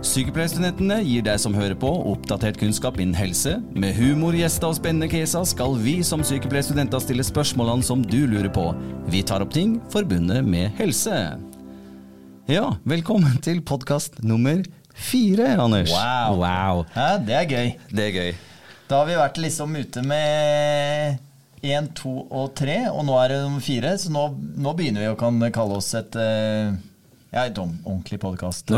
Sykepleierstudentene 0.00 1.02
gir 1.04 1.24
deg 1.26 1.36
som 1.42 1.52
hører 1.52 1.76
på, 1.76 1.88
oppdatert 2.08 2.56
kunnskap 2.56 2.96
innen 3.02 3.18
helse. 3.18 3.58
Med 3.76 3.92
humor, 3.98 4.32
gjester 4.32 4.70
og 4.70 4.78
spennende 4.78 5.10
caser 5.12 5.44
skal 5.44 5.76
vi 5.76 5.98
som 6.06 6.24
sykepleierstudenter 6.24 7.02
stille 7.04 7.26
spørsmålene 7.26 7.84
som 7.84 8.00
du 8.00 8.22
lurer 8.24 8.48
på. 8.48 8.70
Vi 9.12 9.20
tar 9.28 9.44
opp 9.44 9.52
ting 9.52 9.76
forbundet 9.92 10.40
med 10.48 10.72
helse. 10.80 11.12
Ja, 12.48 12.64
velkommen 12.88 13.36
til 13.44 13.60
podkast 13.60 14.22
nummer 14.24 14.64
fire, 14.96 15.52
Anders. 15.60 15.92
Wow. 15.92 16.40
wow. 16.40 16.84
Ja, 16.96 17.12
det 17.20 17.36
er 17.36 17.48
gøy. 17.52 17.72
Det 17.92 18.08
er 18.08 18.16
gøy. 18.16 18.36
Da 18.88 19.02
har 19.02 19.10
vi 19.10 19.20
vært 19.20 19.44
liksom 19.44 19.76
ute 19.76 20.00
med 20.00 21.20
én, 21.60 21.92
to 21.92 22.22
og 22.24 22.54
tre, 22.56 22.86
og 22.88 23.04
nå 23.04 23.20
er 23.20 23.34
det 23.34 23.42
nummer 23.44 23.68
fire. 23.68 23.98
Så 24.00 24.16
nå, 24.16 24.30
nå 24.64 24.78
begynner 24.80 25.04
vi 25.04 25.12
å 25.12 25.20
kan 25.20 25.44
kalle 25.52 25.76
oss 25.76 25.92
et 26.00 26.16
eh, 26.16 26.72
ja, 27.32 27.44
et 27.46 27.58
ordentlig 27.58 28.18
podkast. 28.22 28.70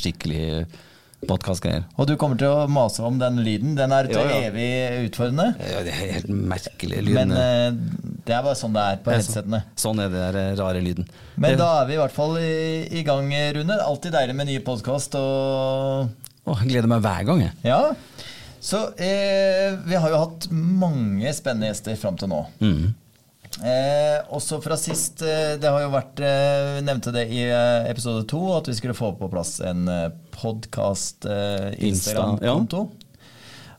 Skikkelig 0.00 0.66
podkastgreier. 1.24 1.86
Og 1.96 2.04
du 2.10 2.14
kommer 2.20 2.36
til 2.36 2.50
å 2.52 2.66
mase 2.68 3.00
om 3.06 3.16
den 3.20 3.38
lyden. 3.46 3.72
Den 3.78 3.92
er 3.96 4.04
til 4.10 4.18
Ja, 4.20 4.24
ja. 4.28 4.50
evig 4.50 5.06
utfordrende. 5.08 5.46
Ja, 5.56 5.78
det 5.86 5.94
er 5.94 6.10
helt 6.18 6.28
merkelig 6.28 6.98
Men 7.06 7.30
lyden. 7.30 7.32
eh, 7.32 7.70
det 8.26 8.34
er 8.36 8.42
bare 8.44 8.58
sånn 8.60 8.74
det 8.76 8.82
er 8.84 8.98
på 9.06 9.14
headsetene. 9.14 9.62
Sånn 9.80 10.02
er 10.04 10.10
det 10.12 10.20
der 10.20 10.36
eh, 10.42 10.56
rare 10.60 10.82
lyden. 10.84 11.06
Men 11.36 11.50
Det- 11.52 11.58
da 11.58 11.70
er 11.82 11.86
vi 11.88 11.94
i 11.94 11.96
hvert 12.02 12.12
fall 12.12 12.36
i, 12.36 12.88
i 13.00 13.02
gang, 13.02 13.30
Rune. 13.56 13.78
Alltid 13.80 14.12
deilig 14.12 14.34
med 14.36 14.46
ny 14.48 14.58
podkast. 14.60 15.14
Og 15.14 16.10
Åh, 16.46 16.60
gleder 16.68 16.86
meg 16.92 17.00
hver 17.00 17.24
gang, 17.24 17.40
jeg. 17.40 17.52
ja. 17.64 17.94
Så 18.60 18.92
eh, 18.98 19.76
vi 19.84 19.94
har 19.94 20.08
jo 20.10 20.18
hatt 20.18 20.46
mange 20.50 21.32
spennende 21.36 21.68
gjester 21.72 21.96
fram 21.96 22.16
til 22.16 22.28
nå. 22.28 22.46
Mm. 22.60 22.94
Eh, 23.62 24.18
også 24.34 24.58
fra 24.64 24.74
sist 24.80 25.22
eh, 25.22 25.52
Det 25.62 25.70
har 25.70 25.84
jo 25.84 25.92
vært 25.92 26.18
eh, 26.26 26.80
nevnte 26.82 27.12
det 27.14 27.28
i 27.30 27.44
eh, 27.46 27.86
episode 27.86 28.24
to 28.26 28.40
at 28.56 28.66
vi 28.66 28.74
skulle 28.74 28.96
få 28.98 29.12
på 29.14 29.28
plass 29.30 29.60
en 29.62 29.86
eh, 29.88 30.08
podkast 30.34 31.28
eh, 31.30 31.70
Instagram-konto. 31.86 32.80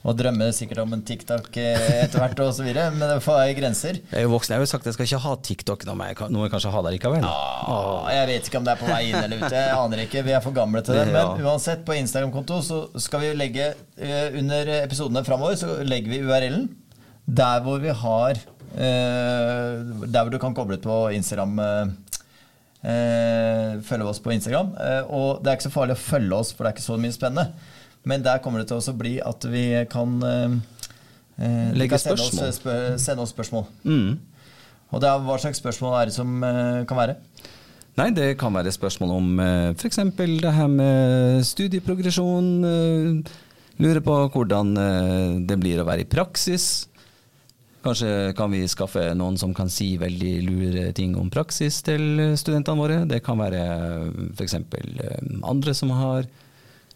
Og 0.05 0.13
drømmer 0.13 0.51
sikkert 0.53 0.83
om 0.83 0.93
en 0.93 1.01
TikTok 1.01 1.49
eh, 1.57 2.03
etter 2.03 2.21
hvert 2.21 2.39
og 2.45 2.51
så 2.53 2.63
videre, 2.63 2.91
men 2.93 3.03
det 3.09 3.23
får 3.25 3.39
være 3.39 3.55
grenser. 3.57 3.97
Jeg 4.11 4.19
er 4.21 4.27
jo 4.27 4.31
voksen. 4.35 4.53
Jeg 4.53 4.61
har 4.61 4.67
jo 4.67 4.69
sagt 4.69 4.85
at 4.85 4.91
jeg 4.91 4.97
skal 4.99 5.07
ikke 5.09 5.21
ha 5.25 5.33
TikTok. 5.49 5.85
Nå 5.89 5.95
må 5.97 6.07
jeg, 6.11 6.19
nå 6.29 6.37
må 6.39 6.45
jeg 6.45 6.53
kanskje 6.53 6.73
ha 6.75 6.83
det 6.85 6.93
likevel. 6.95 7.25
Ah, 7.25 8.05
jeg 8.13 8.29
vet 8.29 8.49
ikke 8.51 8.61
om 8.61 8.67
det 8.67 8.75
er 8.75 8.81
på 8.83 8.89
vei 8.91 9.01
inn 9.09 9.17
eller 9.17 9.41
ute. 9.41 9.53
Jeg 9.57 9.75
aner 9.81 10.03
ikke. 10.05 10.23
Vi 10.29 10.35
er 10.37 10.45
for 10.45 10.55
gamle 10.55 10.83
til 10.85 10.99
det. 11.01 11.07
Men 11.09 11.41
uansett, 11.49 11.81
på 11.89 11.97
Instagram-konto 11.97 12.61
så 12.69 12.83
skal 13.01 13.25
vi 13.25 13.33
legge 13.41 13.71
eh, 13.97 14.27
under 14.37 14.75
episodene 14.83 15.25
framover 15.25 15.57
så 15.59 15.79
legger 15.83 16.13
vi 16.13 16.21
URL-en 16.21 16.69
der 17.25 17.63
hvor 17.65 17.81
vi 17.81 17.89
har 17.89 18.37
eh, 18.37 18.43
Der 18.75 20.21
hvor 20.21 20.33
du 20.33 20.39
kan 20.41 20.55
koble 20.57 20.77
på 20.83 20.97
Instagram. 21.15 21.59
eh, 21.59 21.87
eh, 22.85 23.79
følge 23.85 24.09
oss 24.09 24.19
på 24.19 24.33
Instagram. 24.35 24.73
Eh, 24.79 25.01
og 25.09 25.41
det 25.43 25.51
er 25.51 25.57
ikke 25.57 25.69
så 25.69 25.73
farlig 25.73 25.97
å 25.97 26.03
følge 26.03 26.37
oss, 26.37 26.53
for 26.53 26.65
det 26.65 26.71
er 26.71 26.77
ikke 26.77 26.87
så 26.89 26.99
mye 27.01 27.15
spennende. 27.15 27.73
Men 28.05 28.21
der 28.25 28.41
kommer 28.43 28.61
det 28.61 28.69
til 28.69 28.77
å 28.77 28.97
bli 28.97 29.15
at 29.23 29.47
vi 29.49 29.65
kan 29.89 30.15
eh, 30.23 30.57
eh, 31.41 31.71
Legge 31.73 31.97
kan 31.97 32.03
sende 32.03 32.49
oss, 32.51 32.61
sende 33.01 33.25
oss 33.25 33.33
spørsmål. 33.33 33.65
Mm. 33.83 34.17
Og 34.93 35.01
er, 35.01 35.23
hva 35.25 35.39
slags 35.41 35.59
spørsmål 35.59 35.97
er 35.99 36.11
det 36.11 36.17
som 36.17 36.35
eh, 36.45 36.83
kan 36.87 36.99
være? 36.99 37.17
Nei, 37.95 38.09
det 38.11 38.33
kan 38.37 38.53
være 38.53 38.73
spørsmål 38.75 39.15
om 39.15 39.39
eh, 39.39 39.71
f.eks. 39.73 40.01
det 40.19 40.53
her 40.59 40.69
med 40.71 41.41
studieprogresjon. 41.47 42.51
eh, 42.69 43.35
Lurer 43.81 43.99
på 43.99 44.13
hvordan 44.31 44.69
eh, 44.79 45.31
det 45.49 45.57
blir 45.59 45.81
å 45.81 45.87
være 45.87 46.05
i 46.05 46.07
praksis. 46.07 46.85
Kanskje 47.85 48.33
kan 48.37 48.49
vi 48.53 48.63
skaffe 48.71 49.11
noen 49.17 49.37
som 49.37 49.53
kan 49.53 49.69
si 49.69 49.91
veldig 50.01 50.31
lure 50.47 50.87
ting 50.97 51.13
om 51.21 51.29
praksis 51.33 51.83
til 51.85 52.07
eh, 52.31 52.33
studentene 52.39 52.79
våre. 52.81 53.03
Det 53.09 53.21
kan 53.25 53.37
være 53.37 53.61
f.eks. 54.33 54.55
andre 55.45 55.75
som 55.77 55.93
har 55.93 56.25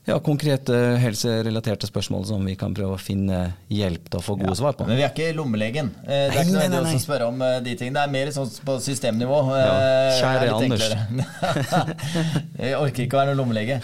ja, 0.10 0.16
konkrete 0.26 0.74
helserelaterte 0.98 1.86
spørsmål 1.86 2.24
som 2.26 2.42
vi 2.48 2.56
kan 2.58 2.74
prøve 2.74 2.96
å 2.96 3.02
finne 3.02 3.52
hjelp 3.70 4.08
til 4.10 4.18
å 4.18 4.24
få 4.26 4.34
gode 4.40 4.56
svar 4.58 4.74
på. 4.80 4.88
Men 4.90 4.98
vi 4.98 5.04
er 5.06 5.12
ikke 5.12 5.36
lommelegen. 5.38 5.92
Eh, 6.08 6.08
Det 6.08 6.16
er 6.16 6.34
Nei, 6.34 6.40
ikke 6.40 6.48
noe 6.48 6.64
nødvendig 6.64 6.80
nei, 6.80 6.94
nei. 6.96 7.02
å 7.02 7.04
spørre 7.04 7.28
om 7.30 7.44
eh, 7.46 7.60
de 7.68 7.76
tingene. 7.78 8.00
Det 8.00 8.08
er 8.08 8.16
mer 8.16 8.32
sånn 8.34 8.50
på 8.66 8.78
systemnivå. 8.88 9.38
eh, 9.54 9.62
Ja, 9.62 9.76
kjære 10.18 10.48
er 10.48 10.56
Anders. 10.56 10.88
jeg 12.64 12.80
orker 12.80 13.06
ikke 13.06 13.20
å 13.20 13.22
være 13.22 13.36
noen 13.36 13.42
lommelege. 13.44 13.78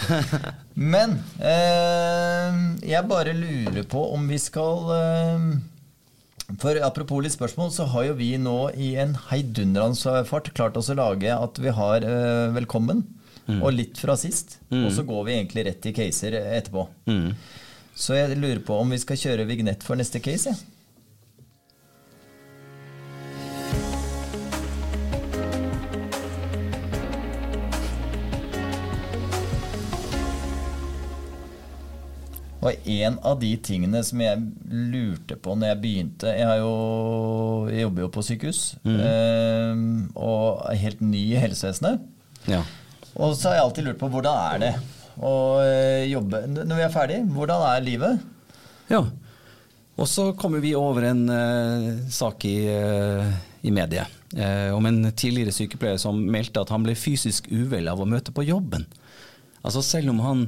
Men 0.95 1.19
eh, 1.37 2.59
jeg 2.95 3.05
bare 3.13 3.37
lurer 3.37 3.85
på 3.93 4.07
om 4.17 4.25
vi 4.31 4.41
skal 4.41 4.91
eh, 4.97 5.47
For 6.61 6.77
apropos 6.85 7.23
litt 7.25 7.33
spørsmål, 7.33 7.71
så 7.73 7.87
har 7.89 8.09
jo 8.09 8.17
vi 8.19 8.31
nå 8.37 8.57
i 8.77 8.93
en 9.01 9.15
heidundrende 9.31 10.19
fart 10.29 10.51
klart 10.53 10.77
oss 10.77 10.91
å 10.93 10.97
lage 10.97 11.33
at 11.33 11.61
vi 11.61 11.73
har 11.73 12.05
uh, 12.05 12.53
Velkommen. 12.55 13.03
Og 13.45 13.75
litt 13.75 13.99
fra 14.01 14.15
sist. 14.17 14.55
Og 14.73 14.87
så 14.93 15.03
går 15.05 15.25
vi 15.27 15.33
egentlig 15.35 15.67
rett 15.67 15.83
i 15.85 15.91
caser 15.93 16.33
etterpå. 16.39 16.87
Mm. 17.05 17.35
Så 17.93 18.17
jeg 18.17 18.39
lurer 18.39 18.63
på 18.65 18.77
om 18.81 18.89
vi 18.89 18.97
skal 18.97 19.19
kjøre 19.21 19.45
vignett 19.45 19.85
for 19.85 19.99
neste 19.99 20.17
case. 20.17 20.49
jeg. 20.49 20.74
Og 32.65 32.87
en 32.89 33.17
av 33.21 33.37
de 33.41 33.51
tingene 33.61 34.01
som 34.05 34.21
jeg 34.23 34.41
lurte 34.91 35.37
på 35.37 35.53
når 35.53 35.69
jeg 35.69 35.81
begynte 35.83 36.31
Jeg, 36.33 36.47
har 36.49 36.63
jo, 36.63 36.71
jeg 37.69 37.83
jobber 37.85 38.05
jo 38.05 38.11
på 38.15 38.23
sykehus, 38.25 38.61
eh, 38.89 39.83
og 40.17 40.63
er 40.71 40.81
helt 40.81 41.03
ny 41.05 41.21
i 41.35 41.41
helsevesenet. 41.43 42.01
Ja. 42.49 42.63
Og 43.15 43.35
så 43.37 43.51
har 43.51 43.59
jeg 43.59 43.67
alltid 43.67 43.87
lurt 43.89 44.01
på 44.01 44.09
hvordan 44.11 44.39
er 44.55 44.63
det 44.63 44.73
å 45.15 45.35
eh, 45.63 46.07
jobbe 46.11 46.41
Når 46.51 46.73
vi 46.73 46.83
er 46.83 46.91
ferdig, 46.93 47.21
hvordan 47.35 47.61
er 47.69 47.85
livet? 47.85 48.25
Ja. 48.91 49.05
Og 49.95 50.09
så 50.11 50.31
kommer 50.35 50.59
vi 50.63 50.73
over 50.75 51.07
en 51.07 51.23
eh, 51.31 51.87
sak 52.11 52.43
i, 52.49 52.57
eh, 52.67 53.35
i 53.63 53.71
mediet 53.71 54.11
eh, 54.35 54.73
om 54.75 54.85
en 54.89 55.05
tidligere 55.15 55.53
sykepleier 55.55 56.01
som 56.01 56.19
meldte 56.19 56.65
at 56.65 56.73
han 56.73 56.83
ble 56.83 56.97
fysisk 56.99 57.47
uvel 57.53 57.87
av 57.87 58.01
å 58.03 58.09
møte 58.09 58.35
på 58.35 58.43
jobben. 58.43 58.83
Altså 59.63 59.85
selv 59.85 60.11
om 60.11 60.19
han 60.25 60.45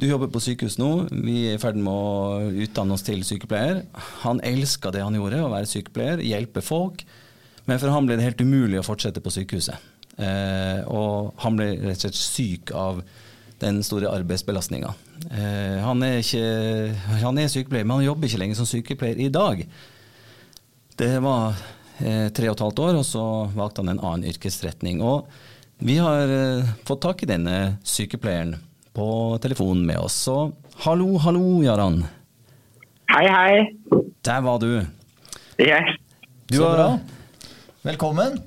Du 0.00 0.06
jobber 0.08 0.30
på 0.32 0.40
sykehus 0.40 0.78
nå, 0.80 0.90
vi 1.12 1.50
er 1.50 1.58
i 1.58 1.60
ferd 1.60 1.76
med 1.76 1.92
å 1.92 2.52
utdanne 2.64 2.96
oss 2.96 3.04
til 3.06 3.20
sykepleier. 3.26 3.82
Han 4.24 4.40
elska 4.44 4.90
det 4.94 5.02
han 5.04 5.16
gjorde, 5.18 5.42
å 5.44 5.50
være 5.52 5.68
sykepleier, 5.68 6.22
hjelpe 6.24 6.62
folk. 6.64 7.04
Men 7.68 7.78
for 7.78 7.92
han 7.94 8.08
ble 8.08 8.16
det 8.18 8.24
helt 8.26 8.40
umulig 8.40 8.80
å 8.80 8.86
fortsette 8.86 9.22
på 9.22 9.32
sykehuset. 9.34 9.90
Eh, 10.16 10.80
og 10.90 11.36
han 11.44 11.58
ble 11.58 11.68
rett 11.84 12.00
og 12.00 12.06
slett 12.06 12.18
syk 12.18 12.72
av 12.76 13.02
den 13.62 13.78
store 13.86 14.10
arbeidsbelastninga. 14.10 14.90
Eh, 15.30 15.78
han, 15.84 16.02
er 16.02 16.24
han 17.22 17.38
er 17.38 17.52
sykepleier, 17.52 17.86
men 17.86 18.00
han 18.00 18.08
jobber 18.08 18.28
ikke 18.28 18.42
lenger 18.42 18.58
som 18.58 18.68
sykepleier 18.68 19.22
i 19.22 19.30
dag. 19.32 19.62
Det 20.98 21.12
var 21.22 21.54
eh, 22.00 22.28
tre 22.34 22.50
og 22.50 22.56
et 22.56 22.64
halvt 22.66 22.84
år, 22.88 22.98
og 22.98 23.06
så 23.06 23.24
valgte 23.54 23.84
han 23.84 23.94
en 23.94 24.02
annen 24.02 24.28
yrkesretning. 24.32 25.04
Og 25.04 25.28
vi 25.84 26.00
har 26.00 26.32
eh, 26.32 26.76
fått 26.88 27.04
tak 27.06 27.22
i 27.22 27.30
denne 27.30 27.76
sykepleieren 27.86 28.56
på 28.96 29.38
telefonen 29.42 29.86
med 29.86 29.98
oss. 29.98 30.16
Så 30.28 30.52
hallo, 30.84 31.16
hallo, 31.22 31.62
Jaran. 31.64 32.02
Hei, 33.12 33.26
hei. 33.28 34.02
Der 34.24 34.40
var 34.44 34.60
du. 34.62 34.80
Yes. 35.60 35.96
du 36.48 36.56
Så 36.56 36.68
bra. 36.72 36.88
Velkommen. 37.82 38.38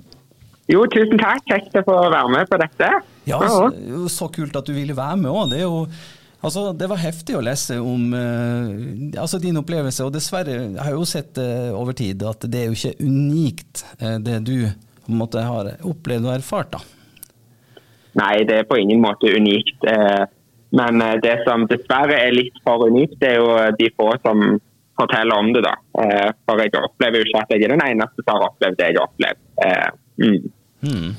Jo, 0.71 0.85
tusen 0.89 1.19
takk. 1.21 1.43
Kjekt 1.49 1.75
å 1.77 1.83
få 1.85 1.97
være 2.09 2.29
med 2.33 2.49
på 2.49 2.59
dette. 2.61 2.91
Ja, 3.29 3.39
så, 3.49 3.69
så 4.09 4.29
kult 4.33 4.55
at 4.57 4.69
du 4.69 4.73
ville 4.73 4.95
være 4.97 5.19
med 5.21 5.29
òg. 5.29 5.51
Det, 5.53 5.61
altså, 6.41 6.69
det 6.77 6.89
var 6.89 7.01
heftig 7.01 7.37
å 7.37 7.43
lese 7.45 7.77
om 7.81 8.15
eh, 8.17 9.19
altså 9.21 9.41
din 9.41 9.61
opplevelse, 9.61 10.05
og 10.05 10.15
dessverre 10.15 10.57
jeg 10.63 10.81
har 10.81 10.95
jo 10.95 11.05
sett 11.09 11.37
eh, 11.41 11.69
over 11.73 11.97
tid 11.97 12.25
at 12.25 12.47
det 12.49 12.63
er 12.63 12.71
jo 12.71 12.79
ikke 12.79 13.05
unikt, 13.05 13.85
eh, 13.99 14.17
det 14.21 14.41
du 14.47 14.57
på 15.05 15.13
en 15.13 15.21
måte 15.21 15.45
har 15.45 15.75
opplevd 15.85 16.29
og 16.29 16.37
erfart. 16.39 16.77
da. 16.77 16.94
Nei, 18.15 18.45
det 18.47 18.61
er 18.61 18.67
på 18.69 18.77
ingen 18.79 19.01
måte 19.03 19.31
unikt. 19.35 19.83
eh, 19.91 20.25
Men 20.75 21.01
eh, 21.01 21.17
det 21.23 21.37
som 21.47 21.67
dessverre 21.67 22.17
er 22.19 22.35
litt 22.35 22.57
for 22.63 22.87
unikt, 22.87 23.19
det 23.21 23.33
er 23.33 23.39
jo 23.41 23.53
de 23.79 23.89
få 23.95 24.09
som 24.23 24.59
forteller 24.95 25.35
om 25.35 25.53
det, 25.53 25.63
da. 25.65 25.75
Eh, 26.01 26.29
For 26.47 26.59
jeg 26.63 26.71
opplever 26.79 27.19
jo 27.19 27.27
ikke 27.27 27.41
at 27.43 27.53
jeg 27.53 27.63
er 27.63 27.73
den 27.75 27.83
eneste 27.85 28.23
som 28.23 28.37
har 28.37 28.49
opplevd 28.49 28.77
det 28.79 28.91
jeg 28.91 28.99
har 28.99 29.07
opplevd. 29.09 29.39
Mm. 30.17 30.51
Mm. 30.85 31.09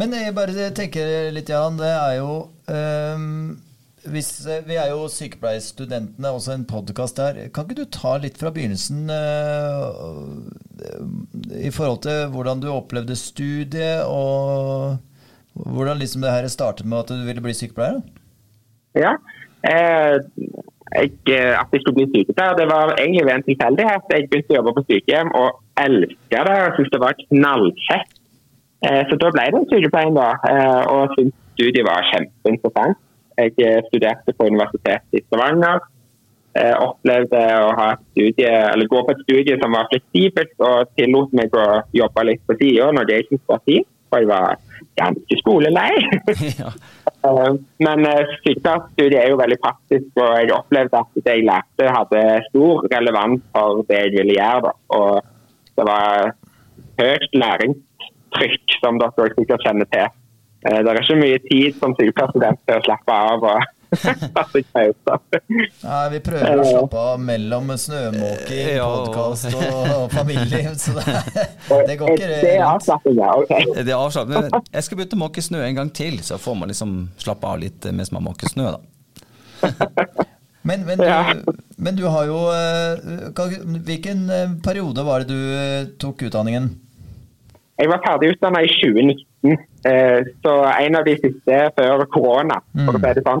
Men 0.00 0.14
jeg 0.14 0.34
bare 0.36 0.70
tenker 0.76 1.32
litt, 1.34 1.50
Jan. 1.50 1.76
Det 1.80 1.90
er 1.90 2.14
jo 2.20 2.30
um, 2.70 3.58
hvis, 4.08 4.30
Vi 4.64 4.76
er 4.80 4.92
jo 4.94 5.08
sykepleierstudentene, 5.12 6.30
også 6.30 6.54
en 6.54 6.64
podkast 6.64 7.18
der. 7.20 7.40
Kan 7.52 7.66
ikke 7.66 7.82
du 7.82 7.90
ta 7.92 8.14
litt 8.22 8.38
fra 8.40 8.52
begynnelsen 8.54 9.10
uh, 9.10 10.40
i 11.60 11.72
forhold 11.74 12.00
til 12.06 12.30
hvordan 12.32 12.62
du 12.62 12.70
opplevde 12.72 13.16
studiet, 13.18 14.06
og 14.06 14.96
hvordan 15.54 15.98
liksom 15.98 16.22
det 16.22 16.32
her 16.32 16.48
startet 16.48 16.86
med 16.86 16.98
at 16.98 17.12
du 17.12 17.26
ville 17.26 17.42
bli 17.44 17.54
sykepleier? 17.54 18.00
Ja. 18.94 19.16
Eh, 19.70 20.16
jeg, 20.96 21.10
eh, 21.28 21.52
at 21.60 21.68
jeg 21.72 21.82
skulle 21.82 21.98
bli 21.98 22.08
sykepleier, 22.14 22.56
det 22.60 22.66
var 22.70 22.94
egentlig 22.98 23.26
ved 23.26 23.34
en 23.34 23.46
tilfeldighet. 23.48 24.08
Jeg 24.14 24.28
begynte 24.30 24.54
å 24.54 24.58
jobbe 24.58 24.76
på 24.78 24.86
sykehjem 24.88 25.30
og 25.42 25.60
elska 25.84 26.46
det 26.48 26.56
Jeg 26.60 26.72
syntes 26.76 26.94
det 26.94 27.04
var 27.04 27.20
knallfett. 27.26 28.16
Eh, 28.86 29.02
så 29.08 29.20
da 29.20 29.30
ble 29.34 29.46
det 29.54 29.62
sykepleien, 29.70 30.16
da. 30.16 30.32
Eh, 30.50 30.82
og 30.94 31.14
syntes 31.16 31.36
studiet 31.54 31.86
var 31.86 32.08
kjempeinteressant. 32.10 33.00
Jeg 33.40 33.54
eh, 33.66 33.80
studerte 33.88 34.36
på 34.36 34.48
Universitetet 34.52 35.18
i 35.18 35.24
Stavanger. 35.26 35.82
Jeg 36.50 36.78
opplevde 36.82 37.40
å 37.62 37.90
studie, 38.10 38.54
gå 38.90 39.00
på 39.06 39.12
et 39.14 39.20
studie 39.22 39.58
som 39.60 39.76
var 39.76 39.86
fleksibelt 39.92 40.64
og 40.66 40.88
tillot 40.98 41.36
meg 41.38 41.54
å 41.54 41.66
jobbe 41.94 42.24
litt 42.26 42.42
på 42.48 42.56
sida 42.58 42.88
når 42.96 43.06
det 43.06 43.18
ikke 43.22 43.38
var 43.52 43.60
tid. 43.68 43.86
For 44.10 44.22
jeg 44.24 44.28
var 44.30 44.58
ganske 44.98 45.38
skolelei. 45.40 45.90
ja. 46.58 46.72
Men 47.86 48.06
eh, 48.08 48.30
sykepleierstudiet 48.44 49.18
er 49.20 49.28
jo 49.32 49.40
veldig 49.40 49.58
praktisk, 49.62 50.08
og 50.16 50.30
jeg 50.40 50.54
opplevde 50.56 51.00
at 51.02 51.18
det 51.24 51.34
jeg 51.36 51.46
lærte 51.48 51.90
hadde 51.96 52.22
stor 52.48 52.86
relevans 52.94 53.42
for 53.54 53.82
det 53.90 53.98
jeg 54.06 54.14
ville 54.16 54.38
gjøre. 54.38 54.70
Da. 54.70 54.72
Og 54.96 55.76
det 55.76 55.86
var 55.88 56.32
høyt 57.00 57.36
læringstrykk, 57.42 58.78
som 58.80 59.00
dere 59.02 59.28
sikkert 59.36 59.66
kjenner 59.66 59.90
til. 59.92 60.08
Eh, 60.66 60.80
Det 60.80 60.88
er 60.94 61.02
ikke 61.02 61.20
mye 61.20 61.42
tid 61.50 61.76
som 61.80 61.94
sykepleierstudent 61.98 62.64
til 62.66 62.80
å 62.80 62.86
slappe 62.88 63.20
av 63.32 63.46
og 63.52 63.68
ta. 65.04 65.16
Nei, 65.50 66.02
vi 66.14 66.20
prøver 66.24 66.60
å 66.62 66.66
slappe 66.66 67.04
av 67.12 67.22
mellom 67.22 67.72
snømåking, 67.74 68.68
Ja. 68.76 68.86
podkast 68.86 69.48
og, 69.50 70.10
familie 70.12 70.46
familieliv, 70.46 70.74
så 70.78 70.94
det, 70.98 71.14
det 71.88 71.96
går 72.00 72.14
ikke 72.14 72.28
Det 72.30 72.52
er 72.54 72.66
avslappende, 72.68 73.30
ok. 73.42 73.54
Det 73.80 73.86
er 73.88 73.96
avslappende. 73.98 74.62
Jeg 74.70 74.86
skal 74.86 75.00
begynne 75.00 75.18
å 75.18 75.22
måke 75.24 75.44
snø 75.44 75.62
en 75.66 75.80
gang 75.82 75.94
til, 75.94 76.20
så 76.26 76.38
får 76.40 76.60
man 76.62 76.70
liksom 76.72 76.98
slappe 77.20 77.50
av 77.50 77.62
litt 77.64 77.90
mens 77.90 78.12
man 78.14 78.26
måker 78.28 78.52
snø, 78.52 78.76
da. 78.76 78.80
Men, 80.62 80.82
men, 80.84 80.98
du, 81.00 81.54
men 81.80 81.96
du 81.96 82.02
har 82.12 82.26
jo 82.28 82.36
eh, 82.52 83.30
Hvilken 83.86 84.26
eh, 84.28 84.50
periode 84.60 85.04
var 85.06 85.24
det 85.24 85.32
du 85.32 85.54
eh, 85.56 85.86
tok 85.96 86.26
utdanningen? 86.28 86.66
Jeg 87.80 87.88
var 87.88 88.02
ferdig 88.04 88.34
utdanna 88.34 88.60
i 88.60 88.68
2019, 88.68 89.54
eh, 89.88 90.18
så 90.44 90.52
en 90.68 90.98
av 90.98 91.06
de 91.08 91.14
siste 91.16 91.60
før 91.78 92.04
korona, 92.12 92.58
for 92.76 92.98
å 92.98 93.00
si 93.00 93.12
det 93.16 93.24
sånn. 93.24 93.40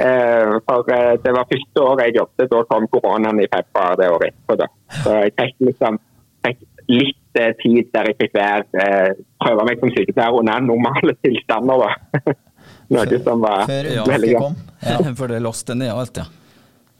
Eh, 0.00 0.58
For 0.68 0.90
eh, 0.92 1.14
det 1.24 1.32
var 1.32 1.46
første 1.48 1.80
året 1.82 2.06
jeg 2.10 2.16
jobbet, 2.20 2.50
da 2.52 2.62
kom 2.70 2.86
koronaen 2.92 3.40
i 3.40 3.48
februar 3.48 3.96
det 3.96 4.10
året 4.12 4.32
etterpå. 4.34 4.56
da. 4.60 4.66
Så 5.02 5.14
jeg 5.22 5.32
fikk 5.40 5.54
liksom 5.70 5.98
fikk 6.46 6.58
litt 6.88 7.40
eh, 7.40 7.52
tid 7.62 7.88
der 7.94 8.10
jeg 8.12 8.18
fikk 8.20 8.34
være, 8.36 8.64
eh, 8.82 9.12
prøve 9.42 9.64
meg 9.66 9.80
som 9.80 9.90
sykepleier 9.94 10.36
under 10.38 10.60
normale 10.60 11.16
tilstander. 11.24 11.86
da. 11.86 12.34
Noe 12.94 13.18
som 13.24 13.40
var 13.42 13.64
Før 13.66 13.88
Ja. 13.94 14.04
veldig 14.06 14.34
godt. 14.38 14.60
Ja. 14.86 14.98
For 15.18 15.26
det 15.32 15.40
låste 15.42 15.74
ned 15.74 15.90
alt, 15.90 16.16
ja. 16.20 16.24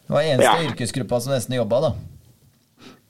Det 0.06 0.14
var 0.14 0.22
eneste 0.22 0.50
Ja. 0.50 0.70
yrkesgruppa 0.70 1.20
som 1.20 1.32
nesten 1.34 1.56
jobba, 1.56 1.80
da. 1.80 1.92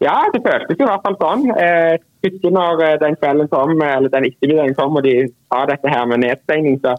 Ja, 0.01 0.17
det 0.33 0.43
føltes 0.45 0.77
i 0.77 0.85
hvert 0.85 1.03
fall 1.07 1.17
sånn. 1.17 1.47
Eh, 1.57 1.97
husker 2.27 2.51
når 2.53 2.99
den 3.01 3.17
kvelden 3.17 3.49
kom, 3.49 3.81
eller 3.81 4.09
den 4.13 4.27
ettermiddagen 4.29 4.75
kom, 4.77 4.97
og 4.97 5.03
de 5.07 5.15
sa 5.49 5.65
dette 5.71 5.89
her 5.89 6.05
med 6.07 6.21
nedstengning, 6.21 6.77
så, 6.85 6.97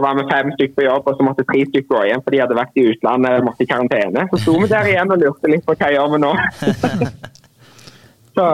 så 0.00 0.06
var 0.06 0.16
vi 0.16 0.28
fem 0.30 0.52
stykker 0.54 0.76
på 0.78 0.84
jobb, 0.86 1.08
og 1.10 1.18
så 1.18 1.24
måtte 1.26 1.44
tre 1.44 1.64
stykker 1.68 1.92
gå 1.92 2.04
hjem, 2.08 2.22
for 2.24 2.32
de 2.32 2.40
hadde 2.40 2.56
vært 2.56 2.78
i 2.80 2.86
utlandet 2.88 3.34
og 3.36 3.48
måtte 3.50 3.66
i 3.66 3.68
karantene. 3.68 4.22
Så 4.30 4.38
sto 4.40 4.54
vi 4.56 4.68
der 4.70 4.88
igjen 4.88 5.12
og 5.12 5.20
lurte 5.20 5.50
litt 5.52 5.66
på 5.66 5.74
hva 5.76 5.90
gjør 5.92 6.14
vi 6.14 6.20
nå. 6.22 6.30
så 8.38 8.46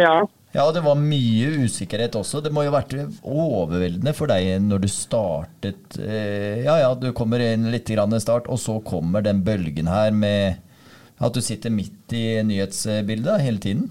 ja. 0.00 0.14
Ja, 0.54 0.64
det 0.72 0.84
var 0.86 0.96
mye 0.96 1.66
usikkerhet 1.66 2.16
også. 2.16 2.40
Det 2.40 2.52
må 2.54 2.62
jo 2.64 2.70
ha 2.70 2.78
vært 2.78 2.94
overveldende 3.20 4.14
for 4.16 4.30
deg 4.30 4.62
når 4.64 4.84
du 4.84 4.88
startet 4.88 5.98
eh, 5.98 6.62
Ja 6.62 6.78
ja, 6.78 6.92
du 6.94 7.08
kommer 7.16 7.42
inn 7.42 7.66
litt 7.74 7.90
grann 7.90 8.14
i 8.14 8.22
start, 8.22 8.48
og 8.48 8.62
så 8.62 8.78
kommer 8.86 9.26
den 9.26 9.42
bølgen 9.44 9.90
her 9.90 10.14
med 10.14 10.62
at 11.20 11.34
du 11.36 11.42
sitter 11.44 11.74
midt 11.74 12.14
i 12.16 12.38
nyhetsbildet 12.46 13.44
hele 13.44 13.60
tiden. 13.60 13.90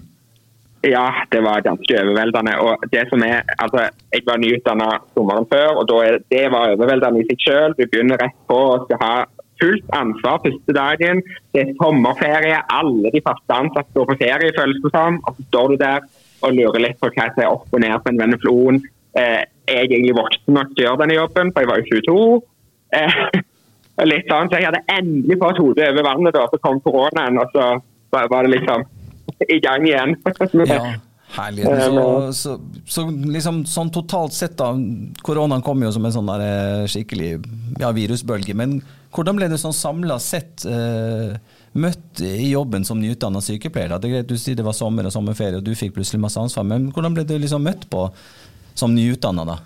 Ja, 0.84 1.06
det 1.32 1.40
var 1.40 1.64
ganske 1.64 1.96
overveldende. 2.02 2.54
Og 2.60 2.82
det 2.92 3.06
som 3.08 3.22
er, 3.24 3.40
altså, 3.58 3.88
Jeg 4.12 4.22
var 4.26 4.36
nyutdanna 4.36 4.88
sommeren 5.14 5.46
før, 5.52 5.68
og 5.80 6.04
er, 6.04 6.18
det 6.30 6.44
var 6.52 6.74
overveldende 6.74 7.22
i 7.22 7.28
seg 7.30 7.46
sjøl. 7.46 7.76
Du 7.78 7.86
begynner 7.86 8.20
rett 8.20 8.36
på 8.48 8.58
og 8.74 8.84
skal 8.84 9.00
ha 9.00 9.14
fullt 9.62 9.88
ansvar 9.96 10.42
første 10.44 10.76
dagen. 10.76 11.22
Det 11.52 11.62
er 11.62 11.72
sommerferie, 11.80 12.58
alle 12.80 13.12
de 13.14 13.22
faste 13.28 13.56
ansatte 13.60 13.96
går 13.96 14.10
på 14.10 14.18
ferie, 14.24 14.56
føles 14.58 14.82
det 14.84 14.92
som. 14.96 15.20
Og 15.24 15.38
så 15.38 15.48
står 15.48 15.72
du 15.72 15.76
der 15.84 16.04
og 16.44 16.56
lurer 16.58 16.84
litt 16.84 17.00
på 17.00 17.08
hva 17.14 17.30
som 17.32 17.42
er 17.42 17.52
opp 17.54 17.72
og 17.72 17.80
ned 17.84 17.96
på 18.04 18.12
en 18.12 18.20
veneflon. 18.20 18.82
Eh, 19.16 19.42
er 19.70 19.80
jeg 19.80 19.90
egentlig 19.90 20.18
voksen 20.18 20.58
nok 20.58 20.74
til 20.74 20.84
å 20.84 20.88
gjøre 20.88 21.02
denne 21.04 21.18
jobben, 21.20 21.52
for 21.54 21.64
jeg 21.64 21.70
var 21.70 21.80
jo 21.80 21.88
22. 21.94 22.24
Eh, 22.98 23.20
litt 24.12 24.28
sånn, 24.28 24.50
så 24.50 24.60
Jeg 24.60 24.68
hadde 24.68 24.84
endelig 24.98 25.40
fått 25.40 25.62
hodet 25.62 25.88
over 25.92 26.08
vannet, 26.10 26.36
da, 26.36 26.44
så 26.50 26.60
kom 26.60 26.82
koronaen, 26.84 27.40
og 27.40 27.54
så 27.54 27.72
var 28.14 28.44
det 28.44 28.52
liksom 28.58 28.84
i 29.48 29.60
gang 29.64 29.88
igjen. 29.88 30.16
Ja, 31.34 31.48
herlig. 31.48 31.64
Så, 31.66 32.32
så, 32.32 32.52
så 32.86 33.02
liksom 33.10 33.64
sånn 33.66 33.90
totalt 33.90 34.36
sett, 34.36 34.54
da. 34.60 34.70
Koronaen 35.26 35.64
kom 35.66 35.82
jo 35.82 35.90
som 35.94 36.04
en 36.06 36.14
sånn 36.14 36.30
der 36.30 36.44
eh, 36.44 36.84
skikkelig 36.90 37.32
ja, 37.80 37.90
virusbølge. 37.96 38.54
Men 38.54 38.78
hvordan 39.14 39.38
ble 39.38 39.48
det 39.50 39.58
sånn 39.62 39.74
samla 39.74 40.20
sett 40.22 40.64
eh, 40.68 41.34
møtt 41.74 42.22
i 42.22 42.52
jobben 42.52 42.86
som 42.86 43.02
nyutdanna 43.02 43.42
sykepleier? 43.42 43.92
Da? 43.94 43.98
Det 43.98 44.10
er 44.10 44.16
greit 44.18 44.30
du 44.30 44.38
sier 44.38 44.58
det 44.58 44.66
var 44.66 44.76
sommer 44.78 45.08
og 45.08 45.14
sommerferie, 45.14 45.58
og 45.58 45.66
du 45.66 45.74
fikk 45.78 45.96
plutselig 45.98 46.22
masse 46.22 46.40
ansvar, 46.40 46.66
men 46.70 46.90
hvordan 46.94 47.16
ble 47.16 47.26
du 47.28 47.36
liksom 47.38 47.66
møtt 47.66 47.88
på 47.90 48.08
som 48.78 48.94
nyutdanna 48.94 49.46
da? 49.48 49.60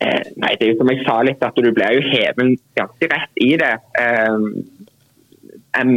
Eh, 0.00 0.30
nei, 0.40 0.54
det 0.56 0.64
er 0.64 0.72
jo 0.72 0.80
som 0.80 0.90
jeg 0.90 1.04
sa 1.04 1.18
litt, 1.26 1.42
at 1.44 1.58
du 1.60 1.70
blir 1.76 1.98
jo 1.98 2.04
hevet 2.08 2.62
ganske 2.78 3.08
rett 3.12 3.42
i 3.44 3.50
det. 3.60 3.74
Eh, 4.00 4.38
en, 5.80 5.92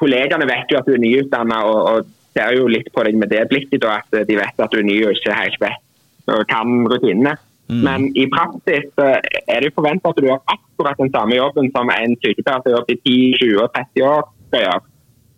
kollegene 0.00 0.48
vet 0.48 0.70
jo 0.72 0.78
at 0.80 0.86
du 0.88 0.94
er 0.94 1.02
nyutdanna 1.02 1.62
og, 1.68 1.80
og 1.90 2.14
ser 2.36 2.56
jo 2.58 2.68
litt 2.68 2.88
på 2.92 3.04
deg 3.06 3.16
med 3.16 3.32
det 3.32 3.46
blikket, 3.50 3.80
da, 3.82 4.00
at 4.02 4.28
de 4.28 4.38
vet 4.38 4.62
at 4.62 4.72
du 4.72 4.80
er 4.80 4.86
ny 4.86 4.96
og 5.06 5.16
ikke 5.16 5.36
helt 5.36 5.60
vet 5.62 5.82
og 6.26 6.42
kan 6.50 6.88
rutinene. 6.90 7.36
Men 7.66 8.10
i 8.14 8.26
praksis 8.30 8.86
så 8.94 9.06
er 9.18 9.64
det 9.64 9.72
forventa 9.74 10.10
at 10.10 10.18
du 10.18 10.28
gjør 10.28 10.42
akkurat 10.54 10.98
den 11.00 11.10
samme 11.14 11.34
jobben 11.34 11.70
som 11.74 11.90
en 11.90 12.12
sykepleier 12.22 12.62
som 12.62 12.70
har 12.70 12.76
gjort 12.76 12.92
i 12.94 12.98
10, 13.02 13.14
20 13.42 13.62
og 13.64 13.72
30 13.74 14.06
år 14.06 14.22
skal 14.48 14.62
gjøre. 14.66 14.82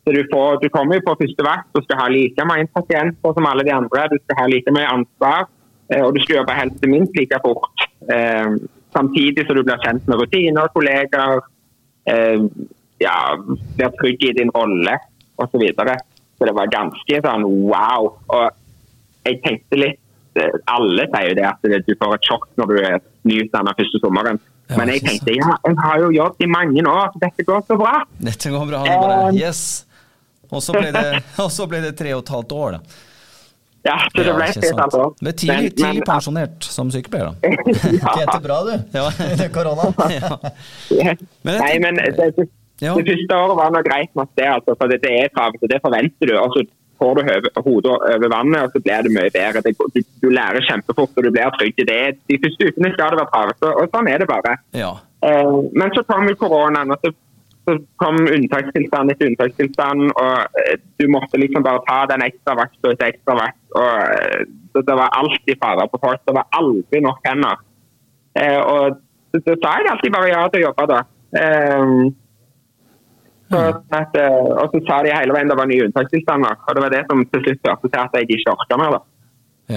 Så 0.05 0.15
du, 0.17 0.21
får, 0.33 0.59
du 0.63 0.69
kommer 0.73 0.99
jo 0.99 1.05
på 1.07 1.15
første 1.23 1.45
vakt 1.45 1.79
og 1.79 1.85
skal 1.85 2.01
ha 2.03 2.09
like 2.13 2.49
mange 2.49 2.69
pasienter 2.77 3.37
som 3.37 3.49
alle 3.49 3.65
de 3.65 3.73
andre. 3.77 4.07
Du 4.13 4.19
skal 4.21 4.41
ha 4.41 4.47
like 4.49 4.73
mye 4.77 4.91
ansvar, 4.93 5.49
eh, 5.93 6.03
og 6.05 6.17
du 6.17 6.21
skal 6.25 6.41
jobbe 6.41 6.57
helst 6.57 6.87
minst 6.89 7.17
like 7.17 7.41
fort. 7.45 7.85
Eh, 8.13 8.51
samtidig 8.97 9.45
så 9.45 9.57
du 9.57 9.63
blir 9.65 9.81
kjent 9.85 10.09
med 10.09 10.21
rutiner, 10.21 10.73
kolleger, 10.77 11.43
eh, 12.13 12.45
ja, 13.01 13.15
blir 13.77 13.93
trygg 14.01 14.25
i 14.29 14.33
din 14.41 14.51
rolle 14.55 14.97
osv. 15.39 15.51
Så, 15.53 15.59
videre. 15.63 15.97
så 16.39 16.47
det 16.49 16.55
var 16.57 16.71
ganske 16.73 17.21
sånn 17.25 17.45
wow. 17.71 18.09
Og 18.35 18.49
jeg 19.29 19.41
tenkte 19.45 19.79
litt 19.79 19.99
eh, 20.39 20.55
Alle 20.75 21.07
sier 21.13 21.29
jo 21.31 21.35
det 21.39 21.47
at 21.49 21.67
du 21.87 21.93
får 22.01 22.15
et 22.19 22.29
sjokk 22.31 22.47
når 22.59 22.73
du 22.73 22.79
er 22.83 22.97
nyutdannet 23.29 23.79
første 23.79 24.01
sommeren. 24.03 24.41
Ja, 24.69 24.77
Men 24.81 24.91
jeg 24.93 25.01
tenkte 25.07 25.33
ja, 25.37 25.55
jeg 25.65 25.77
har 25.81 26.01
jo 26.03 26.09
jobbet 26.13 26.45
i 26.45 26.49
mange 26.53 26.83
år, 26.85 27.07
så 27.15 27.21
dette 27.23 27.45
går 27.49 27.63
så 27.71 27.77
bra. 27.81 27.95
Dette 28.21 28.51
går 28.53 28.67
bra. 28.69 28.83
det 28.85 28.97
Bare, 29.01 29.21
Eh, 29.33 29.39
yes. 29.41 29.63
Og 30.51 30.63
så 30.65 30.73
ble 30.77 30.91
det, 30.93 31.23
og 31.45 31.51
så 31.53 31.67
ble 31.69 31.81
det 31.87 31.95
tre 31.97 32.13
og 32.17 32.23
et 32.27 32.35
halvt 32.35 32.53
år, 32.57 32.77
da. 32.79 33.05
Ja, 33.87 33.95
så 34.11 34.19
det 34.19 34.27
Ja, 34.27 34.35
ble 34.37 34.47
ikke 34.51 34.59
og 34.59 34.65
et 34.69 34.81
halvt 34.83 34.93
sant. 34.93 34.95
år. 35.05 35.11
Ble 35.23 35.33
tidlig, 35.33 35.71
tidlig 35.79 36.01
men- 36.03 36.07
pensjonert 36.09 36.65
som 36.77 36.91
sykepleier, 36.93 37.31
da. 37.31 37.51
Tjente 38.19 38.39
bra, 38.45 38.57
du. 38.67 38.73
Ja. 38.97 39.05
Under 39.31 39.53
korona. 39.55 39.89
Ja. 40.13 40.31
Ja. 40.99 41.15
Men 41.47 41.61
Nei, 41.63 41.75
men 41.85 42.01
det, 42.19 42.49
Ja. 42.81 42.95
det 42.95 43.07
første 43.09 43.37
året 43.43 43.57
var 43.59 43.71
noe 43.75 43.83
greit 43.87 44.13
nok 44.19 44.31
det, 44.39 44.49
altså, 44.57 44.75
for 44.79 44.91
det, 44.93 45.01
det 45.03 45.15
er 45.25 45.33
travelt, 45.35 45.63
og 45.67 45.73
det 45.73 45.81
forventer 45.85 46.31
du. 46.31 46.35
Og 46.39 46.53
så 46.57 46.63
får 46.99 47.15
du 47.15 47.63
hodet 47.63 47.93
over 47.95 48.29
vannet, 48.33 48.65
og 48.67 48.73
så 48.75 48.81
blir 48.83 49.07
det 49.07 49.13
mye 49.15 49.31
bedre. 49.35 49.63
Det, 49.63 49.73
du, 49.95 50.01
du 50.23 50.29
lærer 50.35 50.65
kjempefort, 50.67 51.13
og 51.17 51.25
du 51.27 51.31
blir 51.35 51.53
trygg. 51.59 51.79
Det, 51.87 51.97
er- 52.09 52.19
de 52.31 52.39
første 52.43 52.69
ukene 52.73 52.93
skal 52.95 53.15
det 53.15 53.21
være 53.23 53.33
travelt, 53.35 53.65
og, 53.69 53.81
og 53.85 53.95
sånn 53.95 54.11
er 54.11 54.19
det 54.25 54.29
bare. 54.31 54.57
Ja. 54.79 54.93
Eh, 55.27 55.57
men 55.79 55.95
så 55.95 56.03
kom 56.11 56.27
jo 56.31 56.37
koronaen, 56.43 56.91
og 56.95 57.03
så, 57.07 57.13
så 57.69 57.77
kom 58.03 58.19
unntakstilstand 58.25 59.15
etter 59.15 59.31
unntakstilstand. 59.31 60.07
Og 60.15 60.63
eh, 60.65 60.75
du 60.99 61.07
måtte 61.15 61.39
liksom 61.43 61.67
bare 61.67 61.83
ta 61.87 62.01
den 62.11 62.27
ekstra 62.27 62.55
vakt 62.63 62.79
og 62.83 62.95
et 62.97 63.07
ekstra 63.13 63.39
vakt. 63.43 63.61
Og, 63.79 63.91
eh, 64.19 64.47
så 64.75 64.83
det 64.87 64.99
var 65.03 65.15
alltid 65.23 65.59
fare 65.63 65.87
på 65.91 66.03
folk. 66.03 66.23
Det 66.27 66.35
var 66.39 66.47
aldri 66.59 67.03
nok 67.07 67.23
hender. 67.27 67.63
Eh, 68.39 68.59
og 68.63 68.99
så, 69.35 69.43
så 69.47 69.55
sa 69.63 69.77
jeg 69.83 69.91
alltid 69.95 70.15
bare 70.15 70.33
ja 70.35 70.43
til 70.51 70.63
å 70.63 70.67
jobbe, 70.71 70.89
da. 70.97 71.01
Eh, 71.43 71.95
så 73.49 73.65
at, 73.97 74.17
eh, 74.21 74.39
og 74.53 74.75
så 74.75 74.83
sa 74.87 75.01
de 75.05 75.15
hele 75.15 75.35
veien 75.37 75.49
det 75.49 75.57
var 75.59 75.69
nye 75.71 75.89
unntakstilstander. 75.89 76.59
Og 76.67 76.77
det 76.77 76.85
var 76.85 76.95
det 76.95 77.05
som 77.09 77.25
til 77.33 77.45
slutt 77.47 77.65
førte 77.65 77.89
til 77.89 78.03
at 78.03 78.17
jeg 78.19 78.31
ikke 78.37 78.55
orka 78.57 78.81
mer. 78.81 78.99
da. 78.99 79.03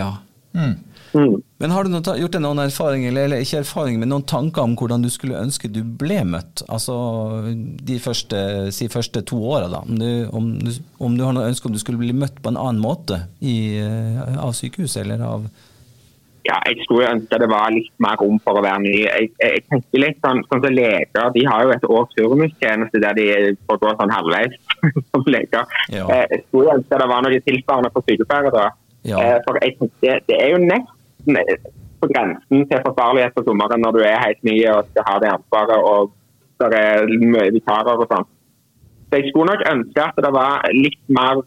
ja. 0.01 0.11
Mm. 0.51 0.73
Mm. 1.13 1.41
Men 1.59 1.71
har 1.71 1.83
du 1.83 1.91
noe, 1.91 2.13
gjort 2.19 2.35
deg 2.35 2.43
noen 2.43 2.61
erfaring, 2.63 3.03
eller, 3.07 3.27
eller 3.27 3.43
ikke 3.43 3.61
erfaring, 3.61 3.97
men 3.99 4.11
noen 4.11 4.23
tanker 4.27 4.63
om 4.63 4.77
hvordan 4.79 5.03
du 5.03 5.09
skulle 5.11 5.39
ønske 5.39 5.71
du 5.71 5.81
ble 5.83 6.21
møtt? 6.27 6.63
Altså 6.71 6.95
de 7.51 7.97
første, 7.99 8.39
si 8.75 8.87
første 8.91 9.23
to 9.27 9.41
åra, 9.43 9.67
da. 9.71 9.81
Om 9.83 9.99
du, 9.99 10.07
om, 10.31 10.53
du, 10.63 10.71
om 11.03 11.17
du 11.17 11.25
har 11.27 11.35
noe 11.35 11.49
ønske 11.51 11.67
om 11.67 11.75
du 11.75 11.81
skulle 11.83 11.99
bli 12.01 12.15
møtt 12.15 12.39
på 12.43 12.53
en 12.53 12.59
annen 12.59 12.81
måte 12.83 13.25
i, 13.39 13.57
eh, 13.83 14.21
av 14.39 14.55
sykehuset, 14.57 15.03
eller 15.03 15.25
av 15.27 15.49
ja, 16.47 16.57
jeg 16.65 16.85
skulle 16.85 17.09
ønske 17.11 17.37
det 17.41 17.49
var 17.51 17.73
litt 17.73 17.91
mer 18.01 18.17
rom 18.21 18.39
for 18.41 18.57
å 18.57 18.63
være 18.65 18.81
ny. 18.83 18.93
Jeg, 19.03 19.29
jeg, 19.41 19.63
tenker 19.69 20.01
litt 20.01 20.21
sånn, 20.25 20.41
sånn 20.49 20.63
som 20.63 20.73
Leger 20.73 21.33
de 21.35 21.43
har 21.45 21.65
jo 21.65 21.73
et 21.75 21.85
års 21.97 22.15
turnustjeneste 22.17 23.01
der 23.03 23.17
de 23.17 23.27
får 23.69 23.81
gå 23.83 23.91
sånn 23.99 24.15
halvveis 24.15 24.55
som 25.11 25.27
leger. 25.29 25.75
Ja. 25.93 26.07
Eh, 26.07 26.25
Jeg 26.33 26.45
skulle 26.47 26.77
ønske 26.79 27.01
det 27.03 27.09
var 27.13 27.27
noe 27.27 27.43
tilsvarende 27.45 27.93
for 27.93 28.07
sykepleiere. 28.09 28.65
Ja. 29.05 29.21
Eh, 29.21 29.37
For 29.45 29.61
jeg 29.61 29.77
tenker, 29.77 30.25
Det 30.27 30.39
er 30.39 30.55
jo 30.55 30.63
nesten 30.65 31.69
på 32.01 32.09
grensen 32.09 32.65
til 32.69 32.83
forsvarlighet 32.87 33.35
på 33.37 33.45
sommeren 33.45 33.83
når 33.85 33.97
du 33.97 34.03
er 34.07 34.21
helt 34.25 34.41
ny 34.47 34.57
og 34.73 34.89
skal 34.89 35.05
ha 35.09 35.17
det 35.21 35.33
ansvaret 35.35 35.89
og 35.93 36.17
det 36.61 36.77
er 36.77 37.09
mye 37.09 37.49
vikarer 37.53 37.97
og 37.97 38.09
sånn. 38.09 38.25
Så 39.09 39.19
jeg 39.19 39.31
skulle 39.31 39.53
nok 39.53 39.63
ønske 39.69 40.03
at 40.05 40.19
det 40.25 40.31
var 40.33 40.65
litt 40.77 41.01
mer 41.09 41.41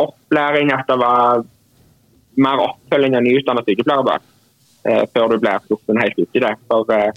opplæring, 0.00 0.72
at 0.72 0.88
det 0.88 0.96
var 1.00 1.44
mer 2.42 2.62
oppfølging 2.62 3.16
av 3.18 3.24
nyutdannede 3.26 3.66
sykepleiere 3.72 4.16
eh, 4.88 5.04
før 5.14 5.32
du 5.32 5.42
blir 5.42 5.66
sluppet 5.66 6.00
helt 6.02 6.22
i 6.22 6.42
det. 6.44 6.54
For, 6.70 6.94
eh, 6.94 7.10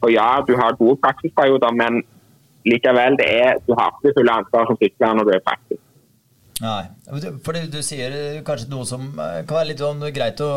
for, 0.00 0.12
ja, 0.12 0.28
du 0.46 0.54
har 0.58 0.78
gode 0.78 0.98
praksisperioder, 1.04 1.74
men 1.76 2.02
likevel, 2.66 3.18
det 3.20 3.28
er, 3.30 3.60
du 3.66 3.74
har 3.78 3.94
ikke 3.94 4.16
fulle 4.18 4.38
ansvar 4.42 4.68
som 4.68 4.78
sykepleier 4.80 5.18
når 5.18 5.28
du 5.28 5.34
er 5.36 5.44
praktisk. 5.46 5.82
Nei, 6.56 6.86
for 7.44 7.56
du 7.68 7.82
sier 7.84 8.14
kanskje 8.44 8.70
noe 8.72 8.86
som 8.88 9.10
eh, 9.12 9.42
kan 9.44 9.58
være 9.58 9.70
litt 9.70 9.82
sånn 9.84 10.06
greit 10.16 10.40
å, 10.40 10.52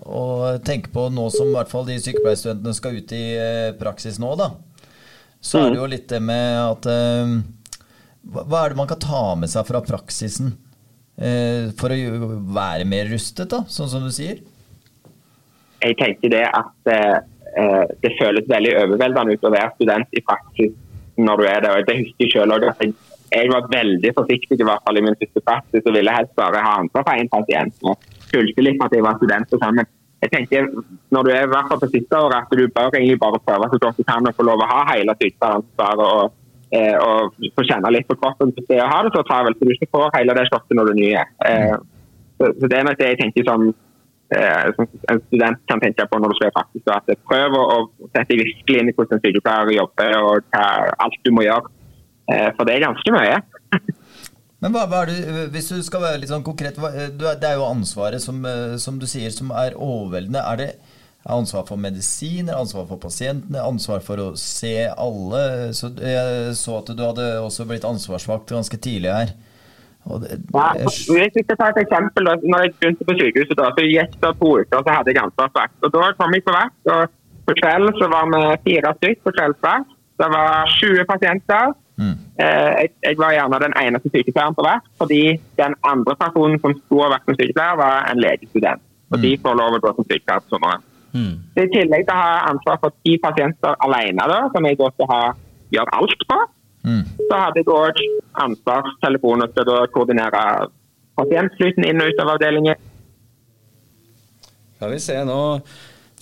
å, 0.00 0.22
tenke 0.64 0.92
på 0.94 1.10
nå 1.12 1.28
som 1.32 1.50
i 1.50 1.58
hvert 1.58 1.72
fall 1.72 1.84
de 1.90 1.98
sykepleierstudentene 2.00 2.76
skal 2.76 2.96
ut 2.96 3.12
i 3.12 3.26
praksis 3.80 4.16
nå, 4.22 4.32
da. 4.40 4.54
Så 5.44 5.60
er 5.60 5.74
det 5.74 5.76
jo 5.76 5.90
litt 5.92 6.06
det 6.08 6.22
med 6.24 6.54
at 6.56 6.86
Hva 6.88 8.62
er 8.62 8.72
det 8.72 8.78
man 8.78 8.88
kan 8.88 8.96
ta 8.96 9.24
med 9.36 9.50
seg 9.52 9.66
fra 9.68 9.82
praksisen 9.84 10.54
Eh, 10.54 10.63
for 11.78 11.94
å 11.94 12.28
være 12.56 12.86
mer 12.88 13.06
rustet, 13.12 13.46
da, 13.52 13.62
sånn 13.70 13.90
som 13.92 14.02
du 14.06 14.10
sier? 14.14 14.40
Jeg 15.84 15.96
tenker 16.00 16.32
det 16.32 16.44
at 16.48 16.90
eh, 16.90 17.18
det 18.02 18.14
føles 18.18 18.48
veldig 18.50 18.72
overveldende 18.82 19.36
ut 19.36 19.46
å 19.46 19.52
være 19.54 19.74
student 19.76 20.16
i 20.16 20.22
praksis 20.24 20.72
når 21.20 21.40
du 21.40 21.48
er 21.48 21.60
det. 21.62 21.72
og 21.72 21.88
Det 21.88 21.98
husker 22.00 22.24
jeg 22.24 22.32
selv 22.32 22.56
også. 22.56 22.72
Jeg, 22.82 22.94
jeg 23.34 23.50
var 23.52 23.68
veldig 23.70 24.12
forsiktig 24.16 24.58
i 24.58 24.68
hvert 24.68 24.86
fall 24.86 24.98
i 24.98 25.04
min 25.04 25.18
første 25.20 25.42
praksis 25.44 25.84
og 25.86 25.96
ville 25.96 26.14
helst 26.14 26.34
bare 26.38 26.62
ha 26.64 26.78
ansvar 26.82 27.06
for 27.06 27.20
én 27.20 27.30
pasient. 27.30 27.76
og 27.82 28.08
Følte 28.32 28.64
litt 28.64 28.82
at 28.82 28.96
jeg 28.96 29.06
var 29.06 29.20
student 29.20 29.54
og 29.54 29.62
sammen. 29.62 29.90
Jeg 30.24 30.32
tenker, 30.32 30.70
Når 31.12 31.22
du 31.22 31.30
er 31.30 31.44
i 31.44 31.52
hvert 31.52 31.68
fall 31.68 31.82
på 31.82 31.90
siste 31.92 32.16
året, 32.16 32.46
at 32.46 32.56
du 32.56 32.64
bør 32.66 32.94
egentlig 32.94 33.20
bare 33.20 33.42
prøve 33.44 33.68
så 33.70 33.78
godt 33.82 34.00
du 34.00 34.06
kan 34.08 34.26
å 34.26 34.32
få 34.32 34.46
lov 34.48 34.62
å 34.64 34.70
ha 34.70 34.80
hele 34.94 35.14
sykdomsansvaret. 35.20 36.06
og 36.08 36.32
Eh, 36.72 36.96
og 36.98 37.34
få 37.54 37.64
kjenne 37.68 37.90
litt 37.92 38.06
på 38.08 38.16
kroppen 38.18 38.52
hvis 38.54 38.66
det 38.70 38.80
har 38.80 39.04
det 39.04 39.12
så 39.14 39.22
travelt, 39.28 39.58
så 39.58 39.68
du 39.68 39.74
ikke 39.74 39.90
får 39.92 40.14
hele 40.16 40.36
det 40.38 40.46
shottet 40.48 40.76
når 40.76 40.88
du 40.88 40.92
er 40.94 41.00
ny. 41.00 41.10
Eh, 41.48 41.74
så, 42.38 42.48
så, 42.48 42.70
det 42.70 42.78
er 42.78 42.86
nok 42.88 43.00
det 43.00 43.10
jeg 43.12 43.20
tenker 43.20 43.46
som, 43.46 43.66
eh, 44.34 44.70
som, 44.78 44.88
en 45.12 45.20
student 45.26 45.60
kan 45.70 45.82
tenke 45.84 46.06
på 46.10 46.20
når 46.20 46.32
du 46.32 46.38
skal 46.40 46.54
praksis. 46.56 46.86
at 46.90 47.12
Prøv 47.28 47.58
å, 47.58 47.64
å 47.76 48.10
sette 48.14 48.40
virkelig 48.40 48.80
inn 48.80 48.90
i 48.90 48.96
hvordan 48.96 49.20
en 49.20 49.26
sykepleier 49.26 49.76
jobber 49.76 50.16
og 50.22 50.48
hva, 50.54 50.64
alt 51.04 51.20
du 51.22 51.34
må 51.36 51.46
gjøre. 51.46 51.70
For 52.56 52.64
det 52.64 52.78
er 52.78 52.86
ganske 52.86 53.12
mye. 53.12 53.36
Men 54.64 54.72
hva, 54.72 54.86
hva, 54.88 55.02
er 55.04 55.10
det, 55.12 55.40
hvis 55.52 55.66
du 55.74 55.82
skal 55.84 56.00
være 56.06 56.22
litt 56.22 56.30
sånn 56.32 56.46
konkret, 56.46 56.78
hva, 56.80 56.94
Det 57.12 57.50
er 57.50 57.58
jo 57.58 57.66
ansvaret 57.68 58.22
som, 58.22 58.38
som 58.80 58.96
du 58.96 59.04
sier 59.10 59.28
som 59.34 59.52
er 59.52 59.76
overveldende. 59.76 60.40
Er 60.40 60.60
det, 60.62 60.68
ansvar 61.24 61.64
for 61.68 61.80
medisiner, 61.80 62.54
ansvar 62.56 62.86
for 62.88 63.00
pasientene, 63.00 63.62
ansvar 63.64 64.02
for 64.04 64.20
å 64.20 64.28
se 64.36 64.76
alle. 64.90 65.72
Så 65.76 65.90
jeg 65.96 66.52
så 66.60 66.78
at 66.82 66.92
du 66.92 67.02
hadde 67.04 67.28
også 67.40 67.66
blitt 67.68 67.86
ansvarsvakt 67.88 68.52
ganske 68.52 68.80
tidlig 68.84 69.12
her. 69.14 69.34
Det, 70.04 70.36
ja, 70.52 70.64
hvis 70.84 71.06
jeg 71.08 71.46
tar 71.48 71.70
et 71.72 71.80
eksempel, 71.80 72.26
da, 72.28 72.34
når 72.44 72.66
jeg 72.66 72.74
begynte 72.76 73.06
på 73.08 73.16
sykehuset, 73.16 73.56
da, 73.56 73.70
så 73.72 73.86
gikk 73.88 74.18
det 74.20 74.32
to 74.40 74.50
uker, 74.60 74.82
så 74.82 74.96
hadde 74.98 75.14
jeg 75.14 75.22
ansvarsvakt. 75.22 75.78
Og 75.80 75.94
Da 75.94 76.10
kom 76.18 76.36
jeg 76.36 76.44
på 76.44 76.56
vakt. 76.56 76.80
og 76.92 77.08
På 77.48 77.56
kveld 77.60 77.88
så 78.00 78.10
var 78.12 78.28
vi 78.34 78.42
fire 78.68 78.92
stykker 78.98 79.24
på 79.24 79.34
kveldsvakt. 79.38 79.96
Det 80.20 80.28
var 80.36 80.68
20 80.76 81.08
pasienter. 81.08 81.72
Mm. 81.96 82.16
Eh, 82.42 82.72
jeg, 82.82 82.88
jeg, 83.06 83.16
var 83.18 83.32
gjerne 83.32 83.60
den 83.64 83.74
eneste 83.80 84.10
sykepleieren 84.12 84.56
på 84.58 84.66
vakt, 84.66 84.88
fordi 85.00 85.22
den 85.60 85.76
andre 85.92 86.16
personen 86.20 86.60
som 86.60 86.74
sto 86.84 87.00
og 87.00 87.14
som 87.24 87.38
sykepleier, 87.38 87.80
var 87.80 88.10
en 88.10 88.20
legestudent. 88.20 88.82
Og 89.12 89.16
mm. 89.18 89.22
de 89.24 89.36
får 89.42 89.60
lov 89.60 89.76
å 89.76 89.82
gå 89.84 89.94
som 89.96 90.08
sykepleier 90.10 90.44
på 90.44 90.56
sommeren. 90.56 90.84
Mm. 91.14 91.34
I 91.54 91.66
tillegg 91.70 92.06
til 92.08 92.14
å 92.14 92.20
ha 92.20 92.34
ansvar 92.50 92.80
for 92.82 92.94
ti 93.06 93.14
pasienter 93.22 93.76
alene, 93.86 94.26
da, 94.30 94.40
som 94.54 94.66
jeg 94.66 94.78
da 94.80 94.90
skal 94.96 95.10
ha, 95.12 95.22
gjøre 95.74 95.96
alt 96.00 96.24
på, 96.30 96.38
mm. 96.90 97.02
så 97.28 97.40
hadde 97.44 97.62
jeg 97.62 97.70
òg 97.70 98.02
ansvarstelefoner 98.44 99.52
til 99.54 99.70
å 99.70 99.78
koordinere 99.94 100.42
pasientflyten 101.18 101.86
inn 101.86 102.02
og 102.02 102.10
ut 102.10 102.22
av 102.22 102.34
avdelingen. 102.34 102.86
Skal 104.74 104.90
vi 104.90 105.02
se, 105.02 105.20
nå 105.26 105.40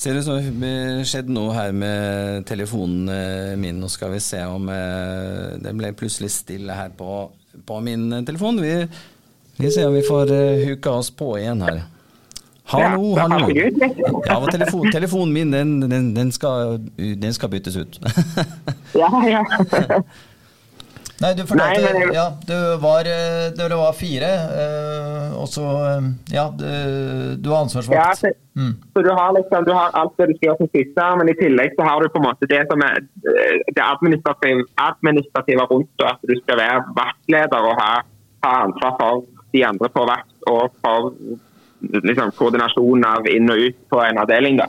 ser 0.02 0.16
det 0.16 0.22
ut 0.22 0.26
som 0.26 0.66
skjedde 1.08 1.34
noe 1.34 1.54
her 1.56 1.72
med 1.76 2.44
telefonen 2.48 3.08
eh, 3.12 3.54
min. 3.60 3.80
Nå 3.80 3.88
skal 3.92 4.12
vi 4.14 4.20
se 4.22 4.42
om 4.50 4.68
eh, 4.72 5.56
det 5.62 5.72
ble 5.78 5.92
plutselig 5.96 6.32
stille 6.34 6.76
her 6.76 6.92
på, 6.98 7.30
på 7.68 7.80
min 7.84 8.24
telefon. 8.26 8.60
Vi, 8.62 8.74
vi 9.60 9.72
ser 9.72 9.88
om 9.88 9.96
vi 9.96 10.04
får 10.06 10.34
eh, 10.34 10.66
huka 10.68 10.98
oss 11.00 11.12
på 11.14 11.36
igjen 11.38 11.62
her. 11.64 11.84
Hallo, 12.72 13.14
ja, 13.16 13.26
hallo. 13.28 13.48
Ja, 14.26 14.36
telefon, 14.50 14.90
telefonen 14.92 15.32
min, 15.32 15.50
den, 15.52 15.80
den, 15.90 16.14
den, 16.14 16.32
skal, 16.32 16.78
den, 16.96 17.34
skal, 17.34 17.50
byttes 17.52 17.76
ut. 17.76 17.98
ja, 19.02 19.10
ja. 19.28 19.42
Nei, 21.22 21.34
du 21.38 21.44
fortalte 21.46 21.82
Nei, 21.84 21.92
men... 22.00 22.14
ja, 22.16 22.24
du 22.48 22.56
var, 22.82 23.06
eh, 23.06 23.52
du 23.54 23.74
var 23.76 23.92
fire, 23.94 24.30
eh, 24.62 25.36
og 25.38 25.46
så 25.52 25.66
eh, 25.86 26.08
Ja, 26.34 26.48
du, 26.50 26.64
du 27.38 27.50
har 27.52 27.66
ansvarsvakt. 27.66 27.94
Ja, 27.94 28.08
så, 28.18 28.32
mm. 28.58 28.72
så, 28.94 29.04
du 29.04 29.10
har 29.20 29.36
liksom, 29.36 29.68
du 29.68 29.72
har 29.76 29.92
alt 30.00 30.16
det 30.18 30.32
du 30.32 30.34
skal 30.38 30.48
gjøre 30.48 30.62
som 30.64 30.72
siste, 30.72 31.06
men 31.20 31.30
i 31.30 31.36
tillegg 31.38 31.76
så 31.76 31.86
har 31.86 32.02
du 32.02 32.08
på 32.10 32.22
en 32.22 32.26
måte 32.30 32.50
det 32.50 32.64
som 32.72 32.82
er 32.88 33.04
det 33.22 33.84
administrative, 33.84 34.66
administrative 34.88 35.68
rundt, 35.70 35.94
og 36.00 36.10
at 36.14 36.26
du 36.26 36.34
skal 36.40 36.58
være 36.64 36.82
vaktleder 36.98 37.70
og 37.70 37.78
ha, 37.84 37.94
ha 38.48 38.58
ansvar 38.64 38.98
for 38.98 39.24
de 39.52 39.66
andre 39.68 39.92
på 39.92 40.08
vakt 40.08 40.50
og 40.50 40.62
for 40.82 41.12
liksom, 41.82 42.32
koordinasjon 42.38 43.04
av 43.06 43.28
inn 43.30 43.50
og 43.52 43.66
ut 43.68 43.78
på 43.90 44.00
en 44.04 44.20
avdeling. 44.22 44.58
da. 44.60 44.68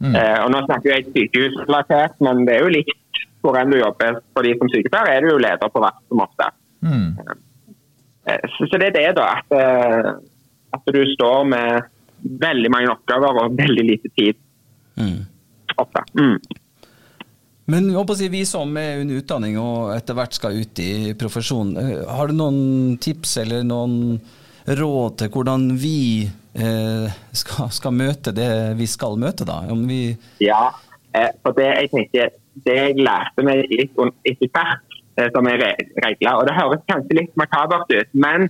Mm. 0.00 0.14
Eh, 0.14 0.38
og 0.44 0.50
Nå 0.54 0.64
snakker 0.64 0.94
jeg 0.94 1.08
sykehusrelatert, 1.10 2.16
men 2.24 2.44
det 2.48 2.56
er 2.56 2.66
jo 2.66 2.74
likt 2.78 2.96
hvor 3.40 3.56
enn 3.56 3.72
du 3.72 3.78
jobber. 3.80 4.20
For 4.34 4.46
de 4.46 4.56
som 4.58 4.70
sykepleier 4.72 5.14
er 5.14 5.24
du 5.24 5.32
jo 5.32 5.40
leder 5.42 5.72
på 5.72 5.82
vakt 5.82 6.02
som 6.08 6.24
ofte. 6.24 6.50
Mm. 6.84 7.16
Eh, 8.26 8.48
så, 8.56 8.66
så, 8.66 8.80
det 8.80 8.90
er 8.90 8.96
det, 8.96 9.08
da. 9.18 9.28
At, 9.40 9.56
eh, 9.56 10.10
at, 10.76 10.94
du 10.94 11.02
står 11.14 11.44
med 11.50 11.90
veldig 12.20 12.72
mange 12.72 12.92
oppgaver 12.92 13.44
og 13.44 13.56
veldig 13.58 13.86
lite 13.92 14.12
tid. 14.16 14.40
Mm. 15.00 15.22
Ofte. 15.80 16.04
Mm. 16.18 16.36
Men 17.70 17.92
si, 18.18 18.28
vi 18.28 18.42
som 18.48 18.76
er 18.76 19.00
under 19.00 19.20
utdanning 19.20 19.56
og 19.60 19.92
etter 19.94 20.16
hvert 20.18 20.34
skal 20.34 20.58
ut 20.58 20.82
i 20.82 21.14
profesjon, 21.18 21.76
eh, 21.78 21.96
har 22.08 22.28
du 22.28 22.36
noen 22.36 22.98
tips 23.00 23.38
eller 23.44 23.64
noen 23.66 24.18
råd 24.66 25.20
til 25.22 25.30
hvordan 25.32 25.70
vi 25.80 26.28
skal, 26.52 27.70
skal, 27.70 27.94
møte 27.94 28.32
det 28.34 28.50
vi 28.78 28.86
skal 28.90 29.18
møte, 29.20 29.46
da? 29.46 29.60
Ja, 30.42 30.70
eh, 31.14 31.30
for 31.44 31.56
det 31.56 31.68
jeg 31.68 31.90
tenker, 31.94 32.32
det 32.66 32.76
jeg 32.76 32.96
lærte 32.98 33.44
meg 33.46 33.62
litt 33.70 33.94
etter 34.26 34.50
hvert, 34.50 34.98
eh, 35.16 35.30
som 35.34 35.46
er 35.46 35.62
regler, 35.62 36.34
og 36.34 36.48
det 36.48 36.56
høres 36.58 36.82
kanskje 36.90 37.20
litt 37.20 37.38
makabert 37.38 37.90
ut, 37.94 38.10
men 38.12 38.48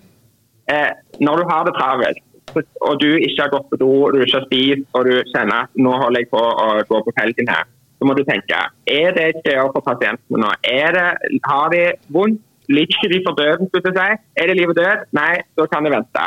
eh, 0.71 0.90
når 1.21 1.42
du 1.42 1.52
har 1.52 1.69
det 1.69 1.76
travelt, 1.76 2.25
og 2.80 2.97
du 2.99 3.11
ikke 3.14 3.45
har 3.45 3.52
gått 3.52 3.69
på 3.71 3.78
do, 3.78 3.92
du 4.11 4.25
ikke 4.25 4.40
har 4.40 4.47
spist, 4.49 4.88
og 4.97 5.07
du 5.07 5.12
kjenner 5.30 5.69
at 5.69 5.76
nå 5.78 5.92
holder 6.00 6.25
jeg 6.25 6.33
på 6.33 6.40
å 6.40 6.71
gå 6.88 7.02
på 7.07 7.14
felgen 7.21 7.52
her, 7.52 7.69
så 8.00 8.09
må 8.09 8.16
du 8.16 8.25
tenke 8.25 8.57
er 8.88 9.12
det 9.12 9.26
et 9.28 9.49
gjør 9.52 9.75
for 9.75 9.85
pasientene 9.85 10.40
nå? 10.40 10.50
Det, 10.64 11.37
har 11.45 11.75
de 11.75 11.83
vondt? 12.09 12.40
Ligger 12.71 13.11
de 13.11 13.19
for 13.26 13.35
døden, 13.35 13.66
jeg 13.75 13.83
si? 13.83 14.11
Er 14.38 14.47
det 14.47 14.54
liv 14.54 14.71
og 14.71 14.76
død? 14.78 15.09
Nei, 15.19 15.40
da 15.59 15.64
kan 15.66 15.83
det 15.83 15.90
vente. 15.90 16.26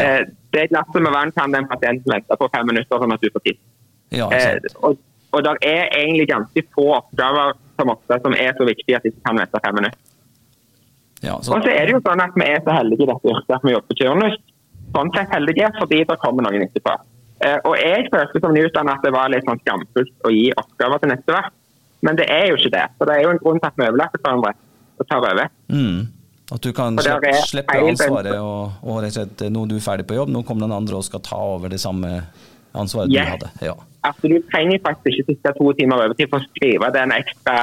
Eh, 0.00 0.20
det 0.54 0.66
glasset 0.72 1.02
med 1.02 1.14
vann 1.14 1.32
kan 1.36 1.52
den 1.54 1.68
pasienten 1.70 2.12
vente 2.12 2.36
på 2.40 2.48
fem 2.54 2.66
minutter, 2.66 2.98
sånn 3.02 3.14
at 3.14 3.22
du 3.24 3.30
får 3.34 3.44
tid. 3.46 3.58
Ja, 4.10 4.26
eh, 4.34 4.58
og, 4.82 4.98
og 5.30 5.44
det 5.46 5.56
er 5.66 5.92
egentlig 5.94 6.26
ganske 6.30 6.64
få 6.74 6.88
oppgaver 6.96 7.54
som 7.78 7.92
ofte 7.94 8.18
som 8.24 8.34
er 8.34 8.56
så 8.58 8.66
viktige 8.66 8.98
at 8.98 9.06
de 9.06 9.12
ikke 9.12 9.26
kan 9.28 9.38
vente 9.38 9.62
fem 9.66 9.78
minutter. 9.78 10.00
Ja, 11.20 11.36
så... 11.42 11.54
Og 11.54 11.64
så 11.64 11.72
er 11.74 11.86
det 11.86 11.94
jo 11.94 12.02
sånn 12.04 12.22
at 12.24 12.36
vi 12.36 12.48
er 12.48 12.62
så 12.64 12.74
heldige 12.74 13.04
i 13.04 13.10
dette 13.12 13.32
yrket 13.34 13.56
at 13.56 13.64
vi 13.66 13.76
jobber 13.76 13.98
turnus. 14.00 14.36
Sånn 14.90 15.12
sett 15.14 15.34
heldige 15.34 15.70
fordi 15.76 16.02
det 16.08 16.18
kommer 16.22 16.46
noen 16.46 16.66
etterpå. 16.66 16.94
Eh, 17.44 17.58
og 17.68 17.76
jeg 17.80 18.08
følte 18.12 18.42
som 18.42 18.54
nyutdannet 18.56 18.98
at 18.98 19.04
det 19.06 19.12
var 19.14 19.32
litt 19.32 19.46
sånn 19.48 19.60
skamfullt 19.62 20.26
å 20.28 20.32
gi 20.34 20.48
oppgaver 20.60 21.02
til 21.02 21.12
neste 21.12 21.36
vakt. 21.36 21.54
Men 22.04 22.16
det 22.16 22.26
er 22.32 22.48
jo 22.50 22.56
ikke 22.56 22.72
det. 22.74 22.86
For 22.96 23.08
det 23.08 23.16
er 23.16 23.26
jo 23.26 23.34
en 23.34 23.42
grunn 23.42 23.60
til 23.60 23.68
at 23.68 23.78
vi 23.78 23.86
overlapper 23.86 24.24
hverandre 24.24 24.54
og 25.00 25.08
tar 25.08 25.24
over. 25.24 25.52
Mm. 25.72 26.00
At 26.50 26.62
du 26.64 26.72
kan 26.74 26.98
slippe, 26.98 27.32
slippe 27.46 27.76
ansvaret 27.78 28.34
og, 28.34 28.80
og 28.82 29.02
rett 29.04 29.14
og 29.14 29.18
slett 29.20 29.44
nå 29.54 29.66
er 29.66 29.70
du 29.70 29.76
ferdig 29.82 30.06
på 30.08 30.16
jobb, 30.18 30.32
nå 30.34 30.42
kommer 30.46 30.66
den 30.66 30.74
andre 30.74 30.98
og 30.98 31.06
skal 31.06 31.22
ta 31.22 31.38
over 31.54 31.70
det 31.70 31.78
samme 31.82 32.10
ansvaret 32.74 33.12
yes. 33.12 33.22
du 33.22 33.30
hadde. 33.34 33.50
Ja. 33.68 33.74
Altså, 34.06 34.30
du 34.32 34.38
trenger 34.50 34.78
faktisk 34.86 35.20
ikke 35.20 35.34
sitte 35.34 35.52
to 35.58 35.72
timer 35.78 36.04
over 36.04 36.16
til 36.16 36.28
for 36.30 36.40
å 36.40 36.48
skrive 36.50 36.90
den 36.94 37.12
ekstra 37.14 37.56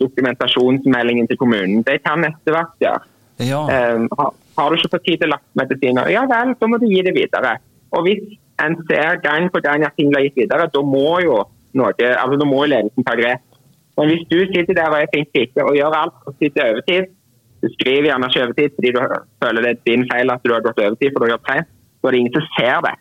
dokumentasjonsmeldingen 0.00 1.28
til 1.30 1.38
kommunen. 1.40 1.84
Det 1.86 2.00
kan 2.04 2.24
neste 2.24 2.54
vakt 2.54 2.76
gjøre. 2.82 3.04
Ja. 3.44 3.60
Um, 3.68 4.08
har, 4.18 4.32
har, 4.58 4.72
du 4.72 4.80
ikke 4.80 4.94
fått 4.96 5.06
tid 5.06 5.20
til 5.22 5.32
lastmedisiner, 5.32 6.08
ja 6.08 6.24
vel, 6.28 6.54
så 6.56 6.68
må 6.70 6.80
du 6.80 6.86
gi 6.88 7.02
det 7.04 7.12
videre. 7.16 7.58
Og 7.96 8.06
hvis 8.06 8.24
en 8.64 8.78
ser 8.88 9.20
gang 9.24 9.50
på 9.52 9.60
gang 9.64 9.84
at 9.84 9.96
ting 9.96 10.08
blir 10.12 10.28
gitt 10.28 10.40
videre, 10.44 10.68
da 10.72 10.82
må 10.84 11.20
jo 11.24 11.42
noe, 11.76 11.92
altså 11.92 12.40
da 12.40 12.48
må 12.48 12.64
ledelsen 12.64 13.04
ta 13.06 13.16
grep. 13.18 13.44
Men 13.96 14.12
hvis 14.12 14.24
du 14.28 14.38
sitter 14.52 14.76
der 14.76 14.92
og 14.92 14.98
er 14.98 15.12
flink 15.12 15.30
pike 15.32 15.64
og 15.64 15.76
gjør 15.76 15.98
alt 16.00 16.28
og 16.28 16.34
sitter 16.40 16.72
overtid, 16.72 17.12
du 17.66 17.72
skriver 17.74 18.10
gjerne 18.10 18.28
ikke 18.30 18.44
overtid 18.46 18.76
fordi 18.78 18.92
du 18.94 19.00
føler 19.42 19.66
det 19.66 19.72
er 19.74 19.80
din 19.88 20.06
feil 20.10 20.32
at 20.32 20.44
du 20.46 20.54
har 20.54 20.62
gått 20.64 20.80
overtid 20.84 21.12
for 21.12 21.18
du 21.22 21.26
har 21.26 21.34
gjort 21.36 21.50
feil. 21.50 21.64
Så 21.98 22.08
er 22.08 22.14
det 22.14 22.20
ingen 22.22 22.36
som 22.36 22.48
ser 22.56 22.76
det. 22.86 22.94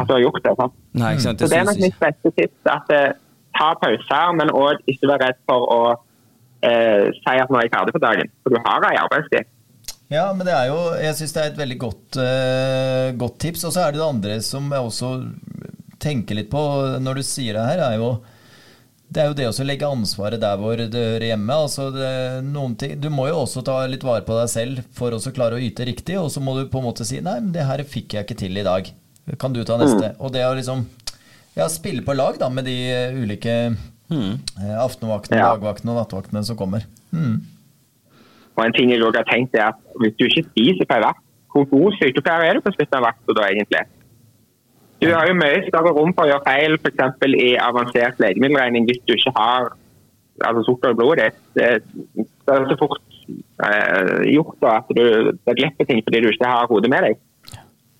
at 0.00 0.08
du 0.08 0.12
har 0.16 0.24
gjort 0.24 0.42
det. 0.44 0.52
Sant? 0.60 0.74
Nei, 0.96 1.12
ikke 1.14 1.24
sant. 1.26 1.40
Så 1.40 1.48
det 1.52 1.58
er 1.60 1.68
nok 1.68 1.80
mitt 1.84 1.98
beste 2.00 2.32
tips. 2.38 2.60
at 2.72 2.92
eh, 2.96 3.08
Ta 3.56 3.70
pauser, 3.80 4.32
men 4.36 4.52
òg 4.52 4.82
ikke 4.90 5.08
vær 5.08 5.22
redd 5.24 5.38
for 5.48 5.64
å 5.72 5.82
eh, 6.60 7.06
si 7.16 7.36
at 7.40 7.48
nå 7.52 7.56
er 7.56 7.66
jeg 7.66 7.72
ferdig 7.72 7.94
for 7.96 8.04
dagen. 8.04 8.32
For 8.44 8.52
du 8.52 8.58
har 8.66 8.84
ei 8.84 8.98
arbeidstid. 9.00 9.48
Ja, 10.12 10.26
men 10.36 10.46
det 10.46 10.52
er 10.54 10.68
jo 10.70 10.78
Jeg 11.02 11.16
syns 11.18 11.32
det 11.34 11.42
er 11.42 11.48
et 11.50 11.58
veldig 11.58 11.78
godt, 11.82 12.18
eh, 12.22 13.14
godt 13.18 13.38
tips. 13.42 13.64
Og 13.64 13.72
så 13.74 13.86
er 13.86 13.94
det 13.94 14.02
det 14.02 14.08
andre 14.08 14.38
som 14.44 14.68
jeg 14.70 14.90
også 14.90 15.12
tenker 16.02 16.36
litt 16.36 16.50
på 16.52 16.62
når 17.00 17.20
du 17.20 17.24
sier 17.24 17.56
det 17.56 17.64
her, 17.70 17.84
er 17.88 17.96
jo 17.96 18.10
det 19.16 19.22
er 19.22 19.30
jo 19.30 19.36
det 19.38 19.46
å 19.48 19.64
legge 19.64 19.88
ansvaret 19.88 20.40
der 20.42 20.58
hvor 20.60 20.76
det 20.76 20.92
hører 20.92 21.30
hjemme. 21.30 21.56
Altså 21.56 21.88
det, 21.94 22.10
ting, 22.82 22.98
du 23.00 23.08
må 23.12 23.30
jo 23.30 23.40
også 23.46 23.62
ta 23.64 23.78
litt 23.88 24.04
vare 24.04 24.26
på 24.26 24.36
deg 24.36 24.50
selv 24.52 24.82
for 24.96 25.16
å 25.16 25.20
klare 25.32 25.56
å 25.56 25.62
yte 25.62 25.86
riktig, 25.88 26.18
og 26.20 26.28
så 26.34 26.42
må 26.44 26.58
du 26.58 26.66
på 26.68 26.82
en 26.82 26.88
måte 26.90 27.06
si 27.08 27.22
'nei, 27.24 27.38
men 27.40 27.54
det 27.54 27.64
her 27.64 27.80
fikk 27.88 28.18
jeg 28.18 28.26
ikke 28.26 28.38
til 28.44 28.60
i 28.60 28.66
dag'. 28.66 28.92
Kan 29.40 29.56
du 29.56 29.64
ta 29.64 29.78
neste? 29.80 30.12
Og 30.20 30.32
det 30.36 30.44
å 30.46 30.54
liksom 30.54 30.84
ja, 31.56 31.66
spille 31.72 32.04
på 32.04 32.14
lag 32.14 32.36
da 32.38 32.50
med 32.52 32.68
de 32.68 32.76
eh, 32.92 33.16
ulike 33.16 33.72
mm. 34.12 34.32
aftenvaktene, 34.84 35.40
Ja. 35.40 35.56
dagvaktene 35.56 35.94
og 35.94 36.02
nattvaktene 36.02 36.44
som 36.44 36.58
kommer. 36.58 36.84
Mm. 37.10 37.40
Og 38.56 38.64
en 38.64 38.76
ting 38.76 38.92
jeg 38.92 39.02
også 39.02 39.22
har 39.22 39.28
tenkt 39.32 39.56
er 39.56 39.70
at 39.72 39.80
Hvis 39.96 40.14
du 40.20 40.26
ikke 40.28 40.44
spiser 40.50 40.84
på 40.84 40.96
ei 40.96 41.04
vakt, 41.04 41.22
hvor 41.50 41.64
god 41.72 41.96
sykepleier 41.96 42.50
er 42.50 42.58
du 42.58 42.60
på 42.60 42.72
slutten 42.76 42.98
av 42.98 43.06
vakta 43.08 43.32
da, 43.32 43.48
egentlig? 43.48 43.80
Du 45.02 45.10
har 45.12 45.28
jo 45.28 45.36
mye 45.36 45.64
større 45.66 45.92
rom 45.96 46.14
for 46.16 46.24
å 46.24 46.30
gjøre 46.30 46.46
feil, 46.46 46.78
f.eks. 46.80 47.26
i 47.36 47.50
avansert 47.60 48.22
legemiddelregning, 48.22 48.88
hvis 48.88 49.02
du 49.04 49.14
ikke 49.16 49.34
har 49.36 49.70
altså, 50.40 50.64
sukker 50.70 50.94
i 50.94 50.98
blodet 50.98 51.28
ditt. 51.28 51.42
Det, 51.58 51.70
det 52.16 52.54
er 52.54 52.68
så 52.70 52.78
fort 52.80 53.02
eh, 53.68 54.24
gjort 54.32 54.56
da, 54.64 54.78
at 54.80 54.92
du 54.96 55.32
det 55.36 55.56
glipper 55.60 55.88
ting 55.88 56.04
fordi 56.06 56.24
du 56.24 56.30
ikke 56.32 56.52
har 56.52 56.70
hodet 56.70 56.92
med 56.92 57.10
deg. 57.10 57.20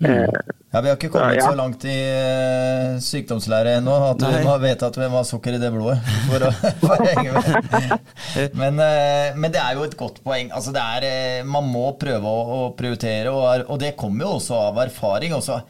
Eh, 0.05 0.55
Ja, 0.77 0.81
Vi 0.83 0.91
har 0.91 0.97
ikke 0.99 1.09
kommet 1.09 1.39
så, 1.39 1.41
ja. 1.41 1.45
så 1.49 1.57
langt 1.57 1.85
i 1.89 1.95
uh, 2.05 2.97
sykdomslære 3.01 3.79
ennå 3.79 3.95
at 4.11 4.21
Nei. 4.21 4.33
vi 4.35 4.41
må 4.45 4.57
vite 4.61 4.91
at 4.91 4.99
vi 4.99 5.07
må 5.09 5.23
ha 5.23 5.25
sukker 5.25 5.57
i 5.57 5.61
det 5.63 5.71
blodet. 5.73 6.03
For 6.29 6.45
å, 6.45 6.51
for 6.83 6.93
å 6.93 7.07
henge 7.07 7.33
med. 7.33 8.57
Men, 8.59 8.83
uh, 8.83 9.39
men 9.41 9.55
det 9.55 9.63
er 9.63 9.79
jo 9.79 9.87
et 9.87 9.97
godt 9.97 10.21
poeng. 10.27 10.51
Altså 10.53 10.75
det 10.77 10.83
er, 10.83 11.07
uh, 11.41 11.49
man 11.49 11.71
må 11.73 11.87
prøve 11.97 12.29
å, 12.29 12.43
å 12.59 12.61
prioritere, 12.77 13.33
og, 13.33 13.65
og 13.73 13.81
det 13.81 13.95
kommer 13.97 14.27
jo 14.27 14.35
også 14.37 14.59
av 14.67 14.83
erfaring. 14.85 15.33
Og 15.39 15.47
så 15.47 15.63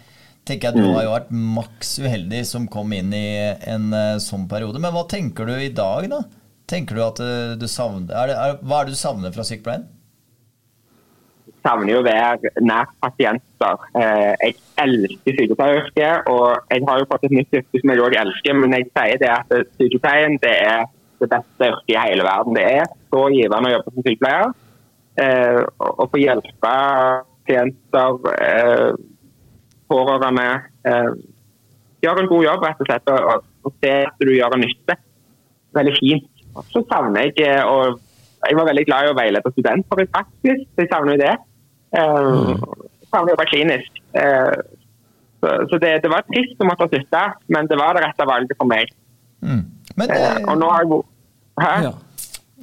tenker 0.46 0.68
jeg 0.68 0.74
at 0.74 0.78
Du 0.78 0.94
har 0.94 1.06
jo 1.06 1.14
vært 1.14 1.34
maks 1.56 1.96
uheldig 2.02 2.44
som 2.48 2.68
kom 2.70 2.94
inn 2.96 3.12
i 3.16 3.26
en 3.66 3.90
eh, 3.96 4.22
sånn 4.22 4.46
periode. 4.50 4.80
Men 4.82 4.94
hva 4.94 5.06
tenker 5.10 5.48
du 5.48 5.56
i 5.58 5.72
dag, 5.74 6.08
da? 6.12 6.22
Tenker 6.70 6.98
du 6.98 7.04
at 7.04 7.20
eh, 7.22 7.54
du 7.58 7.66
savner, 7.70 8.14
er 8.14 8.30
det, 8.30 8.38
er, 8.38 8.56
Hva 8.62 8.80
er 8.80 8.88
det 8.88 8.96
du 8.96 9.02
savner 9.02 9.36
fra 9.36 9.46
sykepleien? 9.46 9.92
savner 11.66 11.96
jo 11.96 11.98
å 11.98 12.06
være 12.06 12.50
nær 12.62 12.86
pasienter. 13.02 13.86
Eh, 13.98 14.34
jeg 14.38 14.54
elsker 14.84 15.34
sykepleieryrket, 15.34 16.28
og 16.30 16.68
jeg 16.70 16.84
har 16.86 17.00
jo 17.00 17.08
fått 17.10 17.24
et 17.26 17.34
nytt 17.34 17.56
yrke 17.58 17.80
som 17.82 17.90
jeg 17.90 18.02
òg 18.04 18.14
elsker, 18.20 18.54
men 18.54 18.76
jeg 18.76 18.86
sier 18.92 19.18
det 19.18 19.32
at 19.32 19.50
sykepleien 19.80 20.38
det 20.44 20.52
er 20.62 20.84
det 21.18 21.30
beste 21.32 21.70
yrket 21.72 21.90
i 21.90 21.98
hele 21.98 22.28
verden. 22.28 22.54
Det 22.54 22.68
er 22.70 22.86
så 23.10 23.24
givende 23.34 23.72
å 23.72 23.74
jobbe 23.74 23.94
som 23.96 24.06
sykepleier. 24.06 24.54
Å 25.90 26.06
få 26.12 26.22
hjelpe 26.22 26.76
klienter, 27.48 28.94
pårørende. 29.90 30.46
Eh, 30.86 31.10
gjøre 32.04 32.24
en 32.24 32.30
god 32.32 32.44
jobb, 32.46 32.64
rett 32.66 32.80
og 32.82 32.88
slett, 32.90 33.12
og, 33.12 33.44
og 33.66 33.76
se 33.82 33.92
at 34.06 34.22
du 34.22 34.32
gjør 34.34 34.56
en 34.56 34.64
nytte. 34.66 34.96
Veldig 35.76 35.94
fint. 35.98 36.30
Så 36.72 36.82
savner 36.88 37.26
jeg 37.28 37.46
eh, 37.46 37.62
å 37.66 37.96
jeg 38.46 38.54
var 38.58 38.68
veldig 38.68 38.84
glad 38.86 39.06
i 39.06 39.10
å 39.10 39.16
veilede 39.16 39.50
studenter 39.50 40.02
i 40.02 40.08
praksis, 40.12 40.60
så 40.74 40.84
jeg 40.84 40.90
savner 40.92 41.16
jo 41.16 41.22
det. 41.24 41.34
Eh, 41.98 42.50
Jeg 43.00 43.08
savner 43.10 43.30
å 43.30 43.34
jobbe 43.34 43.46
klinisk. 43.50 44.00
Eh, 44.20 44.56
så 45.40 45.52
så 45.70 45.78
det, 45.82 45.92
det 46.04 46.10
var 46.12 46.24
trist 46.28 46.62
å 46.62 46.68
måtte 46.68 46.88
slutte, 46.90 47.22
men 47.52 47.68
det 47.70 47.78
var 47.80 47.96
det 47.96 48.04
rette 48.06 48.26
valget 48.28 48.56
for 48.58 48.68
meg. 48.70 48.92
Mm. 49.42 49.64
Men 49.96 50.10
Eh, 50.12 50.24
eh, 50.36 50.42
Og 50.46 50.58
nå 50.60 50.68
har 50.70 50.84
jeg 50.84 51.02
Hæ? 51.56 51.72
Ja. 51.86 51.92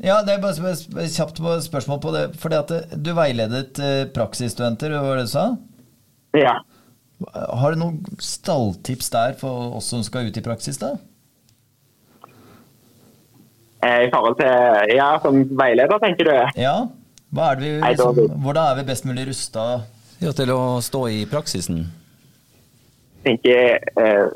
Ja, 0.04 0.16
det 0.26 0.34
er 0.34 0.42
bare 0.42 1.08
kjapt 1.10 1.40
på 1.42 1.54
spørsmål 1.62 2.00
på 2.02 2.12
det. 2.14 2.24
Fordi 2.42 2.56
at 2.58 2.72
du 2.98 3.12
veiledet 3.14 3.80
eh, 3.82 4.06
praksisstudenter, 4.14 4.94
var 5.02 5.18
det 5.18 5.28
du 5.28 5.32
sa? 5.32 5.46
Ja. 6.38 6.56
Har 7.34 7.72
du 7.72 7.80
noen 7.80 8.20
stalltips 8.20 9.10
der 9.14 9.36
for 9.40 9.78
oss 9.78 9.88
som 9.94 10.04
skal 10.04 10.28
ut 10.28 10.38
i 10.38 10.44
praksis, 10.44 10.80
da? 10.82 10.96
Eh, 13.84 14.08
I 14.08 14.12
forhold 14.12 14.38
til 14.40 14.96
Ja, 14.96 15.10
som 15.24 15.44
veileder, 15.60 16.00
tenker 16.04 16.30
du? 16.30 16.62
Ja? 16.62 16.76
Hva 17.34 17.52
er 17.52 17.60
det 17.60 17.66
vi, 17.66 17.76
liksom, 17.82 18.20
hvordan 18.44 18.64
er 18.72 18.80
vi 18.80 18.88
best 18.92 19.06
mulig 19.10 19.28
rusta? 19.32 19.68
ja, 20.24 20.32
til 20.32 20.52
å 20.54 20.80
stå 20.80 21.08
i 21.12 21.24
praksisen. 21.28 21.82
Jeg 23.24 23.24
tenker 23.26 23.80
eh, 24.00 24.28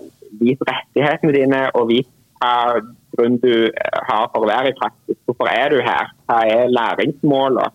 Vis 0.41 0.59
rettighetene 0.67 1.31
dine, 1.33 1.59
og 1.79 1.87
vis 1.91 2.07
hva 2.41 2.81
grunn 3.15 3.37
du 3.41 3.69
eh, 3.69 3.99
har 4.09 4.27
for 4.33 4.43
å 4.43 4.49
være 4.49 4.73
i 4.73 4.77
praksis. 4.77 5.17
Hvorfor 5.25 5.47
er 5.51 5.71
du 5.71 5.79
her? 5.85 6.11
Hva 6.27 6.41
er 6.51 6.73
læringsmålene? 6.73 7.69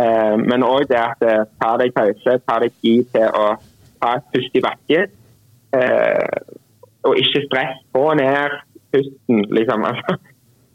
Eh, 0.00 0.36
men 0.40 0.64
òg 0.64 0.86
det 0.88 0.96
at 1.02 1.26
eh, 1.28 1.44
ta 1.60 1.74
deg 1.82 1.92
pause, 1.96 2.38
ta 2.48 2.56
deg 2.62 2.72
tid 2.80 3.10
til 3.12 3.28
å 3.28 3.50
ta 4.02 4.16
et 4.18 4.28
pust 4.34 4.58
i 4.58 4.64
bakken. 4.64 5.16
Eh, 5.78 6.38
og 7.08 7.18
ikke 7.18 7.46
stress. 7.46 7.80
Få 7.94 8.12
ned 8.18 8.60
pusten, 8.92 9.46
liksom. 9.58 9.88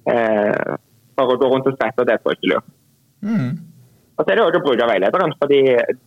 Altså, 0.07 0.21
eh, 0.23 0.75
for 1.19 1.33
å 1.33 1.39
gå 1.41 1.47
rundt 1.51 1.65
og 1.67 1.73
stresse, 1.75 2.03
det 2.07 2.13
tror 2.21 2.31
jeg 2.31 2.37
ikke 2.39 2.51
lurt. 2.53 2.67
Mm. 3.27 3.49
Og 4.15 4.21
så 4.21 4.31
er 4.31 4.37
det 4.39 4.43
også 4.45 4.61
å 4.61 4.63
bruke 4.63 4.85
veilederen. 4.87 5.33
fordi 5.41 5.57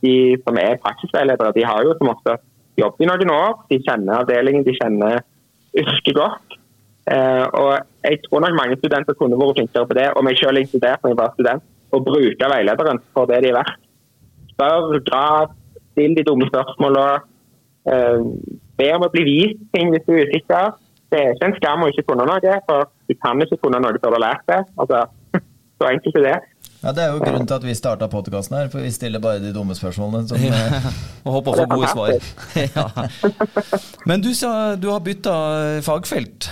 De 0.00 0.14
som 0.40 0.56
er 0.62 0.78
praksisveiledere, 0.80 1.52
de 1.52 1.66
har 1.68 1.84
jo 1.84 1.92
som 1.98 2.08
ofte 2.14 2.38
jobbet 2.80 3.04
i 3.04 3.08
noen 3.10 3.32
år. 3.34 3.58
De 3.68 3.80
kjenner 3.84 4.22
avdelingen, 4.22 4.64
de 4.64 4.76
kjenner 4.78 5.20
yrket 5.76 6.16
godt. 6.16 6.56
Eh, 7.10 7.44
og 7.60 7.70
jeg 8.06 8.22
tror 8.24 8.44
nok 8.44 8.56
mange 8.56 8.78
studenter 8.80 9.16
kunne 9.18 9.38
vært 9.38 9.60
flinkere 9.60 9.88
på 9.90 9.98
det, 9.98 10.08
og 10.16 10.24
meg 10.26 10.40
selv 10.40 10.62
inkludert 10.62 11.02
når 11.02 11.12
jeg 11.12 11.20
var 11.20 11.36
student, 11.36 11.68
å 11.90 12.02
bruke 12.06 12.50
veilederen 12.54 13.00
for 13.12 13.30
det 13.30 13.40
de 13.44 13.50
er 13.50 13.58
verdt. 13.58 13.80
Spør, 14.52 15.00
grav, 15.06 15.54
still 16.00 16.16
de 16.16 16.26
dumme 16.26 16.48
spørsmålene. 16.48 17.20
Eh, 17.90 18.22
be 18.80 18.92
om 18.96 19.04
å 19.06 19.12
bli 19.12 19.24
vist 19.26 19.60
ting 19.74 19.92
hvis 19.92 20.06
du 20.06 20.14
er 20.16 20.30
usikker. 20.30 20.78
Det 21.10 21.18
er 21.18 21.34
ikke 21.34 21.48
en 21.50 21.58
skam 21.58 21.82
å 21.84 21.90
ikke 21.90 22.06
kunne 22.06 22.26
noe, 22.28 22.54
for 22.68 22.86
du 23.10 23.16
kan 23.18 23.42
ikke 23.42 23.58
kunne 23.64 23.80
noe 23.82 23.98
før 23.98 24.14
du 24.14 24.18
har 24.20 24.26
lært 24.28 24.46
det. 24.50 24.60
Altså, 24.78 25.02
så 25.80 25.90
enkelt 25.90 26.20
er 26.20 26.26
det. 26.28 26.38
Ja, 26.80 26.94
Det 26.96 27.02
er 27.02 27.10
jo 27.12 27.20
grunnen 27.20 27.44
til 27.44 27.58
at 27.58 27.64
vi 27.66 27.74
starta 27.76 28.08
podkasten 28.08 28.56
her, 28.56 28.70
for 28.72 28.80
vi 28.80 28.92
stiller 28.94 29.20
bare 29.20 29.42
de 29.42 29.52
dumme 29.52 29.74
spørsmålene. 29.76 30.28
Som, 30.30 30.40
ja, 30.40 30.80
Og 31.26 31.34
håper 31.36 31.52
å 31.52 31.58
få 31.60 31.66
gode 31.74 31.90
svar. 31.92 32.30
ja. 32.78 32.86
Men 34.08 34.24
du 34.24 34.32
sa 34.36 34.76
du 34.80 34.88
har 34.88 35.02
bytta 35.04 35.34
fagfelt. 35.84 36.48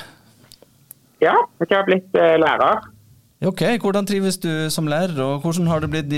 Ja, 1.24 1.34
jeg 1.64 1.72
har 1.72 1.87
blitt 1.88 2.18
eh, 2.18 2.37
lærer. 2.38 2.84
Ok, 3.38 3.61
Hvordan 3.81 4.07
trives 4.07 4.38
du 4.42 4.51
som 4.70 4.87
lærer, 4.90 5.14
og 5.22 5.40
hvordan 5.44 5.66
har 5.70 5.79
du 5.81 5.87
blitt 5.87 6.11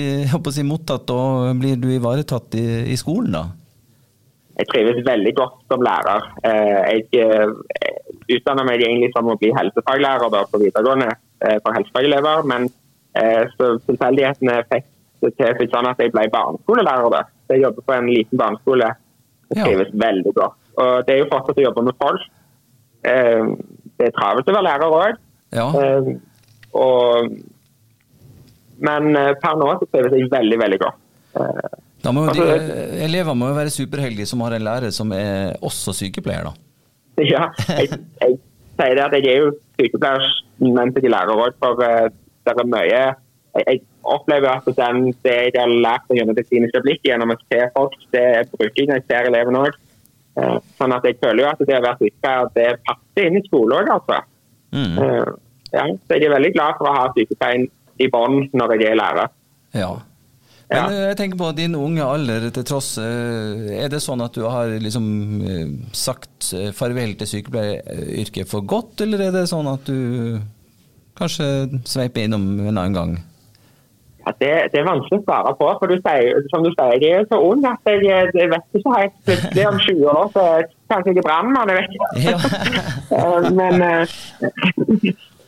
si, 0.54 0.62
mottatt 0.64 1.10
og 1.12 1.50
blir 1.60 1.76
du 1.76 1.90
ivaretatt 1.92 2.54
i, 2.56 2.92
i 2.92 2.96
skolen? 2.96 3.34
da? 3.34 3.42
Jeg 4.60 4.68
trives 4.72 5.02
veldig 5.04 5.32
godt 5.36 5.58
som 5.72 5.84
lærer. 5.84 6.24
Eh, 6.44 6.94
Jeg 6.94 7.20
eh, 7.20 7.52
utdanner 8.36 8.64
meg 8.68 8.80
egentlig 8.84 9.10
som 9.12 9.28
å 9.28 9.36
bli 9.40 9.52
helsefaglærer 9.56 10.32
da, 10.32 10.42
på 10.48 10.60
videregående 10.62 11.10
eh, 11.12 11.58
for 11.64 11.76
helsefagelever, 11.76 12.46
men 12.48 12.70
så 13.58 13.66
tilfeldighetene 13.88 14.52
fikk 14.70 14.84
det 15.24 15.48
til 15.58 15.68
sånn 15.72 15.88
at 15.90 15.98
jeg 15.98 16.12
ble 16.14 16.28
barneskolelærer. 16.30 17.08
da. 17.10 17.22
Så 17.48 17.56
Jeg 17.56 17.64
jobber 17.64 17.82
på 17.88 17.94
en 17.96 18.06
liten 18.08 18.38
barneskole 18.38 18.86
og 19.50 19.56
Ja. 19.58 19.64
trives 19.66 19.90
veldig 19.92 20.32
godt. 20.36 20.54
Og 20.78 21.06
Det 21.06 21.14
er 21.14 21.18
jo 21.18 21.26
fortsatt 21.32 21.58
å 21.58 21.64
jobbe 21.64 21.82
med 21.88 21.96
folk. 21.98 22.22
Det 23.02 24.06
er 24.06 24.14
travelt 24.14 24.46
å 24.48 24.54
være 24.54 24.68
lærer 24.68 24.94
òg. 25.00 25.18
Ja. 25.50 25.66
Og 26.78 27.32
Men 28.80 29.16
eh, 29.16 29.34
per 29.42 29.56
nå 29.60 29.70
så 29.76 29.88
trives 29.90 30.14
jeg 30.16 30.30
veldig, 30.32 30.58
veldig 30.62 30.80
godt. 30.80 31.00
Eh, 31.36 31.78
Da 32.00 32.12
må 32.16 32.24
jo 32.24 32.32
Altså, 32.32 32.76
elever 33.04 33.36
må 33.36 33.50
jo 33.50 33.56
være 33.58 33.72
superheldige 33.74 34.28
som 34.30 34.40
har 34.46 34.56
en 34.56 34.64
lærer 34.64 34.94
som 34.94 35.10
er 35.12 35.58
også 35.60 35.92
sykepleier, 35.98 36.48
da. 36.48 36.54
Ja, 37.34 37.50
jeg, 37.76 37.98
jeg 38.22 38.38
sier 38.78 38.94
det 38.96 39.02
at 39.04 39.16
jeg 39.18 39.26
er 39.28 39.42
jo 39.42 39.50
sykepleier, 39.76 40.24
men 40.62 40.94
er 40.96 41.12
lærer 41.12 41.34
òg, 41.34 41.58
for 41.60 41.76
det 41.82 42.54
er 42.54 42.70
mye 42.72 42.88
jeg, 42.94 43.64
jeg 43.66 43.80
opplever 44.06 44.48
at 44.54 44.66
den, 44.78 45.10
det 45.24 45.36
jeg 45.50 45.52
har 45.58 45.68
lært 45.84 46.08
gjennom 46.14 46.36
det 46.38 46.46
kliniske 46.48 46.80
blikket, 46.84 47.10
gjennom 47.10 47.34
å 47.34 47.38
se 47.42 47.60
folk, 47.74 47.96
det 48.14 48.26
bruker 48.54 48.80
jeg 48.80 48.88
når 48.88 49.00
jeg 49.00 49.06
ser 49.10 49.28
elevene 49.30 49.62
òg. 49.66 49.78
Sånn 50.78 50.94
at 50.96 51.04
jeg 51.04 51.18
føler 51.20 51.44
jo 51.44 51.48
at 51.50 51.62
det 51.66 51.76
å 51.76 51.84
være 51.84 51.98
sykepleier, 52.00 52.50
det 52.56 52.68
passer 52.88 53.28
inn 53.28 53.40
i 53.40 53.44
skole 53.48 53.80
òg, 53.82 53.90
altså. 53.96 54.20
Mm. 54.70 54.98
Ja, 55.72 55.84
så 55.86 56.16
jeg 56.16 56.26
er 56.28 56.34
veldig 56.36 56.52
glad 56.56 56.78
for 56.78 56.90
å 56.90 56.94
ha 56.96 57.08
sykepleien 57.14 57.68
i 58.00 58.08
bånn 58.10 58.48
når 58.56 58.76
jeg 58.80 58.90
er 58.92 58.96
lærer. 58.98 59.28
Ja. 59.76 59.90
Men 60.70 60.78
Ja. 60.78 60.84
eh, 60.90 61.06
jeg 61.10 61.16
tenker 61.18 61.38
på 61.38 61.50
din 61.56 61.74
unge 61.74 62.02
alder 62.06 62.48
til 62.54 62.64
tross. 62.64 62.96
eh, 62.98 63.84
Er 63.84 63.88
det 63.88 64.00
sånn 64.02 64.22
at 64.22 64.32
du 64.34 64.44
har 64.46 64.66
liksom 64.78 65.06
eh, 65.42 65.72
sagt 65.92 66.52
farvel 66.74 67.16
til 67.18 67.26
sykepleieryrket 67.26 68.46
for 68.48 68.60
godt, 68.62 69.00
eller 69.00 69.20
er 69.28 69.32
det 69.32 69.48
sånn 69.50 69.66
at 69.72 69.84
du 69.84 70.38
kanskje 71.18 71.80
sveiper 71.84 72.24
innom 72.24 72.46
en 72.60 72.78
annen 72.78 72.94
gang? 72.94 73.18
Ja, 74.20 74.32
det, 74.38 74.50
det, 74.72 74.78
er 74.80 74.84
vanskelig 74.86 75.18
å 75.20 75.24
svare 75.24 75.54
på. 75.56 75.66
for 75.80 75.86
du 75.88 75.96
sier, 75.96 76.42
Som 76.52 76.62
du 76.62 76.70
sier, 76.70 77.00
jeg 77.00 77.18
er 77.18 77.24
så 77.30 77.38
ung 77.40 77.64
at 77.64 77.78
jeg, 77.88 78.04
jeg 78.36 78.50
vet 78.52 78.76
ikke 78.76 78.92
helt. 78.98 79.14
Plutselig 79.24 79.66
om 79.66 79.78
20 79.80 80.06
år 80.12 80.26
så 80.34 80.44
kanskje 80.92 81.14
jeg 81.14 81.22
er 81.22 81.26
brannmann. 81.26 81.68
Jeg 81.72 81.76
vet 81.80 81.90
ikke. 81.96 82.10
Ja. 83.10 83.50
Men 83.58 83.74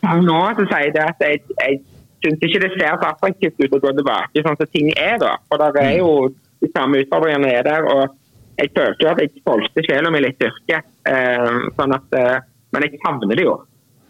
nå 0.03 0.39
så 0.57 0.65
sier 0.67 0.87
jeg 0.87 0.95
det 0.97 1.03
at 1.05 1.21
jeg, 1.23 1.43
jeg 1.59 1.79
syns 2.23 2.45
ikke 2.47 2.63
det 2.63 2.71
ser 2.75 2.97
så 2.97 3.11
attraktivt 3.11 3.61
ut 3.61 3.75
å 3.77 3.81
gå 3.83 3.93
tilbake 3.99 4.43
sånn 4.45 4.59
som 4.59 4.71
ting 4.71 4.91
er. 4.95 5.17
da. 5.21 5.35
For 5.49 5.61
det 5.61 5.83
er 5.83 5.97
jo 5.99 6.31
de 6.63 6.71
samme 6.71 7.03
utfordringene 7.03 7.51
er 7.51 7.67
der. 7.67 7.87
og 7.91 8.17
Jeg 8.59 8.73
følte 8.77 9.05
jo 9.05 9.11
at 9.11 9.21
jeg 9.23 9.43
solgte 9.43 9.85
sjela 9.87 10.11
mi 10.13 10.23
litt 10.23 10.39
styrke. 10.39 10.83
Uh, 11.07 11.69
sånn 11.77 11.95
at, 11.95 12.19
uh, 12.19 12.35
men 12.75 12.87
jeg 12.87 12.99
savner 13.03 13.39
det 13.39 13.47
jo. 13.47 13.55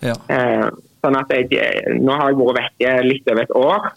Ja. 0.04 0.18
Uh, 0.30 0.68
sånn 1.04 1.18
at 1.20 1.32
jeg, 1.34 1.48
Nå 2.00 2.18
har 2.20 2.32
jeg 2.32 2.40
vært 2.42 2.60
vekke 2.60 2.98
litt 3.08 3.32
over 3.32 3.46
et 3.46 3.56
år. 3.60 3.90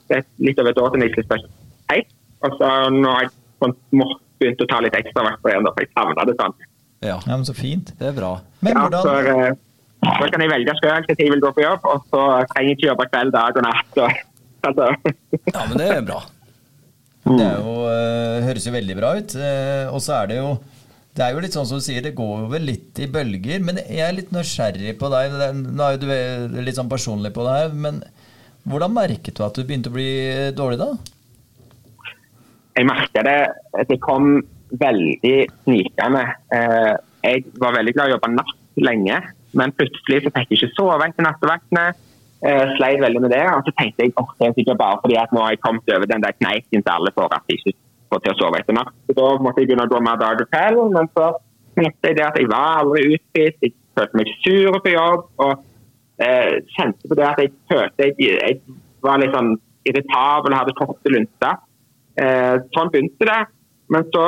Litt 0.45 0.63
over 0.63 0.73
et 0.73 0.85
år 0.85 0.95
til 0.95 1.07
jeg 1.07 1.27
skal 1.27 1.45
helt. 1.93 2.15
Og 2.45 2.57
så 2.61 2.71
nå 2.93 3.11
har 3.11 3.27
jeg 3.27 3.35
sånn, 3.63 3.77
begynt 4.37 4.65
å 4.65 4.71
ta 4.71 4.81
litt 4.85 4.97
ekstra 4.97 5.25
vakter 5.25 5.55
igjen, 5.55 5.69
for 5.71 5.85
jeg 5.85 5.93
savna 5.95 6.27
det 6.29 6.35
sånn. 6.41 6.57
Ja. 7.05 7.17
ja, 7.21 7.37
men 7.37 7.45
Så 7.49 7.55
fint. 7.57 7.93
Det 8.01 8.11
er 8.11 8.17
bra. 8.17 8.37
Men 8.65 8.77
ja, 8.77 8.89
hvordan... 8.89 9.07
For, 9.07 9.63
så 10.15 10.31
kan 10.33 10.45
jeg 10.45 10.53
velge 10.53 10.77
sjøl 10.79 11.05
når 11.05 11.21
jeg 11.21 11.35
vil 11.35 11.43
gå 11.45 11.53
på 11.57 11.65
jobb, 11.65 11.91
og 11.91 12.07
så 12.13 12.23
trenger 12.53 12.71
jeg 12.71 12.79
ikke 12.79 12.89
jobbe 12.91 13.09
kveld, 13.11 13.35
dag 13.35 13.61
og 13.61 13.67
natt. 13.67 13.93
Så, 13.97 14.09
altså. 14.71 14.89
Ja, 15.53 15.67
men 15.67 15.77
det 15.81 15.91
er 15.91 16.07
bra. 16.07 16.23
Det 17.27 17.47
jo, 17.51 17.77
uh, 17.91 18.45
høres 18.47 18.67
jo 18.69 18.75
veldig 18.75 18.97
bra 18.99 19.13
ut. 19.19 19.35
Uh, 19.35 19.85
og 19.91 20.01
så 20.05 20.21
er 20.21 20.33
det 20.33 20.41
jo 20.41 20.51
det 21.17 21.25
er 21.25 21.33
jo 21.33 21.41
litt 21.41 21.55
sånn 21.57 21.65
som 21.65 21.81
du 21.81 21.85
sier, 21.85 22.03
det 22.05 22.13
går 22.17 22.43
jo 22.43 22.49
vel 22.53 22.67
litt 22.69 22.99
i 23.01 23.09
bølger. 23.09 23.63
Men 23.65 23.81
jeg 23.81 24.05
er 24.05 24.17
litt 24.19 24.35
nysgjerrig 24.37 24.99
på 25.01 25.09
deg. 25.15 25.33
Nå 25.57 25.87
er 25.87 25.95
jo 25.97 26.01
du 26.53 26.59
litt 26.61 26.77
sånn 26.77 26.91
personlig 26.93 27.33
på 27.33 27.47
det 27.47 27.55
her. 27.55 27.71
Men 27.73 28.03
hvordan 28.69 28.93
merket 28.93 29.39
du 29.39 29.41
at 29.47 29.57
du 29.57 29.65
begynte 29.65 29.89
å 29.89 29.97
bli 29.97 30.11
dårlig 30.59 30.77
da? 30.83 30.91
Jeg 32.77 32.89
merket 32.91 33.25
det 33.25 33.87
det 33.89 33.97
kom 34.05 34.43
veldig 34.77 35.37
snikende. 35.65 36.25
Eh, 36.53 36.93
jeg 37.25 37.45
var 37.63 37.79
veldig 37.79 37.97
glad 37.97 38.11
i 38.11 38.13
å 38.13 38.17
jobbe 38.19 38.33
natt 38.35 38.83
lenge. 38.85 39.21
Men 39.55 39.75
plutselig 39.77 40.25
så 40.25 40.33
fikk 40.35 40.53
jeg 40.53 40.59
ikke 40.61 40.75
sove 40.77 41.07
etter 41.07 41.27
nattevaktene. 41.27 41.87
Uh, 42.45 42.67
sleit 42.77 43.01
veldig 43.01 43.23
med 43.25 43.33
det. 43.33 43.43
Og 43.55 43.65
så 43.67 43.75
tenkte 43.79 44.05
jeg 44.05 44.15
at 44.21 44.33
det 44.39 44.49
er 44.49 44.57
sikkert 44.59 44.81
bare 44.83 45.01
fordi 45.03 45.19
at 45.21 45.33
nå 45.35 45.43
har 45.45 45.55
jeg 45.55 45.65
kommet 45.65 45.93
over 45.97 46.11
den 46.11 46.25
der 46.25 46.37
kneiken 46.37 46.83
til 46.85 46.93
alle 46.93 47.13
får 47.17 47.37
at 47.39 47.47
de 47.49 47.59
ikke 47.59 47.77
får 48.11 48.23
til 48.25 48.35
å 48.35 48.39
sove 48.41 48.61
etter 48.61 48.77
natt. 48.77 48.93
Så 49.07 49.17
da 49.19 49.29
måtte 49.43 49.63
jeg 49.63 49.71
begynne 49.71 49.87
å 49.89 49.93
gå 49.93 50.03
mer 50.05 50.21
dag 50.21 50.43
og 50.43 50.51
kveld. 50.53 50.83
Men 50.97 51.11
så 51.17 51.31
tenkte 51.79 52.11
jeg 52.11 52.19
det 52.19 52.27
at 52.27 52.41
jeg 52.41 52.51
var 52.53 52.83
aldri 52.83 53.07
utspist, 53.15 53.63
jeg 53.65 53.77
følte 53.97 54.21
meg 54.21 54.35
sur 54.45 54.81
på 54.85 54.95
jobb. 54.95 55.29
Og 55.47 55.53
uh, 56.27 56.53
kjente 56.77 57.11
på 57.11 57.19
det 57.19 57.29
at 57.31 57.45
jeg 57.45 57.55
følte 57.73 58.11
jeg, 58.11 58.19
jeg 58.27 58.79
var 59.07 59.23
litt 59.23 59.37
sånn 59.37 59.55
irritabel 59.87 60.53
og 60.53 60.61
hadde 60.61 60.79
korte 60.79 61.13
lunter. 61.15 61.61
Uh, 62.17 62.55
sånn 62.77 62.93
begynte 62.93 63.29
det. 63.29 63.43
Men 63.93 64.07
så 64.11 64.25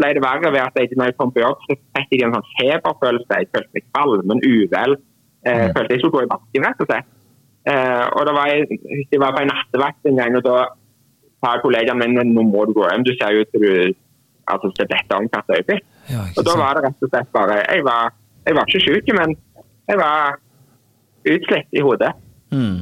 ble 0.00 0.10
det 0.16 0.24
verre 0.24 0.50
ved 0.50 0.62
at 0.64 0.76
jeg, 0.80 0.90
når 0.96 1.10
jeg 1.10 1.16
kom 1.20 1.32
på 1.34 1.44
jobb, 1.44 1.62
så 1.66 1.76
fikk 1.96 2.12
jeg 2.16 2.26
en 2.26 2.36
sånn 2.36 2.50
feberfølelse. 2.56 3.38
Jeg 3.40 3.50
følte 3.54 3.76
meg 3.76 3.86
kvalm, 3.92 4.34
uvel. 4.40 4.98
Eh, 5.46 5.62
mm. 5.62 5.72
følte 5.76 5.94
jeg 5.94 6.02
skulle 6.02 6.16
gå 6.16 6.26
i 6.26 6.30
bakken, 6.34 6.66
rett 6.66 6.84
og 6.84 6.90
slett. 6.90 7.10
Eh, 7.70 8.04
og 8.16 8.22
da 8.26 8.34
var 8.36 8.50
jeg, 8.50 8.80
jeg 9.12 9.20
var 9.20 9.34
på 9.36 9.42
en 9.44 9.50
nattevakt 9.52 10.08
en 10.08 10.20
gang, 10.20 10.36
og 10.38 10.44
da 10.46 10.58
sa 11.40 11.56
kollegaen 11.62 12.00
min 12.00 12.32
nå 12.34 12.44
må 12.48 12.66
du 12.68 12.74
gå 12.76 12.86
hjem. 12.88 13.04
Du 13.06 13.12
ser 13.16 13.34
jo 13.34 13.44
ut 13.44 13.52
som 13.52 13.64
du 13.64 13.72
altså, 14.52 14.72
ser 14.76 14.90
dette 14.90 15.16
om 15.16 15.28
hvert 15.32 15.52
øyeblikk. 15.56 15.84
Ja, 16.10 16.24
og 16.36 16.46
da 16.48 16.56
var 16.60 16.76
det 16.76 16.86
rett 16.86 17.04
og 17.04 17.12
slett 17.12 17.28
bare 17.36 17.60
Jeg 17.60 17.84
var, 17.86 18.14
jeg 18.46 18.56
var 18.56 18.68
ikke 18.68 18.84
syk, 18.86 19.12
men 19.18 19.36
jeg 19.90 20.00
var 20.00 20.40
utslitt 21.34 21.76
i 21.76 21.84
hodet. 21.84 22.12
Mm. 22.50 22.80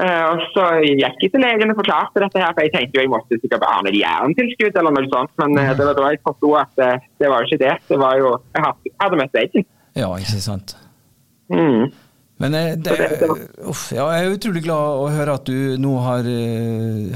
Uh, 0.00 0.26
og 0.32 0.44
Så 0.54 0.66
gikk 0.80 1.00
jeg 1.20 1.32
til 1.34 1.42
legen 1.44 1.72
og 1.74 1.80
forklarte 1.82 2.22
dette, 2.22 2.40
her, 2.40 2.52
for 2.56 2.64
jeg 2.64 2.72
tenkte 2.72 2.96
jo 2.96 3.02
jeg 3.04 3.12
måtte 3.12 3.36
sikkert 3.42 3.64
ha 3.68 3.80
et 3.84 3.96
jerntilskudd 3.98 4.78
eller 4.80 4.94
noe 4.96 5.08
sånt. 5.12 5.32
Men 5.42 5.58
uh, 5.60 5.72
det 5.76 5.88
var 5.88 5.98
da 5.98 6.12
jeg 6.14 6.22
forsto 6.24 6.52
at 6.56 6.78
uh, 6.80 7.08
det 7.20 7.32
var 7.32 7.42
jo 7.42 7.50
ikke 7.50 7.64
det. 7.64 7.74
Det 7.90 7.98
var 8.00 8.20
jo 8.20 8.30
Jeg 8.54 8.64
hadde, 9.02 9.18
møtt 9.20 9.34
veggen. 9.36 9.66
Ja, 9.98 10.08
ikke 10.16 10.40
sant. 10.40 10.72
Mm. 11.52 11.90
Men 12.40 12.56
det, 12.80 12.94
uff, 13.68 13.90
ja, 13.92 14.06
jeg 14.14 14.24
er 14.24 14.38
utrolig 14.38 14.62
glad 14.64 15.00
å 15.02 15.10
høre 15.12 15.34
at 15.36 15.44
du 15.44 15.76
nå 15.76 15.90
har, 16.00 16.28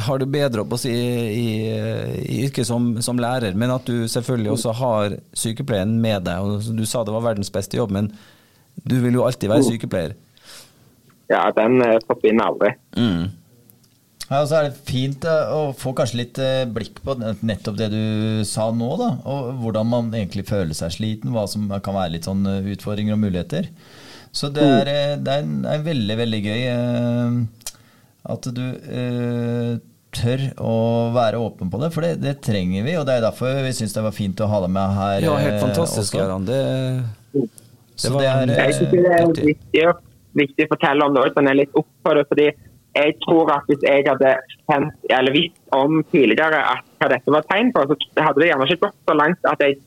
har 0.05 0.21
det 0.21 0.27
bedre 0.29 0.67
si, 0.77 0.93
i, 0.93 1.47
i, 1.71 2.43
yrket 2.43 2.69
som, 2.69 2.91
som, 3.01 3.17
lærer, 3.17 3.57
men 3.57 3.73
at 3.73 3.89
du 3.89 4.05
selvfølgelig 4.11 4.53
også 4.59 4.75
har 4.83 5.17
sykepleien 5.33 5.97
med 6.03 6.27
deg. 6.29 6.45
Og 6.45 6.69
du 6.77 6.85
sa 6.85 7.07
det 7.07 7.17
var 7.17 7.25
verdens 7.31 7.55
beste 7.55 7.81
jobb, 7.81 7.97
men 7.97 8.13
du 8.85 8.99
vil 9.01 9.17
jo 9.17 9.25
alltid 9.25 9.49
være 9.55 9.65
mm. 9.65 9.71
sykepleier 9.71 10.19
ja, 11.33 11.47
den 11.57 11.81
eh, 11.85 11.99
forsvinner 12.09 12.53
aldri. 12.53 12.75
Mm. 12.99 13.33
Ja, 14.25 14.41
og 14.41 14.49
så 14.49 14.59
er 14.59 14.69
det 14.69 14.85
fint 14.89 15.27
eh, 15.29 15.53
å 15.53 15.75
få 15.77 15.93
kanskje 15.97 16.21
litt 16.23 16.41
eh, 16.43 16.65
blikk 16.71 17.03
på 17.05 17.17
nettopp 17.21 17.79
det 17.81 17.91
du 17.93 18.45
sa 18.49 18.71
nå. 18.73 18.91
da, 19.01 19.11
og 19.29 19.51
Hvordan 19.63 19.91
man 19.91 20.13
egentlig 20.15 20.47
føler 20.49 20.77
seg 20.77 20.95
sliten, 20.97 21.35
hva 21.35 21.47
som 21.51 21.69
kan 21.75 21.97
være 21.97 22.17
litt 22.17 22.29
sånn 22.29 22.47
utfordringer 22.75 23.17
og 23.17 23.25
muligheter. 23.27 23.69
Så 24.35 24.51
det 24.51 24.65
er, 24.67 24.89
det 25.23 25.31
er, 25.31 25.45
en, 25.45 25.61
er 25.71 25.85
veldig, 25.85 26.15
veldig 26.19 26.41
gøy 26.43 26.63
at 28.25 28.49
du 28.57 28.65
eh, 28.65 29.75
tør 30.15 30.45
å 30.63 30.75
være 31.15 31.41
åpen 31.43 31.71
på 31.71 31.81
det, 31.83 31.91
for 31.95 32.07
det, 32.07 32.15
det, 32.23 32.39
trenger 32.45 32.87
vi. 32.87 32.97
Og 32.99 33.07
det 33.07 33.19
er 33.19 33.27
derfor 33.27 33.61
vi 33.67 33.75
syns 33.77 33.95
det 33.97 34.05
var 34.07 34.17
fint 34.17 34.41
å 34.41 34.49
ha 34.51 34.63
deg 34.65 34.73
med 34.75 34.99
her. 34.99 35.27
Ja, 35.27 35.37
helt 35.43 35.61
fantastisk, 35.63 36.17
Gøran. 36.17 36.47
Det, 36.49 36.61
det, 37.35 38.11
var, 38.11 38.21
det 38.25 38.31
er, 38.31 38.55
jeg 38.65 38.79
synes 38.79 38.95
det 38.95 39.15
er 39.19 39.49
viktig 39.53 39.85
viktig 40.39 40.67
å 40.67 40.73
fortelle 40.75 41.07
om 41.07 41.15
det 41.15 41.25
òg, 41.25 41.35
jeg 41.35 41.51
er 41.51 41.61
litt 41.63 41.79
opp 41.79 41.91
for 42.07 42.19
det. 42.19 42.27
fordi 42.31 42.49
jeg 42.95 43.15
tror 43.25 43.51
at 43.51 43.67
hvis 43.69 43.83
jeg 43.83 44.05
hadde 44.07 44.35
kjent, 44.69 45.07
eller 45.17 45.35
visst 45.35 45.75
om 45.75 46.03
tidligere 46.13 46.61
at 46.75 46.85
hva 47.01 47.09
dette 47.11 47.35
var 47.35 47.47
tegn 47.51 47.73
på, 47.75 47.83
så 47.91 48.23
hadde 48.23 48.43
det 48.43 48.51
gjerne 48.51 48.69
ikke 48.69 48.87
gått 48.87 49.11
så 49.11 49.17
langt 49.19 49.51
at 49.51 49.65
jeg, 49.65 49.81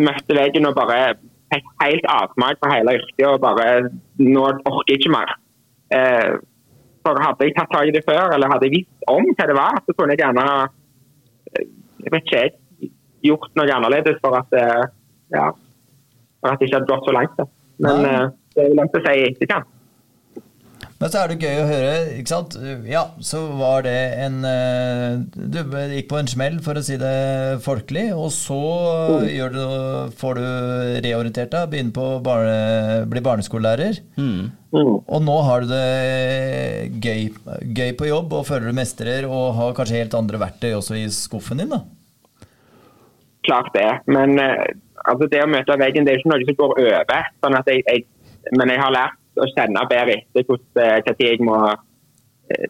møtte 0.00 0.36
veggen 0.38 0.68
og 0.68 0.76
bare 0.76 1.16
fikk 1.50 1.70
helt 1.82 2.04
avsmak 2.06 2.60
på 2.62 2.68
hele 2.70 2.92
yrket 3.00 3.24
og 3.26 3.40
bare 3.42 3.88
Nå 4.22 4.44
orker 4.46 4.92
jeg 4.92 5.00
ikke 5.00 5.10
mer. 5.10 5.32
Eh, 5.90 6.36
for 7.02 7.18
Hadde 7.18 7.48
jeg 7.48 7.56
tatt 7.56 7.72
tak 7.72 7.88
i 7.90 7.94
det 7.96 8.04
før, 8.06 8.36
eller 8.36 8.52
hadde 8.52 8.68
jeg 8.68 8.76
visst 8.76 9.08
om 9.10 9.26
hva 9.26 9.48
det 9.50 9.56
var, 9.58 9.80
så 9.82 9.96
kunne 9.96 10.14
jeg 10.14 10.22
gjerne 10.22 10.44
eh, 10.46 11.66
jeg 12.04 12.14
vet 12.14 12.28
ikke, 12.28 12.44
jeg, 12.44 12.92
gjort 13.26 13.50
noe 13.58 13.74
annerledes 13.74 14.20
for 14.22 14.38
at, 14.38 14.54
eh, 14.56 14.84
ja, 15.34 15.48
for 16.40 16.52
at 16.52 16.60
det 16.60 16.68
ikke 16.68 16.78
hadde 16.78 16.92
gått 16.92 17.08
så 17.08 17.16
langt. 17.16 17.42
Men 17.82 18.06
Nei. 18.06 18.20
Det 18.54 18.64
er 18.64 18.74
langt 18.78 18.96
å 18.96 19.04
si 19.04 19.18
i 19.18 19.28
etterkant. 19.30 19.76
Men 21.00 21.08
så 21.08 21.22
er 21.22 21.30
det 21.32 21.40
gøy 21.40 21.58
å 21.62 21.68
høre, 21.68 21.92
ikke 22.20 22.28
sant. 22.28 22.54
Ja, 22.84 23.06
så 23.24 23.38
var 23.56 23.86
det 23.86 23.94
en 24.20 24.42
eh, 24.44 25.22
Du 25.32 25.56
gikk 25.94 26.10
på 26.10 26.18
en 26.18 26.28
smell, 26.28 26.58
for 26.60 26.76
å 26.76 26.82
si 26.84 26.98
det 27.00 27.62
folkelig, 27.64 28.10
og 28.12 28.28
så 28.36 28.58
mm. 29.24 29.54
du, 29.54 29.62
får 30.20 30.36
du 30.36 30.44
reorientert 31.06 31.54
deg, 31.54 31.70
begynner 31.72 31.96
på 31.96 32.10
barne, 32.26 33.06
bli 33.08 33.22
barneskolelærer. 33.24 34.02
Mm. 34.20 34.52
Mm. 34.76 34.92
Og 35.00 35.24
nå 35.24 35.38
har 35.48 35.64
du 35.64 35.72
det 35.72 37.00
gøy, 37.00 37.30
gøy, 37.64 37.94
på 37.96 38.10
jobb 38.10 38.36
og 38.36 38.46
føler 38.50 38.68
du 38.68 38.76
mestrer, 38.76 39.24
og 39.24 39.56
har 39.56 39.74
kanskje 39.80 40.02
helt 40.02 40.20
andre 40.20 40.44
verktøy 40.44 40.74
også 40.76 41.00
i 41.00 41.08
skuffen 41.16 41.64
din, 41.64 41.72
da? 41.72 41.80
Klart 43.48 43.72
det, 43.72 43.88
men 44.12 44.36
eh, 44.36 44.68
altså, 45.08 45.32
det 45.32 45.40
å 45.40 45.48
møte 45.48 45.80
veggen 45.80 46.04
det 46.04 46.12
er 46.12 46.20
ikke 46.20 46.34
noe 46.34 46.44
som 46.44 46.60
går 46.60 46.78
over. 46.84 47.30
sånn 47.40 47.56
at 47.56 47.72
jeg, 47.72 47.88
jeg 47.88 48.04
men 48.56 48.72
jeg 48.72 48.80
har 48.82 48.94
lært 48.94 49.40
å 49.40 49.48
kjenne 49.54 49.86
bedre 49.90 50.20
etter 50.20 50.44
når 50.48 50.82
eh, 50.82 51.24
jeg 51.24 51.46
må 51.46 51.56
eh, 51.70 52.68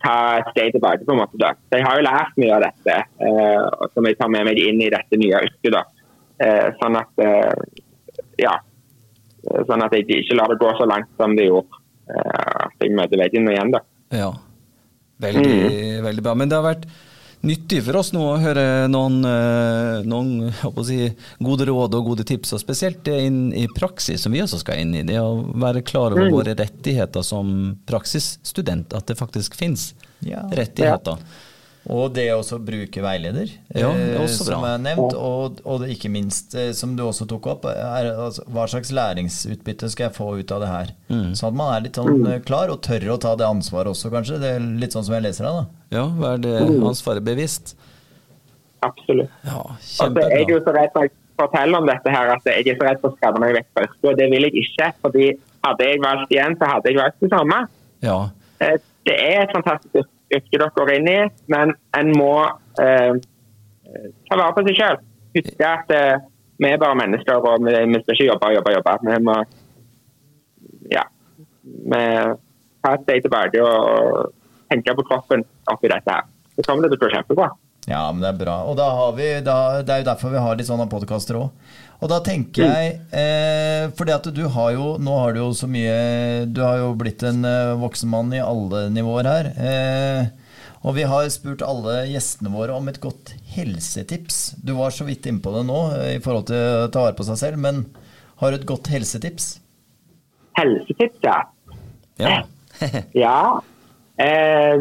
ta 0.00 0.16
et 0.40 0.50
steg 0.54 0.72
tilbake. 0.74 1.04
på 1.04 1.14
en 1.14 1.20
måte 1.22 1.40
da. 1.40 1.52
Så 1.68 1.78
Jeg 1.78 1.86
har 1.86 1.98
jo 1.98 2.06
lært 2.06 2.40
mye 2.40 2.56
av 2.56 2.64
dette, 2.64 2.96
eh, 3.26 3.86
som 3.94 4.08
jeg 4.08 4.18
tar 4.18 4.32
med 4.32 4.48
meg 4.48 4.58
inn 4.58 4.80
i 4.80 4.90
dette 4.92 5.20
nye 5.20 5.42
yrket. 5.46 5.72
da. 5.76 5.84
Eh, 6.40 6.68
sånn 6.80 6.96
at 6.96 7.24
eh, 7.24 7.52
ja, 8.40 8.56
sånn 9.68 9.84
at 9.84 9.92
jeg 9.92 10.08
ikke 10.08 10.38
lar 10.38 10.48
det 10.52 10.60
gå 10.60 10.72
så 10.78 10.88
langt 10.88 11.10
som 11.20 11.36
det 11.36 11.48
gjorde. 11.50 11.76
At 12.10 12.82
jeg 12.82 12.96
møter 12.96 13.20
veggen 13.20 13.48
igjen. 13.48 13.70
da. 13.70 13.84
Ja, 14.10 14.32
veldig, 15.22 15.46
mm. 15.46 16.04
veldig 16.04 16.24
bra. 16.26 16.34
Men 16.34 16.50
det 16.50 16.58
har 16.58 16.66
vært 16.66 16.88
nyttig 17.46 17.82
for 17.86 17.98
oss 18.00 18.12
nå 18.12 18.22
å 18.22 18.38
høre 18.40 18.64
noen, 18.90 19.20
eh, 19.24 20.06
noen 20.08 20.50
si, 20.86 20.98
gode 21.40 21.66
råd 21.70 21.96
og 21.98 22.10
gode 22.12 22.26
tips, 22.28 22.54
og 22.56 22.62
spesielt 22.62 23.02
det 23.06 23.16
inn 23.26 23.42
i 23.56 23.66
praksis, 23.76 24.22
som 24.24 24.34
vi 24.34 24.42
også 24.44 24.60
skal 24.62 24.82
inn 24.82 24.94
i. 24.98 25.04
Det 25.08 25.18
å 25.20 25.40
være 25.60 25.84
klar 25.86 26.16
over 26.16 26.28
mm. 26.28 26.34
våre 26.34 26.56
rettigheter 26.58 27.24
som 27.26 27.78
praksisstudent, 27.88 28.96
at 28.96 29.08
det 29.08 29.18
faktisk 29.20 29.56
finnes 29.58 29.92
ja. 30.26 30.44
rettigheter. 30.52 31.20
Ja. 31.20 31.49
Og 31.88 32.10
det 32.12 32.26
å 32.34 32.42
bruke 32.60 33.00
veileder, 33.00 33.54
ja, 33.72 33.88
er 33.88 34.18
eh, 34.20 34.26
som 34.28 34.64
er 34.68 34.80
nevnt. 34.82 35.14
Og, 35.16 35.62
og 35.64 35.86
ikke 35.88 36.10
minst, 36.12 36.52
eh, 36.52 36.74
som 36.76 36.92
du 36.96 37.06
også 37.06 37.24
tok 37.30 37.46
opp, 37.54 37.64
er 37.70 38.10
altså, 38.12 38.44
hva 38.52 38.66
slags 38.68 38.92
læringsutbytte 38.92 39.88
skal 39.88 40.08
jeg 40.08 40.16
få 40.18 40.28
ut 40.36 40.52
av 40.52 40.60
det 40.60 40.68
her? 40.70 40.92
Mm. 41.08 41.30
Sånn 41.38 41.48
at 41.48 41.56
man 41.62 41.72
er 41.72 41.86
litt 41.86 41.96
sånn 41.96 42.12
mm. 42.18 42.26
eh, 42.34 42.42
klar, 42.44 42.72
og 42.72 42.82
tør 42.84 43.14
å 43.14 43.20
ta 43.22 43.32
det 43.40 43.48
ansvaret 43.48 43.94
også, 43.94 44.12
kanskje. 44.12 44.42
Det 44.42 44.52
er 44.58 44.68
litt 44.82 44.96
sånn 44.96 45.08
som 45.08 45.16
jeg 45.16 45.24
leser 45.24 45.48
deg, 45.48 45.62
da. 45.62 45.86
Ja, 45.96 46.04
være 46.20 46.42
det 46.44 46.54
mm. 46.68 46.84
ansvaret 46.92 47.26
bevisst. 47.26 47.74
Absolutt. 48.84 49.32
Ja, 49.48 49.64
altså, 49.72 50.12
jeg 50.20 50.44
er 50.44 50.54
jo 50.54 50.60
så 50.66 50.76
redd 50.76 50.92
for 50.92 51.08
å 51.08 51.16
fortelle 51.46 51.80
om 51.80 51.88
dette 51.88 52.12
her, 52.12 52.36
at 52.36 52.52
jeg 52.52 52.68
er 52.68 52.76
så 52.76 52.90
redd 52.90 53.00
for 53.00 53.08
å 53.14 53.16
skade 53.16 53.40
meg 53.40 53.56
vekk 53.56 53.72
fra 53.72 53.88
yrket, 53.88 54.04
og 54.04 54.20
det 54.20 54.30
vil 54.36 54.50
jeg 54.50 54.66
ikke. 54.66 54.92
fordi 55.00 55.32
hadde 55.64 55.90
jeg 55.90 56.04
valgt 56.04 56.32
igjen, 56.36 56.60
så 56.60 56.68
hadde 56.74 56.92
jeg 56.92 57.00
valgt 57.00 57.20
det 57.24 57.32
samme. 57.32 57.64
Ja. 58.04 58.20
Det 58.60 59.16
er 59.16 59.46
et 59.46 59.52
fantastisk 59.56 60.04
yrke 60.04 60.19
yrket 60.30 60.58
dere 60.58 60.74
går 60.76 60.92
inn 60.96 61.08
i, 61.10 61.20
men 61.52 61.74
en 61.98 62.12
må 62.16 62.34
eh, 62.82 63.14
ta 64.28 64.38
vare 64.38 64.54
på 64.56 64.66
seg 64.68 64.78
sjøl. 64.78 65.00
Huske 65.38 65.66
at 65.66 65.94
eh, 65.94 66.26
vi 66.60 66.68
er 66.68 66.82
bare 66.82 66.98
mennesker, 67.00 67.40
og 67.40 67.64
vi, 67.64 67.72
vi 67.72 68.02
skal 68.02 68.16
ikke 68.16 68.28
jobbe, 68.28 68.50
og 68.50 68.58
jobbe, 68.58 68.76
jobbe. 68.76 68.96
Vi 69.08 69.18
må 69.26 69.36
ja, 70.90 71.06
vi 71.62 72.02
ta 72.80 72.94
et 72.94 73.06
steg 73.06 73.24
tilbake 73.24 73.64
og 73.64 74.36
tenke 74.70 74.94
på 74.96 75.06
kroppen 75.08 75.44
oppi 75.72 75.90
dette 75.90 76.14
her. 76.14 76.28
Så 76.56 76.66
kommer 76.66 76.84
det 76.84 76.92
til 76.94 77.00
å 77.00 77.04
gå 77.06 77.12
kjempebra. 77.14 77.50
Ja, 77.88 78.02
men 78.12 78.20
det 78.22 78.28
er 78.34 78.40
bra. 78.42 78.56
Og 78.68 78.76
da 78.78 78.90
har 78.92 79.14
vi, 79.16 79.28
da, 79.44 79.56
det 79.86 79.94
er 79.94 80.02
jo 80.02 80.10
derfor 80.10 80.34
vi 80.34 80.42
har 80.44 80.58
litt 80.58 80.68
sånne 80.68 80.88
podkaster 80.90 81.38
òg. 81.40 81.76
Og 82.00 82.08
da 82.08 82.18
tenker 82.24 82.64
jeg 82.64 82.92
eh, 83.12 83.90
fordi 83.96 84.12
at 84.14 84.28
du 84.32 84.42
har 84.54 84.70
jo 84.72 84.94
Nå 85.02 85.16
har 85.20 85.34
du 85.36 85.42
jo 85.42 85.48
så 85.56 85.68
mye 85.68 86.46
Du 86.48 86.62
har 86.64 86.78
jo 86.80 86.94
blitt 86.96 87.20
en 87.28 87.44
eh, 87.44 87.74
voksen 87.80 88.08
mann 88.08 88.32
i 88.32 88.40
alle 88.40 88.86
nivåer 88.94 89.28
her. 89.28 89.50
Eh, 89.60 90.30
og 90.80 90.96
vi 90.96 91.04
har 91.04 91.26
spurt 91.28 91.60
alle 91.60 92.06
gjestene 92.08 92.52
våre 92.54 92.72
om 92.72 92.86
et 92.88 93.00
godt 93.02 93.34
helsetips. 93.52 94.54
Du 94.64 94.72
var 94.78 94.94
så 94.96 95.04
vidt 95.04 95.28
innpå 95.28 95.52
det 95.58 95.66
nå 95.68 95.80
eh, 95.98 96.14
i 96.16 96.22
forhold 96.24 96.48
til 96.48 96.86
å 96.86 96.88
ta 96.92 97.04
vare 97.04 97.18
på 97.18 97.26
seg 97.28 97.36
selv, 97.42 97.60
men 97.60 97.82
har 98.40 98.48
du 98.54 98.56
et 98.56 98.68
godt 98.68 98.88
helsetips? 98.88 99.50
Helsetips, 100.56 101.20
ja. 101.26 101.36
Ja. 102.20 102.38
Ja. 103.12 103.60
Eh, 104.16 104.80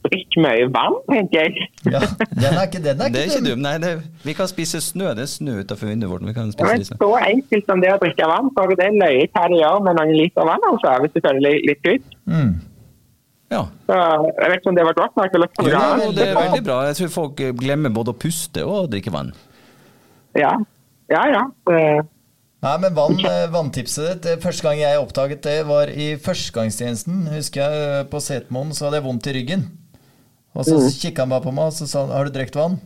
Drikk 0.00 0.36
mye 0.40 0.68
vann, 0.72 0.94
tenker 1.10 1.42
jeg. 1.42 1.66
Ja, 1.84 2.00
den 2.32 2.54
er 2.56 2.62
ikke, 2.64 2.80
den 2.80 3.02
er 3.04 3.10
Det 3.12 3.20
er 3.20 3.26
ikke 3.28 3.36
ikke 3.36 3.50
dum. 3.50 3.60
Nei, 3.66 3.74
det, 3.82 3.90
vi 4.24 4.34
kan 4.38 4.48
spise 4.48 4.80
snø. 4.80 5.10
Det 5.18 5.26
er 5.26 5.30
snø 5.30 5.58
utenfor 5.60 5.90
vinduet 5.90 6.12
vårt. 6.14 6.24
Vi 6.24 6.34
kan 6.36 6.52
spise 6.54 6.78
det 6.78 6.94
er 6.96 7.02
så 7.02 7.10
enkelt 7.26 7.68
som 7.68 7.84
det 7.84 7.92
å 7.92 7.98
drikke 8.00 8.28
vann, 8.30 8.48
for 8.56 8.72
det 8.80 8.86
er 8.86 8.96
løye 8.96 9.26
hva 9.28 9.44
det 9.52 9.60
gjør 9.60 9.84
med 9.88 9.98
noen 10.00 10.12
liter 10.16 10.48
vann, 10.48 10.66
altså, 10.70 10.94
hvis 11.04 11.16
du 11.16 11.20
føler 11.20 11.46
deg 11.46 11.68
litt 11.68 11.90
ut. 11.90 12.14
Mm. 12.32 12.54
Ja. 13.50 13.64
Så 13.90 13.98
jeg 13.98 14.52
vet 14.52 14.62
ikke 14.62 14.70
om 14.70 14.78
det 14.78 14.86
var 14.86 14.96
godt 15.00 15.18
nok. 15.18 15.36
Eller 15.36 15.52
Jo, 15.58 15.68
ja, 15.74 15.82
det 16.16 16.28
er 16.28 16.38
veldig 16.38 16.62
bra. 16.70 16.78
Jeg 16.88 16.98
tror 17.00 17.12
folk 17.16 17.44
glemmer 17.60 17.92
både 17.92 18.14
å 18.14 18.18
puste 18.24 18.64
og 18.64 18.76
å 18.78 18.88
drikke 18.92 19.12
vann. 19.12 19.34
Ja, 20.38 20.54
ja. 21.10 21.26
ja. 21.34 21.44
Eh, 21.74 22.00
Nei, 22.60 22.74
men 22.82 22.92
vann, 22.92 23.16
Vanntipset 23.54 24.20
ditt 24.20 24.26
det 24.26 24.42
Første 24.42 24.66
gang 24.66 24.82
jeg 24.82 25.00
oppdaget 25.00 25.44
det, 25.46 25.58
var 25.68 25.90
i 25.90 26.12
førstegangstjenesten. 26.20 27.26
Husker 27.32 27.64
jeg 27.64 28.08
På 28.12 28.20
Setermoen 28.22 28.74
så 28.76 28.86
hadde 28.86 29.00
jeg 29.00 29.06
vondt 29.08 29.30
i 29.30 29.36
ryggen. 29.38 29.64
Og 30.54 30.64
så 30.66 30.74
Mm. 30.76 30.88
kikka 30.90 31.22
han 31.22 31.28
bare 31.30 31.44
på 31.46 31.52
meg 31.54 31.64
og 31.70 31.72
så 31.72 31.86
sa 31.86 32.00
han, 32.06 32.10
har 32.16 32.24
du 32.24 32.30
drukket 32.34 32.56
vann. 32.58 32.80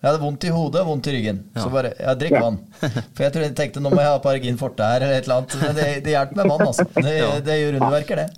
Jeg 0.00 0.08
hadde 0.10 0.22
vondt 0.22 0.44
i 0.44 0.48
hodet 0.48 0.80
og 0.80 0.86
vondt 0.88 1.06
i 1.08 1.12
ryggen. 1.12 1.40
Så 1.60 1.68
bare 1.70 1.92
ja, 2.00 2.14
drikk 2.16 2.32
Ja. 2.32 2.40
vann. 2.40 2.58
For 3.14 3.22
jeg 3.26 3.32
tror 3.34 3.42
jeg 3.44 3.54
tenkte 3.58 3.80
nå 3.84 3.90
må 3.92 4.00
jeg 4.00 4.08
ha 4.08 4.18
Paragin 4.18 4.56
forte 4.56 4.80
her 4.80 5.02
eller 5.04 5.18
et 5.18 5.24
eller 5.28 5.36
annet. 5.42 5.56
Men 5.60 5.74
det, 5.76 5.88
det 6.04 6.14
hjelper 6.14 6.36
med 6.40 6.48
vann, 6.48 6.66
altså. 6.66 6.86
Det, 6.94 7.18
Ja. 7.18 7.28
det 7.40 7.58
gjør 7.60 7.76
underverker, 7.80 8.16
det. 8.16 8.30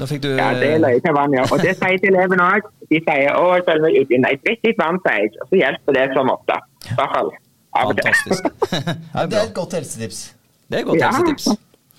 Du 0.00 0.06
ja, 0.32 0.54
det 0.56 0.80
løye 0.80 1.00
til 1.04 1.12
vann, 1.12 1.32
ja. 1.36 1.42
Og 1.52 1.60
det 1.60 1.74
sier 1.76 1.98
til 2.00 2.14
elevene 2.16 2.40
òg. 2.40 2.62
De 2.88 3.00
sier 3.04 3.34
å, 3.36 3.42
jeg 3.58 3.64
føler 3.68 3.82
meg 3.84 3.98
ute. 4.00 4.18
Nei, 4.24 4.32
drikk 4.46 4.60
litt 4.64 4.78
vann, 4.80 4.96
sier 5.04 5.18
jeg. 5.20 5.34
Og 5.42 5.48
så 5.52 5.60
hjelper 5.60 5.92
det 5.98 6.06
som 6.16 6.30
ofte. 6.32 6.56
I 6.88 6.94
hvert 6.96 7.12
fall. 7.12 7.30
Fantastisk. 7.76 8.48
Det 9.28 9.36
er 9.36 9.44
et 9.44 9.54
godt 9.54 9.72
helsetips. 9.76 10.22
Det 10.70 10.78
er 10.78 10.80
et 10.80 10.86
godt 10.88 11.04
helsetips. 11.04 11.50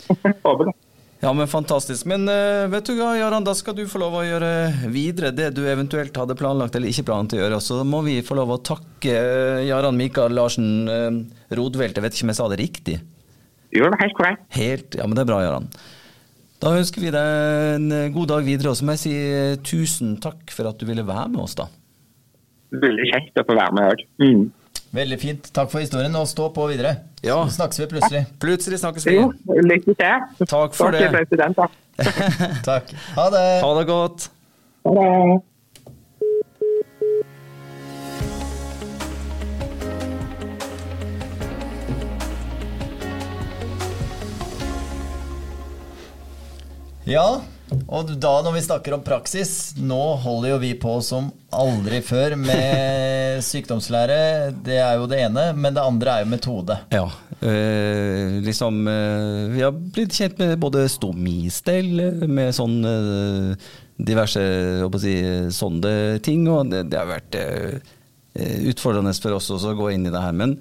Håper 0.48 0.66
det. 0.72 0.74
Ja, 1.22 1.34
men 1.38 1.48
fantastisk. 1.48 2.08
Men 2.10 2.26
eh, 2.30 2.66
vet 2.72 2.88
du 2.90 2.96
hva, 2.98 3.12
Jaran, 3.14 3.46
da 3.46 3.54
skal 3.54 3.76
du 3.78 3.84
få 3.90 4.00
lov 4.02 4.16
å 4.18 4.24
gjøre 4.26 4.50
videre 4.90 5.30
det 5.38 5.52
du 5.54 5.62
eventuelt 5.70 6.16
hadde 6.18 6.38
planlagt 6.38 6.76
eller 6.78 6.90
ikke 6.90 7.06
planlagt 7.12 7.36
å 7.38 7.42
gjøre. 7.44 7.60
Så 7.62 7.78
må 7.86 8.00
vi 8.08 8.16
få 8.26 8.40
lov 8.40 8.56
å 8.56 8.62
takke 8.66 9.14
eh, 9.14 9.62
Jaran 9.68 10.00
Mikael 10.00 10.34
Larsen 10.34 10.90
eh, 10.90 11.20
Rodvelt. 11.54 12.00
Jeg 12.00 12.08
vet 12.08 12.18
ikke 12.18 12.26
om 12.26 12.34
jeg 12.34 12.40
sa 12.40 12.48
det 12.50 12.60
riktig. 12.64 12.98
Jo, 13.70 13.86
det 13.86 14.00
er 14.00 14.04
helt 14.08 14.18
korrekt. 14.18 14.48
Helt, 14.58 14.98
ja, 14.98 15.06
men 15.06 15.14
det 15.20 15.24
er 15.24 15.30
bra, 15.30 15.44
Jaran. 15.46 15.70
Da 16.62 16.74
ønsker 16.78 17.06
vi 17.06 17.14
deg 17.14 17.78
en 17.78 17.94
god 18.18 18.34
dag 18.34 18.46
videre, 18.46 18.74
og 18.74 18.78
så 18.78 18.86
må 18.86 18.98
jeg 18.98 19.04
si 19.06 19.14
tusen 19.66 20.18
takk 20.22 20.50
for 20.54 20.70
at 20.70 20.82
du 20.82 20.90
ville 20.90 21.06
være 21.06 21.30
med 21.34 21.46
oss, 21.46 21.56
da. 21.58 21.70
Veldig 22.82 23.08
kjekt 23.10 23.40
å 23.42 23.46
få 23.46 23.56
være 23.58 23.78
med 23.78 23.94
òg. 23.94 24.04
Mm. 24.22 24.44
Veldig 24.98 25.22
fint. 25.22 25.50
Takk 25.54 25.72
for 25.72 25.86
historien, 25.86 26.18
og 26.18 26.30
stå 26.30 26.50
på 26.54 26.68
videre. 26.70 26.98
Ja. 27.22 27.46
Så 27.48 27.56
snakkes 27.56 27.80
vi 27.80 27.86
plutselig. 27.86 28.26
Plutselig 28.40 28.80
snakkes 28.80 29.06
vi. 29.08 29.16
Jo, 29.16 29.32
lykke 29.46 29.94
til. 29.94 30.46
Takk 30.48 30.76
for 30.76 30.92
det. 30.92 31.12
Takk. 32.70 32.94
Ha 33.18 33.30
det. 33.36 33.48
Ha 33.62 33.72
det 33.80 33.88
godt. 33.88 34.32
Ha 34.86 34.94
det. 34.98 35.42
Ja, 47.06 47.42
og 47.92 48.12
da 48.24 48.32
når 48.40 48.56
vi 48.56 48.64
snakker 48.64 48.96
om 48.96 49.04
praksis 49.04 49.74
Nå 49.76 50.00
holder 50.24 50.54
jo 50.54 50.60
vi 50.62 50.72
på 50.80 50.94
som 51.04 51.28
aldri 51.52 52.00
før 52.06 52.38
med 52.40 53.42
sykdomslære. 53.50 54.54
Det 54.64 54.78
er 54.80 54.96
jo 54.96 55.10
det 55.12 55.20
ene. 55.26 55.50
Men 55.52 55.76
det 55.76 55.84
andre 55.84 56.14
er 56.14 56.24
jo 56.24 56.32
metode. 56.32 56.78
Ja. 56.94 57.04
Øh, 57.44 58.40
liksom 58.46 58.88
øh, 58.88 59.52
Vi 59.52 59.64
har 59.66 59.76
blitt 59.76 60.16
kjent 60.16 60.40
med 60.40 60.56
både 60.64 60.86
stomistell, 60.92 61.92
med 62.32 62.56
sånn 62.56 62.80
øh, 62.88 63.72
diverse 64.00 64.46
si, 65.04 65.16
sånne 65.52 65.96
ting, 66.24 66.48
og 66.50 66.72
det, 66.72 66.86
det 66.94 67.02
har 67.02 67.12
vært 67.12 67.36
utfordrende 68.72 69.12
for 69.20 69.36
oss 69.36 69.52
også 69.52 69.74
å 69.74 69.78
gå 69.78 69.92
inn 69.92 70.08
i 70.08 70.14
det 70.14 70.22
her. 70.24 70.32
Men 70.32 70.56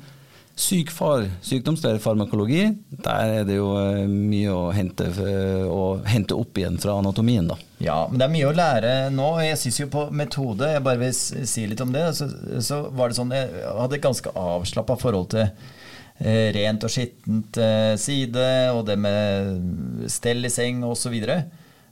syk 0.60 0.90
far, 0.92 1.24
sykdomslære, 1.46 2.00
farmakologi, 2.02 2.64
der 3.04 3.32
er 3.40 3.46
det 3.48 3.56
jo 3.56 3.70
eh, 3.80 4.04
mye 4.08 4.52
å 4.52 4.70
hente, 4.74 5.06
eh, 5.08 5.64
å 5.64 6.00
hente 6.04 6.36
opp 6.36 6.58
igjen 6.60 6.78
fra 6.80 6.98
anatomien, 7.00 7.48
da. 7.48 7.56
Ja, 7.80 8.02
men 8.10 8.20
det 8.20 8.26
er 8.26 8.34
mye 8.34 8.50
å 8.50 8.56
lære 8.56 8.94
nå. 9.14 9.28
og 9.38 9.44
Jeg 9.44 9.58
syns 9.62 9.78
jo 9.80 9.86
på 9.88 10.02
metode 10.12 10.68
Jeg 10.68 10.82
bare 10.84 11.00
vil 11.00 11.14
si 11.16 11.64
litt 11.64 11.80
om 11.80 11.94
det. 11.94 12.02
Så, 12.18 12.28
så 12.60 12.82
var 12.92 13.08
det 13.08 13.16
sånn 13.16 13.32
Jeg 13.32 13.62
hadde 13.64 13.96
et 13.96 14.04
ganske 14.04 14.32
avslappa 14.36 14.98
forhold 15.00 15.30
til 15.32 15.46
eh, 15.46 16.50
rent 16.58 16.84
og 16.84 16.92
skittent 16.92 17.60
side, 18.02 18.50
og 18.74 18.84
det 18.90 18.98
med 19.00 20.04
stell 20.12 20.44
i 20.44 20.52
seng 20.52 20.84
osv. 20.84 21.16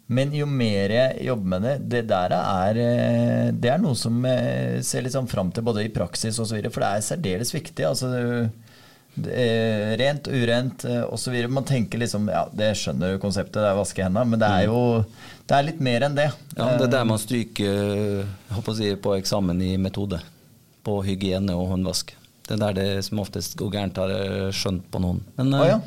Men 0.09 0.33
jo 0.33 0.47
mer 0.49 0.95
jeg 0.95 1.27
jobber 1.27 1.51
med 1.53 1.67
det, 1.67 1.75
det 1.93 2.03
der 2.09 2.33
er, 2.39 2.79
eh, 2.81 3.51
det 3.53 3.73
er 3.75 3.83
noe 3.83 3.97
som 3.99 4.23
jeg 4.25 4.81
ser 4.89 5.05
litt 5.05 5.17
sånn 5.17 5.29
fram 5.29 5.53
til 5.53 5.67
både 5.67 5.85
i 5.85 5.93
praksis 5.93 6.39
osv. 6.41 6.63
For 6.71 6.85
det 6.85 6.89
er 6.89 7.05
særdeles 7.05 7.53
viktig. 7.55 7.85
altså 7.89 8.15
er 9.19 9.97
Rent, 9.99 10.29
urent 10.31 10.85
osv. 11.11 11.35
Man 11.51 11.67
tenker 11.67 11.99
liksom 11.99 12.29
Ja, 12.31 12.45
det 12.55 12.77
skjønner 12.79 13.17
jo 13.17 13.23
konseptet, 13.23 13.59
det 13.59 13.67
er 13.67 13.75
å 13.75 13.81
vaske 13.81 14.05
hendene, 14.05 14.31
men 14.31 14.41
det 14.41 14.49
er 14.49 14.69
jo 14.69 14.81
det 15.49 15.57
er 15.57 15.65
litt 15.65 15.79
mer 15.81 16.05
enn 16.05 16.17
det. 16.17 16.27
Ja, 16.59 16.75
det 16.77 16.91
er 16.91 16.93
der 16.93 17.07
man 17.09 17.21
stryker 17.21 17.79
eh, 18.21 18.73
si, 18.77 18.91
på 19.01 19.15
eksamen 19.17 19.63
i 19.65 19.77
metode. 19.81 20.21
På 20.85 20.99
hygiene 21.07 21.57
og 21.57 21.71
håndvask. 21.73 22.13
Det 22.45 22.57
er 22.57 22.61
der 22.67 22.77
det 22.77 23.05
som 23.07 23.23
oftest 23.23 23.57
går 23.61 23.73
gærent, 23.73 24.01
har 24.01 24.13
jeg 24.13 24.53
skjønt 24.59 24.85
på 24.93 25.01
noen. 25.01 25.23
Men 25.39 25.57
eh, 25.57 25.71
ja. 25.71 25.79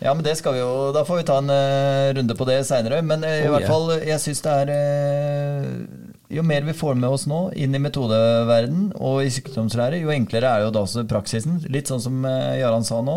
Ja, 0.00 0.14
men 0.16 0.24
det 0.24 0.32
skal 0.38 0.54
vi 0.56 0.60
jo 0.62 0.70
Da 0.96 1.02
får 1.04 1.18
vi 1.20 1.24
ta 1.28 1.36
en 1.42 1.50
uh, 1.52 2.10
runde 2.16 2.34
på 2.38 2.46
det 2.48 2.60
seinere. 2.68 3.02
Men 3.04 3.24
uh, 3.26 3.30
i 3.36 3.46
Oh, 3.48 3.52
hvert 3.54 3.66
yeah. 3.66 3.70
fall, 3.72 3.90
jeg 4.08 4.22
syns 4.24 4.40
det 4.46 4.54
er 4.62 4.72
uh, 4.72 5.70
Jo 6.32 6.44
mer 6.46 6.62
vi 6.68 6.72
får 6.76 6.94
med 7.00 7.10
oss 7.10 7.26
nå 7.30 7.40
inn 7.58 7.74
i 7.74 7.80
metodeverden 7.82 8.90
og 8.98 9.22
i 9.26 9.30
sykdomslære, 9.34 9.98
jo 10.04 10.12
enklere 10.14 10.52
er 10.56 10.66
jo 10.66 10.70
da 10.74 10.84
også 10.86 11.02
praksisen. 11.10 11.58
Litt 11.74 11.90
sånn 11.90 12.02
som 12.04 12.20
eh, 12.28 12.60
Jaran 12.60 12.84
sa 12.86 13.00
nå. 13.02 13.16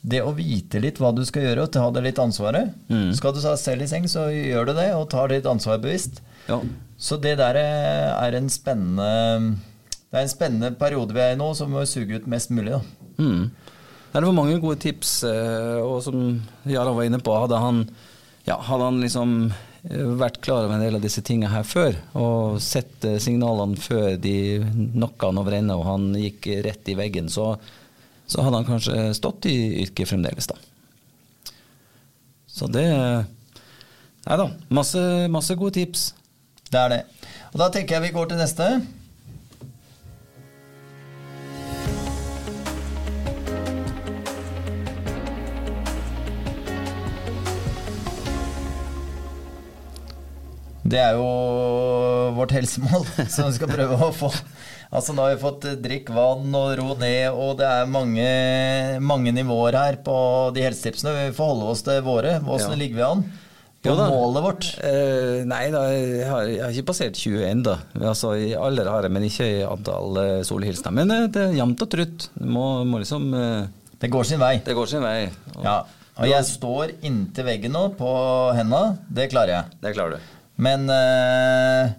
Det 0.00 0.22
å 0.24 0.30
vite 0.32 0.80
litt 0.80 0.96
hva 1.02 1.10
du 1.12 1.20
skal 1.28 1.44
gjøre, 1.44 1.66
og 1.66 1.72
ta 1.74 1.84
det 1.92 2.04
litt 2.06 2.20
ansvaret. 2.22 2.70
Mm. 2.88 3.10
Skal 3.18 3.34
du 3.36 3.40
ta 3.44 3.52
selv 3.60 3.84
i 3.84 3.88
seng, 3.90 4.06
så 4.08 4.28
gjør 4.32 4.70
du 4.70 4.72
det, 4.78 4.86
og 4.96 5.10
tar 5.12 5.28
ditt 5.34 5.44
ansvar 5.50 5.80
bevisst. 5.84 6.22
ja. 6.48 6.60
Så 6.98 7.14
det 7.22 7.36
der 7.38 7.54
er 7.60 8.34
en 8.34 8.48
spennende 8.50 9.58
Det 10.10 10.16
er 10.18 10.24
en 10.24 10.32
spennende 10.32 10.70
periode 10.80 11.14
vi 11.14 11.20
er 11.22 11.36
i 11.36 11.38
nå, 11.38 11.52
som 11.54 11.70
må 11.70 11.84
suge 11.86 12.16
ut 12.18 12.26
mest 12.26 12.50
mulig. 12.50 12.72
da. 12.74 12.80
Mm. 13.22 13.44
Det 14.18 14.26
var 14.26 14.34
mange 14.34 14.58
gode 14.58 14.80
tips, 14.82 15.22
eh, 15.28 15.78
og 15.78 16.00
som 16.02 16.40
Jarand 16.66 16.96
var 16.98 17.06
inne 17.06 17.20
på, 17.22 17.34
hadde 17.38 17.60
han, 17.62 17.84
ja, 18.48 18.56
hadde 18.66 18.88
han 18.88 18.98
liksom 18.98 19.34
eh, 19.52 20.08
vært 20.18 20.40
klar 20.42 20.64
over 20.64 20.74
en 20.74 20.82
del 20.82 20.98
av 20.98 21.04
disse 21.04 21.22
tingene 21.22 21.52
her 21.52 21.62
før, 21.62 21.94
og 22.18 22.56
sett 22.58 23.06
eh, 23.06 23.20
signalene 23.22 23.78
før 23.78 24.16
de 24.18 24.34
knocka 24.74 25.30
han 25.30 25.38
over 25.38 25.54
ende 25.60 25.76
og 25.78 25.86
han 25.86 26.10
gikk 26.18 26.50
rett 26.66 26.90
i 26.90 26.98
veggen, 26.98 27.30
så, 27.30 27.52
så 28.26 28.42
hadde 28.42 28.58
han 28.58 28.66
kanskje 28.66 29.06
stått 29.14 29.46
i 29.52 29.56
yrket 29.84 30.10
fremdeles, 30.10 30.50
da. 30.50 30.58
Så 32.58 32.66
det 32.74 32.88
Nei 34.28 34.36
da, 34.36 34.48
masse, 34.74 35.00
masse 35.32 35.54
gode 35.56 35.78
tips. 35.78 36.08
Det 36.68 36.76
er 36.76 36.90
det. 36.92 37.02
Og 37.54 37.62
da 37.62 37.70
tenker 37.72 37.96
jeg 37.96 38.10
vi 38.10 38.16
går 38.18 38.26
til 38.28 38.42
neste. 38.42 38.66
Det 50.88 51.00
er 51.02 51.16
jo 51.18 51.24
vårt 52.38 52.54
helsemål 52.56 53.04
som 53.34 53.48
vi 53.48 53.56
skal 53.58 53.70
prøve 53.72 53.98
å 54.08 54.12
få. 54.14 54.30
Altså 54.88 55.12
Nå 55.12 55.26
har 55.26 55.34
vi 55.34 55.42
fått 55.42 55.66
eh, 55.68 55.76
drikk 55.84 56.08
vann 56.16 56.54
og 56.56 56.70
ro 56.78 56.94
ned, 57.00 57.26
og 57.36 57.58
det 57.60 57.66
er 57.68 57.90
mange, 57.92 58.28
mange 59.04 59.34
nivåer 59.36 59.76
her 59.76 59.98
på 60.04 60.14
de 60.56 60.64
helsetipsene. 60.64 61.12
Vi 61.28 61.34
får 61.36 61.50
holde 61.52 61.74
oss 61.74 61.84
til 61.84 62.00
våre. 62.06 62.38
Åssen 62.40 62.72
Ja. 62.72 62.80
ligger 62.80 62.96
vi 63.02 63.06
an? 63.10 63.28
på 63.78 63.94
målet 63.94 64.42
vårt? 64.42 64.64
Uh, 64.82 65.44
nei 65.46 65.68
da, 65.70 65.84
jeg 65.94 66.24
har, 66.26 66.48
jeg 66.50 66.62
har 66.64 66.72
ikke 66.74 66.88
passert 66.88 67.20
20 67.20 67.44
ennå. 67.46 67.76
Altså, 68.00 68.32
I 68.34 68.48
alder 68.58 68.90
har 68.90 69.06
jeg, 69.06 69.12
men 69.14 69.28
ikke 69.28 69.46
i 69.46 69.60
antall 69.64 70.18
uh, 70.18 70.40
solhilsener. 70.44 70.96
Men 70.98 71.12
uh, 71.14 71.28
det 71.30 71.44
er 71.44 71.54
jevnt 71.60 71.84
og 71.86 71.92
trutt. 71.94 72.26
Må, 72.42 72.64
må 72.88 73.00
liksom 73.04 73.28
Det 74.02 74.10
går 74.12 74.26
sin 74.28 74.42
vei. 74.42 74.56
Det 74.66 74.74
går 74.76 74.90
sin 74.90 75.04
vei. 75.04 75.30
Og 75.54 75.62
Ja. 75.68 75.78
Og 76.18 76.26
jeg 76.26 76.48
står 76.48 76.96
inntil 77.06 77.46
veggen 77.46 77.76
nå 77.76 77.84
på 77.94 78.08
henda. 78.58 78.96
Det 79.06 79.28
klarer 79.30 79.52
jeg. 79.54 79.76
Det 79.84 79.94
klarer 79.94 80.16
du. 80.18 80.37
Men 80.58 80.90
eh, 80.90 81.94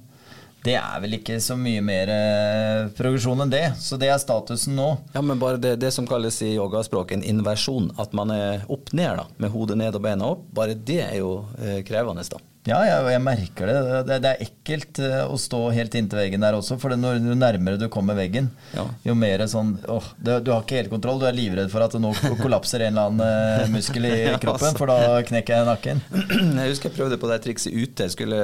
det 0.65 0.76
er 0.76 1.00
vel 1.00 1.15
ikke 1.15 1.38
så 1.39 1.56
mye 1.56 1.80
mer 1.86 2.10
eh, 2.12 2.89
progresjon 2.98 3.45
enn 3.45 3.54
det. 3.54 3.63
Så 3.80 4.00
det 4.00 4.10
er 4.12 4.19
statusen 4.19 4.76
nå. 4.76 4.89
Ja, 5.13 5.24
men 5.24 5.39
bare 5.39 5.62
det, 5.62 5.78
det 5.80 5.93
som 5.95 6.08
kalles 6.10 6.41
i 6.43 6.52
yogaspråk 6.58 7.13
en 7.15 7.24
inversjon, 7.24 7.93
at 8.02 8.15
man 8.17 8.34
er 8.36 8.65
opp 8.67 8.91
ned, 8.91 9.22
da, 9.22 9.28
med 9.39 9.54
hodet 9.56 9.80
ned 9.80 9.95
og 9.95 10.04
beina 10.04 10.34
opp, 10.36 10.43
bare 10.56 10.76
det 10.76 11.00
er 11.06 11.17
jo 11.22 11.34
eh, 11.62 11.80
krevende, 11.88 12.28
da. 12.28 12.43
Ja, 12.67 12.82
jeg, 12.84 13.06
jeg 13.13 13.22
merker 13.24 13.69
det. 13.69 13.76
det. 14.06 14.15
Det 14.24 14.30
er 14.34 14.41
ekkelt 14.43 15.00
eh, 15.02 15.22
å 15.32 15.38
stå 15.39 15.62
helt 15.74 15.93
inntil 15.95 16.19
veggen 16.19 16.43
der 16.43 16.58
også. 16.58 16.76
For 16.82 16.91
når 17.00 17.22
jo 17.24 17.38
nærmere 17.39 17.80
du 17.80 17.86
kommer 17.91 18.17
veggen, 18.19 18.50
Ja. 18.76 18.84
jo 19.08 19.15
mer 19.17 19.45
sånn 19.50 19.78
åh, 19.89 20.10
du, 20.19 20.34
du 20.43 20.52
har 20.52 20.65
ikke 20.65 20.82
helt 20.82 20.91
kontroll. 20.91 21.22
Du 21.22 21.26
er 21.30 21.38
livredd 21.38 21.72
for 21.72 21.86
at 21.86 21.95
det 21.95 22.02
nå 22.04 22.12
kollapser 22.41 22.84
en 22.84 22.98
eller 23.00 23.13
annen 23.13 23.63
eh, 23.63 23.72
muskel 23.74 24.10
i 24.10 24.13
kroppen, 24.43 24.74
altså. 24.74 24.76
for 24.82 24.91
da 24.91 25.22
knekker 25.30 25.56
jeg 25.56 25.69
nakken. 25.72 26.04
Jeg 26.60 26.74
husker 26.74 26.91
jeg 26.91 26.98
prøvde 27.00 27.17
på 27.22 27.30
det 27.32 27.39
trikset 27.48 27.74
ute. 27.74 28.06
Jeg 28.10 28.13
skulle 28.17 28.39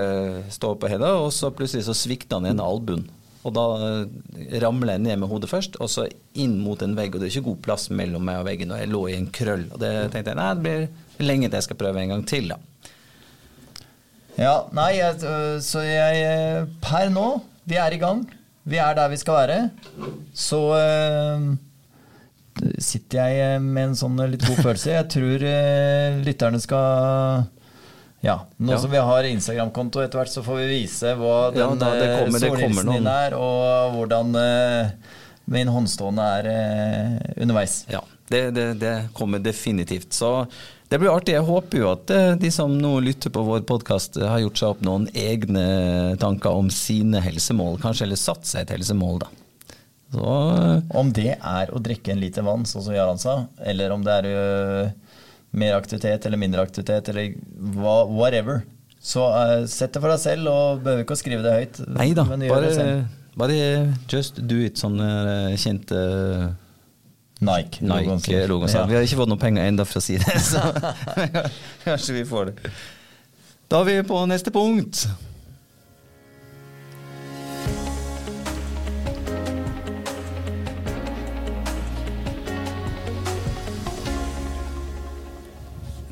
stå 0.54 0.71
på 0.80 0.89
henda, 0.89 1.12
og 1.19 1.30
så 1.36 1.51
plutselig 1.54 1.84
så 1.89 1.93
svikta 1.97 2.39
den 2.39 2.54
ene 2.56 2.63
albuen. 2.65 3.04
Og 3.45 3.51
da 3.54 3.63
eh, 3.78 4.56
ramler 4.63 4.95
jeg 4.95 5.04
ned 5.06 5.19
med 5.21 5.30
hodet 5.30 5.51
først, 5.51 5.75
og 5.84 5.91
så 5.91 6.08
inn 6.39 6.56
mot 6.63 6.82
en 6.82 6.95
vegg. 6.97 7.13
Og 7.13 7.21
det 7.21 7.28
er 7.28 7.36
ikke 7.36 7.49
god 7.51 7.60
plass 7.67 7.89
mellom 7.93 8.23
meg 8.25 8.39
og 8.41 8.47
veggen, 8.47 8.71
og 8.73 8.80
jeg 8.82 8.89
lå 8.95 9.04
i 9.12 9.17
en 9.19 9.28
krøll. 9.36 9.67
Og 9.75 9.84
det 9.84 9.91
tenkte 10.15 10.32
jeg 10.34 10.39
nei, 10.39 10.47
det 10.56 10.63
blir 10.65 11.28
lenge 11.30 11.51
til 11.51 11.60
jeg 11.60 11.67
skal 11.67 11.78
prøve 11.84 12.01
en 12.01 12.15
gang 12.15 12.25
til, 12.32 12.47
da. 12.56 12.58
Ja, 14.37 14.55
nei, 14.75 14.99
øh, 14.99 15.61
så 15.63 15.79
jeg 15.85 16.23
øh, 16.27 16.67
Per 16.83 17.09
nå, 17.13 17.27
vi 17.65 17.77
er 17.79 17.93
i 17.95 17.99
gang. 18.01 18.25
Vi 18.65 18.77
er 18.81 18.93
der 18.97 19.07
vi 19.11 19.17
skal 19.21 19.33
være. 19.33 19.69
Så 20.35 20.59
øh, 20.75 21.55
sitter 22.79 23.27
jeg 23.31 23.61
med 23.61 23.91
en 23.91 23.95
sånn 23.99 24.19
litt 24.31 24.43
god 24.47 24.59
følelse. 24.63 24.91
Jeg 24.95 25.07
tror 25.15 25.45
lytterne 26.25 26.59
skal 26.63 27.45
Ja, 28.25 28.39
nå 28.57 28.71
Ja. 28.73 28.77
som 28.81 28.89
vi 28.89 28.97
har 28.97 29.23
Instagram-konto 29.29 30.01
etter 30.01 30.17
hvert, 30.17 30.31
så 30.33 30.41
får 30.41 30.55
vi 30.63 30.67
vise 30.81 31.11
hva 31.19 31.51
Ja, 31.53 31.67
den 31.69 31.77
kommer- 32.17 32.39
solhilsen 32.41 32.89
din 32.95 33.05
er, 33.11 33.35
og 33.37 33.91
hvordan 33.93 34.31
uh, 34.35 34.89
min 35.45 35.67
håndstående 35.69 36.23
er 36.39 36.47
uh, 36.49 37.19
underveis. 37.43 37.85
Ja, 37.91 37.99
det, 38.31 38.55
det, 38.55 38.65
det 38.81 38.93
kommer 39.13 39.37
definitivt. 39.39 40.09
Så 40.17 40.47
det 40.89 40.99
blir 41.01 41.11
artig. 41.11 41.33
Jeg 41.33 41.45
håper 41.47 41.81
jo 41.81 41.87
at 41.91 42.11
eh, 42.13 42.33
de 42.39 42.51
som 42.53 42.73
nå 42.77 42.91
lytter 43.03 43.33
på 43.33 43.43
vår 43.47 43.63
podkast, 43.67 44.19
har 44.21 44.43
gjort 44.43 44.61
seg 44.61 44.75
opp 44.75 44.83
noen 44.85 45.07
egne 45.17 45.65
tanker 46.21 46.53
om 46.53 46.69
sine 46.73 47.21
helsemål. 47.25 47.79
Kanskje 47.81 48.05
eller 48.07 48.21
satt 48.21 48.45
seg 48.45 48.65
et 48.65 48.75
helsemål, 48.75 49.23
da. 49.25 49.31
Så 50.15 50.35
eh, 50.53 50.95
Om 51.01 51.09
det 51.17 51.33
er 51.35 51.73
å 51.73 51.81
drikke 51.81 52.13
en 52.13 52.21
liter 52.21 52.45
vann, 52.45 52.67
sånn 52.69 52.85
som 52.85 52.95
Jarand 52.95 53.23
sa, 53.23 53.39
eller 53.65 53.95
om 53.95 54.05
det 54.05 54.19
er 54.21 54.93
mer 55.55 55.77
aktivitet 55.77 56.25
eller 56.27 56.39
mindre 56.39 56.63
aktivitet, 56.65 57.09
eller 57.09 57.33
whatever, 58.11 58.61
så 58.99 59.27
sett 59.69 59.93
det 59.93 60.01
for 60.01 60.11
deg 60.11 60.21
selv, 60.21 60.49
og 60.51 60.81
behøver 60.83 61.05
ikke 61.05 61.15
å 61.15 61.19
skrive 61.19 61.45
det 61.45 61.53
høyt. 61.53 61.79
nei 61.95 62.09
da, 62.17 62.25
bare, 62.25 62.71
bare 63.37 63.57
just 64.11 64.41
do 64.49 64.57
it, 64.65 64.81
sånn 64.81 64.97
eh, 64.99 65.53
kjente 67.39 67.83
Nike. 67.83 67.83
Nike-logoen. 67.83 68.69
Ja. 68.73 68.85
Vi 68.85 68.95
har 68.95 69.03
ikke 69.03 69.17
fått 69.17 69.29
noe 69.29 69.39
penger 69.39 69.67
ennå 69.67 69.85
for 69.85 69.99
å 69.99 70.03
si 70.03 70.17
det, 70.17 70.39
så 70.39 70.61
kanskje 71.85 72.13
vi 72.21 72.25
får 72.25 72.51
det. 72.51 72.73
Da 73.67 73.81
er 73.81 73.85
vi 73.85 74.03
på 74.07 74.25
neste 74.29 74.51
punkt. 74.51 75.07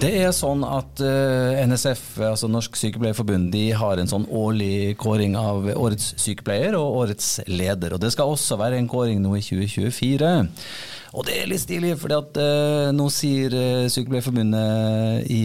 Det 0.03 0.09
er 0.19 0.33
sånn 0.35 0.65
at 0.67 0.99
eh, 0.99 1.61
NSF, 1.63 2.17
altså 2.27 2.49
Norsk 2.51 2.75
Sykepleierforbund, 2.75 3.53
de 3.53 3.69
har 3.71 4.01
en 4.01 4.09
sånn 4.09 4.25
årlig 4.27 4.97
kåring 4.99 5.37
av 5.39 5.69
årets 5.77 6.09
sykepleier 6.19 6.75
og 6.75 6.97
årets 7.05 7.37
leder. 7.47 7.95
Og 7.95 8.01
det 8.03 8.11
skal 8.11 8.33
også 8.33 8.57
være 8.59 8.81
en 8.81 8.89
kåring 8.91 9.23
nå 9.23 9.37
i 9.39 9.45
2024. 9.45 10.33
Og 11.13 11.27
det 11.27 11.35
er 11.37 11.49
litt 11.49 11.61
stilig, 11.61 11.93
for 12.01 12.09
nå 12.93 13.09
sier 13.13 13.53
uh, 13.53 13.89
Sykepleierforbundet 13.93 15.27
i, 15.29 15.43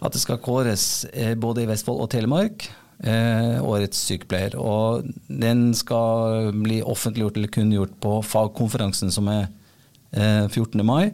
at 0.00 0.14
det 0.14 0.22
skal 0.22 0.40
kåres 0.40 1.04
uh, 1.12 1.34
både 1.36 1.66
i 1.66 1.68
Vestfold 1.68 2.00
og 2.00 2.08
Telemark. 2.12 2.70
Eh, 3.00 3.56
årets 3.64 3.96
sykepleier. 4.10 4.58
Og 4.60 5.06
den 5.26 5.70
skal 5.76 6.50
bli 6.52 6.82
offentliggjort 6.84 7.38
eller 7.38 7.52
kunngjort 7.52 7.94
på 8.02 8.18
fagkonferansen 8.28 9.12
som 9.14 9.30
er 9.32 9.46
eh, 10.12 10.44
14. 10.50 10.82
mai. 10.84 11.12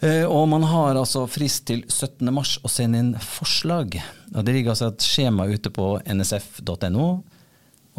Eh, 0.00 0.24
Og 0.24 0.48
man 0.48 0.64
har 0.64 0.96
altså 0.96 1.26
frist 1.28 1.66
til 1.68 1.84
17. 1.84 2.32
mars 2.32 2.56
å 2.64 2.72
sende 2.72 3.02
inn 3.02 3.12
forslag. 3.20 3.98
Og 4.32 4.44
Det 4.44 4.54
ligger 4.56 4.72
altså 4.72 4.88
et 4.88 5.04
skjema 5.04 5.50
ute 5.50 5.68
på 5.68 5.98
nsf.no. 6.00 7.10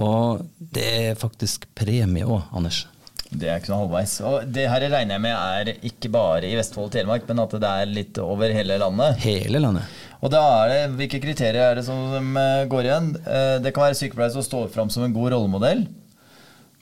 Og 0.02 0.42
det 0.58 0.88
er 1.12 1.22
faktisk 1.22 1.70
premie 1.78 2.26
òg, 2.26 2.50
Anders. 2.50 2.88
Det 3.32 3.48
er 3.48 3.62
ikke 3.62 3.72
noe 3.72 3.86
halvveis. 3.86 4.14
Og 4.28 4.48
det 4.52 4.66
her 4.68 4.84
regner 4.92 5.16
jeg 5.16 5.24
med 5.24 5.36
er 5.38 5.70
ikke 5.88 6.10
bare 6.12 6.50
i 6.50 6.56
Vestfold 6.60 6.90
og 6.90 6.96
Telemark, 6.98 7.24
men 7.30 7.40
at 7.40 7.54
det 7.64 7.70
er 7.70 7.86
litt 7.96 8.18
over 8.20 8.52
hele 8.52 8.76
landet. 8.82 9.22
Hele 9.24 9.62
landet. 9.64 9.88
Og 10.22 10.30
da 10.34 10.42
er 10.66 10.74
det, 10.74 10.82
Hvilke 11.00 11.22
kriterier 11.24 11.72
er 11.72 11.80
det 11.80 11.86
som 11.88 12.36
eh, 12.38 12.66
går 12.70 12.90
igjen? 12.90 13.08
Eh, 13.24 13.56
Det 13.64 13.72
kan 13.74 13.88
være 13.88 13.98
sykepleiere 14.02 14.36
som 14.36 14.44
står 14.46 14.68
fram 14.76 14.92
som 14.94 15.04
en 15.08 15.16
god 15.16 15.32
rollemodell. 15.34 15.86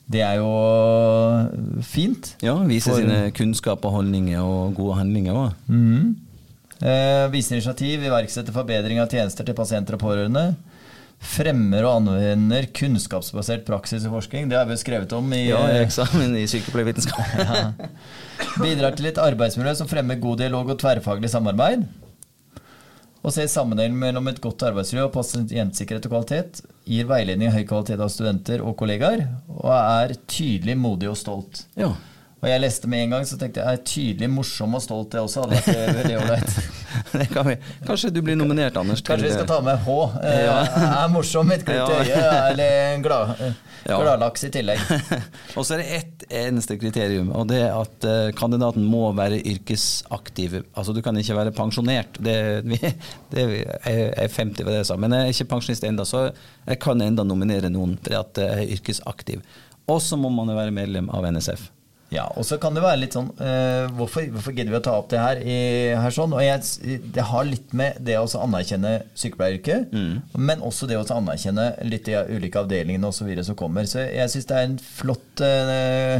Det 0.10 0.24
er 0.26 0.40
jo 0.42 0.50
fint. 1.86 2.32
Ja, 2.42 2.56
Vise 2.66 2.90
For- 2.90 2.98
sine 3.04 3.30
kunnskaper, 3.38 3.94
holdninger 3.94 4.42
og 4.42 4.74
gode 4.78 4.98
handlinger 5.04 5.38
òg. 5.38 5.54
Mm. 5.70 6.16
Eh, 6.82 7.28
Vise 7.34 7.54
initiativ, 7.56 8.02
iverksette 8.08 8.54
forbedring 8.56 9.00
av 9.04 9.10
tjenester 9.12 9.46
til 9.46 9.54
pasienter 9.58 9.98
og 10.00 10.02
pårørende. 10.02 10.56
Fremmer 11.20 11.84
og 11.84 11.98
anvender 12.00 12.70
kunnskapsbasert 12.72 13.66
praksis 13.68 14.06
og 14.08 14.14
forskning. 14.16 14.48
Det 14.48 14.56
har 14.56 14.68
vi 14.70 14.78
skrevet 14.80 15.12
om 15.18 15.34
i 15.36 15.50
Ja, 15.50 15.60
i 15.68 15.82
eksamen 15.84 16.38
i 16.40 16.46
sykepleiervitenskap. 16.48 17.34
ja. 17.40 17.90
Bidrar 18.62 18.96
til 18.96 19.10
et 19.12 19.20
arbeidsmiljø 19.20 19.74
som 19.82 19.90
fremmer 19.92 20.22
god 20.22 20.40
dialog 20.46 20.72
og 20.72 20.80
tverrfaglig 20.80 21.32
samarbeid. 21.34 21.84
Og 23.20 23.34
ser 23.36 23.50
sammenhengen 23.52 24.00
mellom 24.00 24.30
et 24.32 24.40
godt 24.40 24.64
arbeidsmiljø 24.70 25.10
og 25.10 25.16
pasientsikkerhet 25.18 26.08
og 26.08 26.14
kvalitet. 26.14 26.62
Gir 26.88 27.10
veiledning 27.10 27.52
av 27.52 27.58
høy 27.60 27.66
kvalitet 27.68 28.00
av 28.00 28.14
studenter 28.14 28.64
og 28.64 28.78
kollegaer. 28.80 29.26
Og 29.58 29.74
er 29.76 30.16
tydelig, 30.24 30.78
modig 30.80 31.12
og 31.12 31.20
stolt. 31.20 31.66
Ja. 31.80 31.92
Og 32.40 32.48
jeg 32.48 32.62
leste 32.64 32.88
med 32.88 33.02
en 33.04 33.14
gang, 33.18 33.26
så 33.28 33.36
tenkte 33.36 33.60
jeg 33.60 33.78
er 33.78 33.82
tydelig, 33.84 34.30
morsom 34.32 34.76
og 34.78 34.84
stolt. 34.84 35.16
jeg 35.18 35.26
også 35.28 35.42
hadde 35.44 35.58
vært 35.58 35.72
eh, 35.74 35.96
veldig 35.98 36.20
ålreit. 36.22 36.60
Det 37.20 37.26
kan 37.32 37.48
vi. 37.48 37.56
Kanskje 37.88 38.12
du 38.14 38.20
blir 38.24 38.38
nominert, 38.38 38.76
Anders. 38.80 39.02
Kanskje 39.06 39.28
vi 39.28 39.34
skal 39.34 39.48
ta 39.50 39.58
med 39.66 39.82
H. 39.84 39.96
Eh, 40.24 40.38
Ja. 40.46 40.54
Er 41.04 41.10
morsom 41.12 41.52
et 41.52 41.64
glimt 41.68 41.92
i 41.92 41.98
øyet, 42.14 42.38
eller 42.52 42.78
en 42.94 43.04
glad, 43.04 43.34
eh, 43.44 43.58
gladlaks 43.90 44.46
i 44.48 44.52
tillegg. 44.54 44.84
Og 45.58 45.66
så 45.68 45.76
er 45.76 45.82
det 45.84 45.88
ett 45.98 46.26
eneste 46.46 46.78
kriterium, 46.80 47.32
og 47.34 47.48
det 47.50 47.58
er 47.66 47.74
at 47.74 48.06
eh, 48.06 48.30
kandidaten 48.38 48.84
må 48.86 49.08
være 49.18 49.40
yrkesaktiv. 49.50 50.60
Altså 50.78 50.94
du 50.96 51.02
kan 51.06 51.18
ikke 51.18 51.38
være 51.40 51.54
pensjonert. 51.58 52.20
Det, 52.24 52.36
vi, 52.70 52.80
det, 53.34 53.46
jeg 53.50 54.12
er 54.14 54.30
50 54.30 54.64
ved 54.64 54.72
det 54.76 54.78
jeg 54.84 54.90
sa, 54.92 55.00
men 55.02 55.16
jeg 55.18 55.26
er 55.26 55.34
ikke 55.36 55.50
pensjonist 55.56 55.88
ennå, 55.90 56.06
så 56.08 56.28
jeg 56.70 56.80
kan 56.84 57.02
enda 57.04 57.26
nominere 57.28 57.72
noen 57.74 57.98
fordi 58.00 58.20
at 58.20 58.40
jeg 58.44 58.64
er 58.70 58.78
yrkesaktiv. 58.78 59.44
Og 59.90 60.00
så 60.06 60.20
må 60.22 60.30
man 60.34 60.52
være 60.54 60.72
medlem 60.76 61.10
av 61.10 61.26
NSF. 61.34 61.68
Ja, 62.10 62.24
og 62.34 62.46
så 62.48 62.58
kan 62.58 62.74
det 62.74 62.82
være 62.82 62.98
litt 63.04 63.14
sånn 63.14 63.28
uh, 63.38 63.86
hvorfor, 63.94 64.26
hvorfor 64.34 64.56
gidder 64.58 64.74
vi 64.74 64.80
å 64.80 64.86
ta 64.86 64.96
opp 64.98 65.12
det 65.12 65.20
her, 65.22 65.42
i, 65.46 65.58
her 65.94 66.16
sånn? 66.16 66.34
Og 66.34 66.42
jeg, 66.42 67.00
det 67.14 67.26
har 67.30 67.46
litt 67.46 67.74
med 67.78 68.00
det 68.02 68.16
å 68.18 68.26
anerkjenne 68.42 68.96
sykepleieryrket, 69.14 69.94
men 70.34 70.64
også 70.66 70.90
det 70.90 70.98
å 70.98 71.06
anerkjenne 71.14 71.68
litt 71.86 72.10
de 72.10 72.18
ulike 72.34 72.64
avdelingene 72.64 73.12
osv. 73.12 73.30
som 73.46 73.58
kommer. 73.60 73.86
Så 73.86 74.02
jeg 74.08 74.34
syns 74.34 74.50
det 74.50 74.58
er 74.58 74.70
en 74.72 74.80
flott 74.82 75.46
uh, 75.46 76.18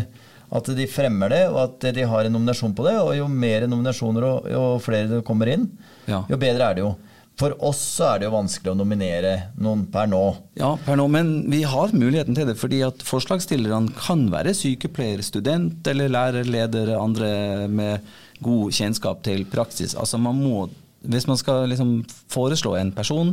at 0.50 0.70
de 0.78 0.86
fremmer 0.90 1.30
det, 1.34 1.44
og 1.50 1.60
at 1.64 1.90
de 1.94 2.06
har 2.10 2.26
en 2.26 2.34
nominasjon 2.38 2.74
på 2.78 2.86
det. 2.86 2.96
Og 3.02 3.16
jo 3.18 3.28
mer 3.30 3.66
nominasjoner 3.70 4.26
og 4.30 4.48
jo 4.50 4.64
flere 4.86 5.10
det 5.18 5.26
kommer 5.26 5.50
inn, 5.58 5.72
Ja. 6.10 6.24
jo 6.30 6.38
bedre 6.42 6.70
er 6.70 6.78
det 6.78 6.86
jo. 6.86 6.94
For 7.40 7.56
oss 7.64 7.80
så 7.96 8.10
er 8.10 8.20
det 8.20 8.28
jo 8.28 8.34
vanskelig 8.34 8.74
å 8.74 8.78
nominere 8.82 9.34
noen 9.64 9.86
per 9.92 10.10
nå. 10.12 10.24
Ja, 10.60 10.74
per 10.84 10.98
nå, 11.00 11.06
men 11.12 11.30
vi 11.52 11.62
har 11.64 11.94
muligheten 11.96 12.36
til 12.36 12.50
det, 12.50 12.58
fordi 12.60 12.82
at 12.84 13.04
forslagsstillerne 13.08 13.96
kan 13.96 14.26
være 14.34 14.52
sykepleier, 14.58 15.24
student 15.24 15.88
eller 15.88 16.12
lærer, 16.12 16.50
leder, 16.50 16.92
andre 17.00 17.32
med 17.72 18.10
god 18.44 18.76
kjennskap 18.76 19.24
til 19.24 19.46
praksis. 19.52 19.96
Altså 19.96 20.20
man 20.20 20.36
må, 20.40 20.68
Hvis 21.00 21.30
man 21.32 21.40
skal 21.40 21.70
liksom 21.72 22.02
foreslå 22.28 22.76
en 22.76 22.92
person, 22.92 23.32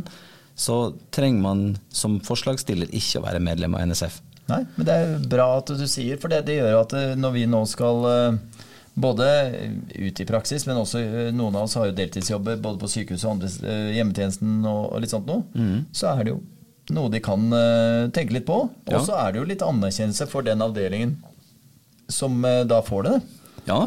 så 0.55 0.93
trenger 1.11 1.43
man 1.43 1.65
som 1.91 2.21
forslagsstiller 2.23 2.87
ikke 2.95 3.19
å 3.19 3.25
være 3.27 3.43
medlem 3.43 3.75
av 3.75 3.89
NSF. 3.91 4.21
Nei, 4.47 4.61
men 4.77 4.87
det 4.87 4.95
er 4.95 5.27
bra 5.27 5.49
at 5.59 5.73
du 5.75 5.83
sier, 5.83 6.15
for 6.21 6.31
det, 6.31 6.45
det 6.47 6.61
gjør 6.61 6.79
at 6.79 6.95
eh, 6.95 7.17
når 7.19 7.33
vi 7.35 7.43
nå 7.51 7.59
skal 7.67 8.07
eh, 8.07 8.37
både 8.97 9.25
ut 9.93 10.19
i 10.19 10.25
praksis, 10.25 10.65
men 10.67 10.79
også 10.81 10.99
eh, 11.03 11.31
noen 11.35 11.55
av 11.55 11.67
oss 11.67 11.75
har 11.77 11.89
jo 11.91 11.95
deltidsjobber 11.97 12.57
både 12.63 12.79
på 12.81 12.89
sykehuset 12.89 13.27
og 13.29 13.35
andre, 13.35 13.49
eh, 13.69 13.89
hjemmetjenesten 13.99 14.55
og, 14.65 14.83
og 14.95 15.01
litt 15.03 15.13
sånt 15.13 15.27
noe, 15.29 15.43
Mm. 15.53 15.85
så 15.93 16.11
er 16.15 16.23
det 16.25 16.33
jo 16.33 16.39
noe 16.97 17.11
de 17.13 17.19
kan 17.21 17.45
eh, 17.53 18.07
tenke 18.15 18.33
litt 18.33 18.45
på. 18.47 18.57
Og 18.87 18.93
Ja. 18.95 18.99
så 19.05 19.17
er 19.21 19.31
det 19.35 19.41
jo 19.41 19.47
litt 19.49 19.61
anerkjennelse 19.65 20.27
for 20.31 20.41
den 20.47 20.61
avdelingen 20.65 21.17
som 22.09 22.43
eh, 22.47 22.63
da 22.63 22.81
får 22.81 23.03
det. 23.09 23.15
Ja. 23.67 23.81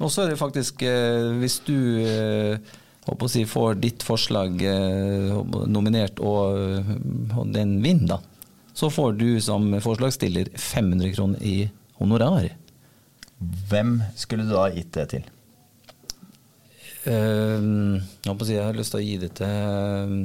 Og 0.00 0.08
så 0.12 0.22
er 0.24 0.30
det 0.32 0.38
faktisk, 0.40 0.82
eh, 0.86 1.32
hvis 1.40 1.58
du 1.66 1.76
eh, 2.04 2.58
håper 3.08 3.26
å 3.26 3.30
si, 3.32 3.42
får 3.48 3.80
ditt 3.80 4.04
forslag 4.06 4.60
eh, 4.62 5.32
nominert 5.68 6.20
og, 6.20 6.56
eh, 6.60 6.94
og 7.40 7.50
den 7.56 7.78
vinner, 7.82 8.06
da, 8.14 8.20
så 8.76 8.88
får 8.92 9.16
du 9.18 9.40
som 9.44 9.66
forslagsstiller 9.82 10.52
500 10.56 11.12
kroner 11.16 11.42
i 11.42 11.56
honorar. 11.98 12.50
Hvem 13.40 14.00
skulle 14.20 14.44
du 14.44 14.52
da 14.52 14.68
gitt 14.74 14.92
det 14.96 15.06
til? 15.14 15.28
Uh, 17.00 17.96
jeg, 18.26 18.60
har 18.60 18.76
lyst 18.76 18.92
til 18.92 19.00
å 19.00 19.04
gi 19.04 19.14
det 19.22 19.30
til, 19.38 20.16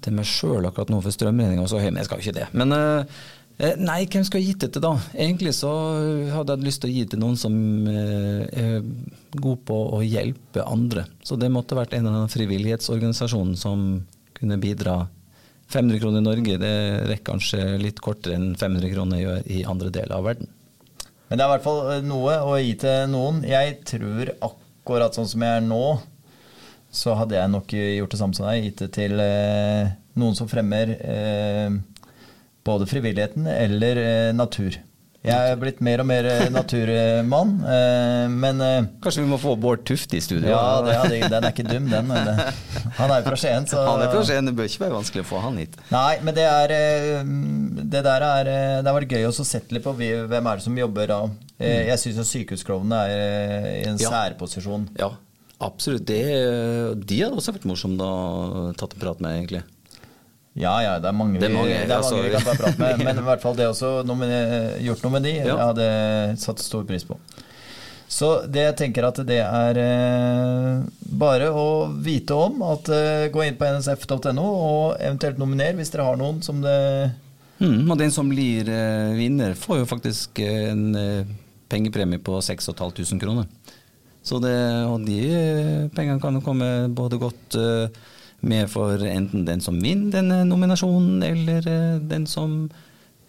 til 0.00 0.14
meg 0.16 0.28
sjøl 0.28 0.64
akkurat 0.64 0.92
nå, 0.92 1.02
for 1.04 1.12
strømregninga 1.12 1.66
så 1.68 1.82
høy, 1.82 1.90
men 1.90 2.00
jeg 2.00 2.08
skal 2.08 2.22
jo 2.22 2.24
ikke 2.24 2.38
det. 2.38 2.46
Men 2.56 2.72
eh, 2.72 3.74
nei, 3.76 3.98
hvem 4.08 4.24
skal 4.24 4.40
jeg 4.40 4.54
gitt 4.54 4.64
det 4.64 4.70
til 4.72 4.84
da? 4.86 4.94
Egentlig 5.12 5.52
så 5.58 5.72
hadde 6.32 6.56
jeg 6.56 6.64
lyst 6.64 6.80
til 6.80 6.88
å 6.88 6.94
gi 6.94 7.02
det 7.04 7.12
til 7.12 7.20
noen 7.20 7.36
som 7.40 7.58
eh, 7.92 8.46
er 8.48 8.88
god 9.36 9.66
på 9.68 9.80
å 9.98 10.00
hjelpe 10.00 10.64
andre. 10.64 11.04
Så 11.26 11.36
det 11.36 11.52
måtte 11.52 11.76
vært 11.76 11.92
en 11.98 12.08
av 12.08 12.16
annen 12.16 12.32
frivillighetsorganisasjonen 12.32 13.58
som 13.60 13.90
kunne 14.38 14.56
bidra. 14.62 15.02
500 15.70 16.00
kroner 16.02 16.24
i 16.24 16.26
Norge, 16.30 16.56
det 16.58 16.72
rekker 17.10 17.28
kanskje 17.34 17.60
litt 17.78 18.00
kortere 18.02 18.40
enn 18.40 18.56
500 18.56 18.94
kroner 18.96 19.20
gjør 19.20 19.44
i 19.52 19.60
andre 19.68 19.92
deler 19.92 20.16
av 20.16 20.24
verden. 20.26 20.48
Men 21.30 21.38
det 21.38 21.44
er 21.44 21.48
i 21.48 21.54
hvert 21.54 21.66
fall 21.66 21.80
eh, 21.94 22.02
noe 22.02 22.36
å 22.42 22.56
gi 22.58 22.74
til 22.82 23.04
noen. 23.12 23.44
Jeg 23.46 23.78
tror 23.86 24.32
akkurat 24.34 25.14
sånn 25.14 25.30
som 25.30 25.46
jeg 25.46 25.60
er 25.60 25.62
nå, 25.62 25.84
så 26.90 27.14
hadde 27.14 27.38
jeg 27.38 27.52
nok 27.52 27.72
gjort 27.78 28.14
det 28.16 28.18
samme 28.18 28.34
som 28.34 28.48
deg. 28.50 28.64
Gitt 28.66 28.82
det 28.82 28.90
til 28.98 29.22
eh, 29.22 29.92
noen 30.18 30.34
som 30.34 30.50
fremmer 30.50 30.90
eh, 30.98 31.78
både 32.66 32.88
frivilligheten 32.90 33.46
eller 33.46 34.02
eh, 34.02 34.32
natur. 34.34 34.80
Jeg 35.20 35.50
er 35.52 35.58
blitt 35.60 35.82
mer 35.84 36.00
og 36.00 36.06
mer 36.08 36.24
eh, 36.24 36.46
naturmann, 36.48 37.50
eh, 37.68 38.26
men 38.32 38.60
eh, 38.64 38.86
Kanskje 39.04 39.20
vi 39.20 39.28
må 39.28 39.36
få 39.42 39.52
Bård 39.60 39.82
Tufte 39.84 40.16
i 40.16 40.20
studio? 40.24 40.48
ja, 40.48 40.80
det, 40.80 41.18
den 41.28 41.44
er 41.44 41.50
ikke 41.52 41.66
dum, 41.68 41.90
den. 41.92 42.08
Han 42.96 43.12
er 43.12 43.20
jo 43.20 43.26
fra 43.26 43.36
Skien, 43.42 43.66
så 43.68 43.82
Han 43.84 44.00
er 44.00 44.08
fra 44.14 44.22
Skien, 44.24 44.48
det 44.48 44.54
bør 44.56 44.70
ikke 44.70 44.80
være 44.86 44.96
vanskelig 44.96 45.24
å 45.26 45.28
få 45.28 45.42
han 45.44 45.58
hit. 45.60 45.76
Nei, 45.92 46.14
men 46.24 46.36
det 46.38 46.46
er 46.48 46.72
Det 47.92 48.02
der 48.06 48.24
er 48.30 48.48
Det 48.80 48.88
har 48.88 48.96
vært 48.96 49.12
gøy 49.12 49.28
å 49.28 49.34
sette 49.44 49.76
litt 49.76 49.84
på 49.84 49.92
hvem 50.00 50.48
er 50.54 50.62
det 50.62 50.64
som 50.64 50.78
jobber 50.80 51.12
da. 51.12 51.20
Eh, 51.60 51.82
Jeg 51.90 52.00
syns 52.06 52.32
sykehusklovnene 52.32 53.02
er 53.04 53.68
i 53.74 53.84
en 53.90 53.98
Mm. 54.00 54.04
Ja. 54.06 54.14
særposisjon. 54.14 54.88
Ja, 54.96 55.10
absolutt. 55.60 56.06
Det, 56.08 56.22
de 57.04 57.20
hadde 57.20 57.36
også 57.36 57.52
vært 57.58 57.68
morsomme 57.68 58.00
å 58.08 58.72
tatt 58.78 58.96
en 58.96 59.00
prat 59.04 59.20
med, 59.20 59.36
egentlig. 59.36 59.62
Ja, 60.58 60.72
ja, 60.82 60.96
det 60.98 61.06
er 61.08 61.14
mange, 61.14 61.38
Det 61.38 61.46
er 61.46 61.54
vi, 61.54 61.68
det 61.70 61.90
er 61.90 61.96
altså. 62.00 62.16
mange 62.16 62.28
vi 62.28 62.34
kan 62.34 62.42
ta 62.48 62.54
prat 62.58 62.78
med. 62.78 63.04
Men 63.06 63.18
i 63.18 63.26
hvert 63.28 63.40
fall 63.44 63.54
det 63.56 63.68
også 63.70 63.90
nomine- 64.04 64.80
gjort 64.82 65.02
noe 65.04 65.12
med 65.14 65.22
de, 65.22 65.34
Ja. 65.36 65.44
jeg 65.46 65.58
hadde 65.58 65.86
satt 66.42 66.58
stor 66.58 66.82
pris 66.84 67.04
på. 67.06 67.16
Så 68.10 68.30
det 68.50 68.64
jeg 68.64 68.76
tenker 68.80 69.06
at 69.06 69.20
det 69.24 69.38
er 69.38 69.78
eh, 69.78 70.82
bare 71.06 71.52
å 71.54 71.66
vite 72.02 72.34
om 72.34 72.60
at 72.66 72.88
eh, 72.90 73.28
gå 73.30 73.44
inn 73.46 73.54
på 73.56 73.68
nsf.no 73.70 74.42
og 74.42 74.96
eventuelt 74.98 75.38
nominer 75.38 75.76
hvis 75.78 75.92
dere 75.94 76.08
har 76.08 76.16
noen 76.18 76.42
som 76.42 76.60
det 76.60 77.12
Mm, 77.60 77.90
og 77.92 77.98
den 78.00 78.10
som 78.10 78.24
blir 78.26 78.64
eh, 78.72 79.10
vinner, 79.18 79.52
får 79.52 79.82
jo 79.82 79.86
faktisk 79.86 80.38
eh, 80.40 80.70
en 80.72 80.94
eh, 80.96 81.26
pengepremie 81.68 82.18
på 82.18 82.38
6500 82.40 83.20
kroner. 83.20 83.44
Så 84.24 84.38
det, 84.40 84.54
og 84.88 85.04
de 85.04 85.18
eh, 85.28 85.88
pengene 85.92 86.18
kan 86.22 86.34
jo 86.34 86.40
komme 86.40 86.88
både 86.88 87.18
godt 87.20 87.58
med 88.40 88.70
for 88.72 89.02
enten 89.04 89.44
den 89.44 89.60
som 89.60 89.76
vinner 89.82 90.12
denne 90.18 90.44
nominasjonen, 90.48 91.22
eller 91.26 91.66
eh, 91.68 91.98
den 92.10 92.26
som 92.26 92.70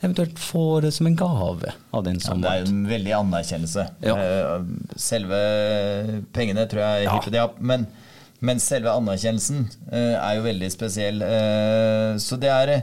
eventuelt 0.02 0.40
får 0.42 0.82
det 0.88 0.92
som 0.96 1.08
en 1.10 1.16
gave 1.20 1.74
av 1.94 2.04
den 2.08 2.16
ja, 2.18 2.26
som 2.26 2.42
Det 2.42 2.50
er 2.50 2.62
jo 2.64 2.70
en 2.72 2.86
veldig 2.90 3.12
anerkjennelse. 3.20 3.84
Ja. 4.02 4.16
Eh, 4.18 4.64
Selve 4.98 5.42
pengene 6.34 6.66
tror 6.72 6.82
jeg 6.86 7.04
Ja. 7.06 7.18
hipper 7.18 7.32
de 7.36 7.44
opp, 7.44 7.60
men, 7.60 7.86
men 8.40 8.60
selve 8.64 8.96
anerkjennelsen 8.98 9.68
eh, 9.92 10.16
er 10.18 10.40
jo 10.40 10.48
veldig 10.48 10.72
spesiell. 10.74 11.22
Så 12.20 12.40
det 12.42 12.50
er 12.50 12.74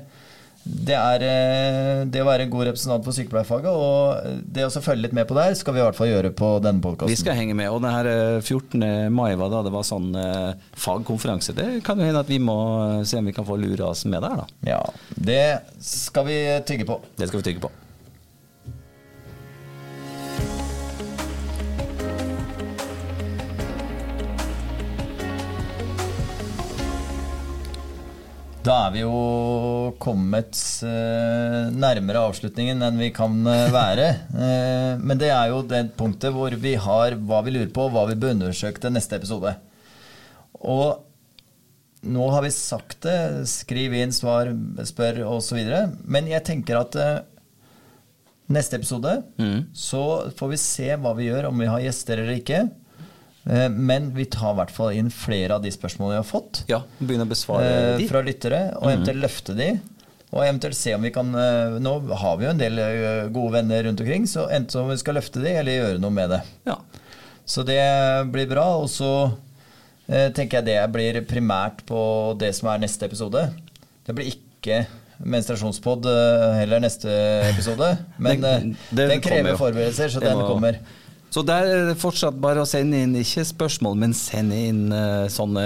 det 0.68 0.96
er 0.96 1.22
eh, 1.24 2.02
det 2.12 2.20
å 2.20 2.26
være 2.28 2.48
god 2.52 2.68
representant 2.68 3.06
for 3.06 3.16
sykepleierfaget, 3.16 3.72
og 3.72 4.44
det 4.52 4.66
å 4.66 4.82
følge 4.84 5.06
litt 5.06 5.16
med 5.16 5.28
på 5.30 5.36
der, 5.38 5.56
skal 5.56 5.74
vi 5.74 5.80
i 5.80 5.84
hvert 5.86 5.96
fall 5.96 6.10
gjøre 6.10 6.32
på 6.36 6.50
denne 6.64 6.84
podkasten. 6.84 7.12
Vi 7.12 7.20
skal 7.20 7.38
henge 7.38 7.56
med. 7.56 7.70
Og 7.72 7.80
denne 7.80 7.94
her 7.96 8.10
eh, 8.12 8.44
14. 8.44 8.84
mai 9.14 9.32
var 9.40 9.52
da 9.54 9.64
det 9.64 9.72
var 9.72 9.88
sånn 9.88 10.12
eh, 10.18 10.52
fagkonferanse. 10.76 11.56
Det 11.56 11.68
kan 11.86 12.00
jo 12.00 12.08
hende 12.08 12.24
at 12.24 12.32
vi 12.32 12.40
må 12.42 12.58
se 13.08 13.20
om 13.20 13.28
vi 13.28 13.36
kan 13.36 13.48
få 13.48 13.56
lura 13.60 13.92
oss 13.94 14.04
med 14.04 14.20
der, 14.24 14.44
da. 14.44 14.48
Ja, 14.76 14.82
det 15.16 15.44
skal 15.80 16.28
vi 16.28 16.40
tygge 16.68 16.88
på. 16.88 17.00
Det 17.16 17.30
skal 17.30 17.40
vi 17.40 17.50
tygge 17.50 17.64
på. 17.64 17.72
Da 28.68 28.74
er 28.84 28.92
vi 28.92 29.00
jo 29.00 29.94
kommet 30.02 30.58
eh, 30.84 31.68
nærmere 31.72 32.20
avslutningen 32.28 32.82
enn 32.84 32.98
vi 33.00 33.08
kan 33.16 33.38
eh, 33.48 33.68
være. 33.74 34.08
Eh, 34.38 34.94
men 35.00 35.18
det 35.18 35.30
er 35.34 35.48
jo 35.50 35.62
det 35.66 35.80
punktet 35.98 36.34
hvor 36.34 36.52
vi 36.60 36.74
har 36.78 37.16
hva 37.26 37.40
vi 37.46 37.54
lurer 37.54 37.70
på, 37.74 37.86
hva 37.90 38.04
vi 38.10 38.16
bør 38.20 38.34
undersøke 38.36 38.80
til 38.82 38.92
neste 38.94 39.16
episode. 39.18 39.54
Og 40.60 41.00
nå 42.06 42.28
har 42.34 42.44
vi 42.44 42.52
sagt 42.54 43.00
det. 43.06 43.16
Skriv 43.50 43.96
inn 43.98 44.12
svar, 44.14 44.52
spør 44.86 45.24
osv. 45.32 45.58
Men 46.06 46.28
jeg 46.30 46.44
tenker 46.46 46.78
at 46.80 46.98
neste 48.52 48.78
episode 48.78 49.16
Mm. 49.40 49.66
så 49.76 50.04
får 50.38 50.52
vi 50.54 50.60
se 50.62 50.88
hva 50.96 51.14
vi 51.18 51.26
gjør, 51.28 51.50
om 51.50 51.58
vi 51.64 51.68
har 51.72 51.82
gjester 51.84 52.22
eller 52.22 52.38
ikke. 52.38 52.62
Eh, 53.46 53.68
Men 53.70 54.10
vi 54.16 54.24
tar 54.26 54.52
i 54.52 54.56
hvert 54.58 54.70
fall 54.74 54.92
inn 54.98 55.10
flere 55.14 55.54
av 55.54 55.62
de 55.62 55.70
spørsmålene 55.72 56.16
vi 56.18 56.22
har 56.22 56.26
fått 56.28 56.64
Ja, 56.68 56.82
begynner 56.98 57.24
å 57.28 57.30
besvare 57.30 57.68
eh, 57.68 57.96
de. 58.02 58.08
fra 58.10 58.20
lyttere, 58.26 58.60
og 58.76 58.90
eventuelt 58.90 59.22
løfte 59.22 59.54
de. 59.56 59.68
Og 60.28 60.42
eventuelt 60.44 60.76
se 60.76 60.92
om 60.92 61.00
vi 61.06 61.10
kan 61.14 61.30
eh, 61.34 61.78
Nå 61.80 61.92
har 62.20 62.36
vi 62.36 62.44
jo 62.44 62.50
en 62.52 62.60
del 62.60 62.80
gode 63.32 63.54
venner 63.54 63.84
rundt 63.86 64.00
omkring, 64.04 64.26
så 64.28 64.48
enten 64.52 64.82
om 64.82 64.90
vi 64.90 64.98
skal 65.00 65.16
løfte 65.16 65.40
de, 65.44 65.54
eller 65.62 65.78
gjøre 65.78 66.02
noe 66.02 66.12
med 66.12 66.34
det. 66.34 66.42
Ja. 66.68 66.76
Så 67.48 67.64
det 67.64 67.80
blir 68.34 68.50
bra. 68.50 68.66
Og 68.82 68.90
så 68.92 69.08
eh, 70.08 70.28
tenker 70.36 70.58
jeg 70.60 70.66
det 70.68 70.76
blir 70.92 71.22
primært 71.30 71.80
på 71.88 72.02
det 72.40 72.52
som 72.58 72.68
er 72.74 72.82
neste 72.84 73.08
episode. 73.08 73.46
Det 74.04 74.14
blir 74.18 74.28
ikke 74.34 74.82
menstruasjonspod 75.18 76.04
heller 76.60 76.78
neste 76.84 77.08
episode, 77.48 77.88
men 78.22 78.40
Den- 78.44 78.76
den, 78.92 79.08
den 79.14 79.20
krever 79.24 79.54
kommer 79.54 79.58
forberedelser, 79.64 80.12
så 80.12 80.20
den 80.22 80.38
kommer. 80.44 80.76
Så 81.28 81.42
der 81.44 81.66
er 81.68 81.88
det 81.90 81.98
fortsatt 82.00 82.38
bare 82.40 82.62
å 82.64 82.68
sende 82.68 83.02
inn, 83.04 83.16
ikke 83.20 83.44
spørsmål, 83.44 83.98
men 84.00 84.14
sende 84.16 84.56
inn 84.70 84.86
uh, 84.94 85.28
sånne 85.28 85.64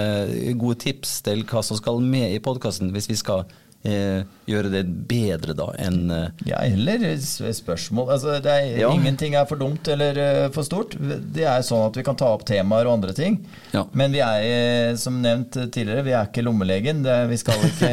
gode 0.59 0.81
tips 0.83 1.21
til 1.23 1.45
hva 1.47 1.63
som 1.63 1.79
skal 1.79 2.03
med 2.03 2.33
i 2.35 2.41
podkasten, 2.43 2.91
hvis 2.91 3.07
vi 3.07 3.19
skal 3.19 3.45
eh, 3.83 4.23
gjøre 4.49 4.71
det 4.73 4.83
bedre 5.07 5.55
da 5.55 5.69
enn 5.79 6.11
eh, 6.11 6.47
Ja, 6.49 6.61
eller 6.65 7.03
spørsmål. 7.21 8.11
Altså, 8.15 8.37
det 8.43 8.51
er, 8.51 8.71
Ja. 8.83 8.91
Ingenting 8.93 9.35
er 9.39 9.47
for 9.47 9.59
dumt 9.59 9.87
eller 9.87 10.17
uh, 10.17 10.51
for 10.53 10.65
stort. 10.67 10.95
Det 10.99 11.45
er 11.47 11.63
sånn 11.65 11.85
at 11.87 11.97
vi 11.97 12.03
kan 12.05 12.17
ta 12.19 12.31
opp 12.33 12.45
temaer 12.47 12.87
og 12.87 12.97
andre 12.97 13.13
ting. 13.15 13.39
Ja. 13.71 13.85
Men 13.95 14.13
vi 14.15 14.21
er, 14.23 14.43
eh, 14.43 14.95
som 14.99 15.21
nevnt 15.23 15.55
tidligere, 15.71 16.03
vi 16.05 16.15
er 16.15 16.27
ikke 16.27 16.43
lommelegen. 16.45 17.03
Det, 17.05 17.15
vi, 17.31 17.39
skal 17.39 17.63
ikke, 17.69 17.91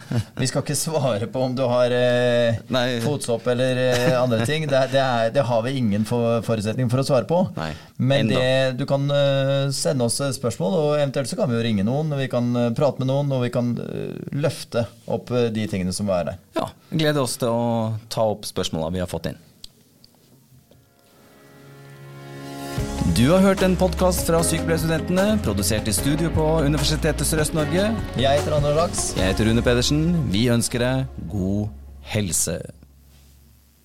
vi 0.40 0.50
skal 0.50 0.64
ikke 0.64 0.78
svare 0.78 1.28
på 1.30 1.44
om 1.46 1.56
du 1.58 1.64
har 1.70 1.94
uh, 1.94 2.98
fotsopp 3.04 3.46
eller 3.52 3.82
uh, 3.92 4.22
andre 4.22 4.42
ting. 4.48 4.66
Det, 4.70 4.82
det, 4.94 5.02
er, 5.02 5.32
det 5.34 5.46
har 5.48 5.62
vi 5.66 5.76
ingen 5.78 6.06
for, 6.08 6.42
forutsetning 6.46 6.90
for 6.92 7.02
å 7.02 7.06
svare 7.06 7.28
på. 7.30 7.44
Nei, 7.58 7.70
Men 8.02 8.30
det, 8.32 8.78
du 8.80 8.86
kan 8.88 9.06
sende 9.74 10.08
oss 10.08 10.18
spørsmål, 10.36 10.78
og 10.78 10.90
eventuelt 10.98 11.30
så 11.30 11.38
kan 11.38 11.50
vi 11.50 11.58
jo 11.58 11.64
ringe 11.64 11.86
noen. 11.86 12.12
Vi 12.18 12.28
kan 12.32 12.50
prate 12.76 13.02
med 13.02 13.10
noen, 13.10 13.30
og 13.34 13.44
vi 13.46 13.52
kan 13.54 13.74
løfte 14.34 14.86
opp 15.12 15.31
de 15.54 15.64
tingene 15.70 15.94
som 15.96 16.10
er 16.12 16.32
der. 16.32 16.42
Ja, 16.58 16.68
gleder 16.90 17.24
oss 17.24 17.38
til 17.40 17.50
å 17.50 17.96
ta 18.12 18.26
opp 18.34 18.46
spørsmålene 18.48 18.98
vi 18.98 19.02
har 19.04 19.10
fått 19.10 19.30
inn. 19.32 19.40
Du 23.12 23.26
har 23.28 23.42
hørt 23.44 23.60
en 23.66 23.74
podkast 23.76 24.24
fra 24.24 24.38
Sykepleierstudentene, 24.46 25.36
produsert 25.44 25.88
i 25.90 25.92
studio 25.92 26.30
på 26.32 26.46
Universitetet 26.64 27.28
Sørøst-Norge. 27.28 27.90
Jeg 28.16 28.40
heter 28.40 28.56
Anders 28.56 28.78
Laks. 28.78 29.02
Jeg 29.18 29.34
heter 29.34 29.50
Rune 29.50 29.64
Pedersen. 29.66 30.04
Vi 30.32 30.46
ønsker 30.54 30.80
deg 30.80 31.26
god 31.28 31.68
helse. 32.14 32.56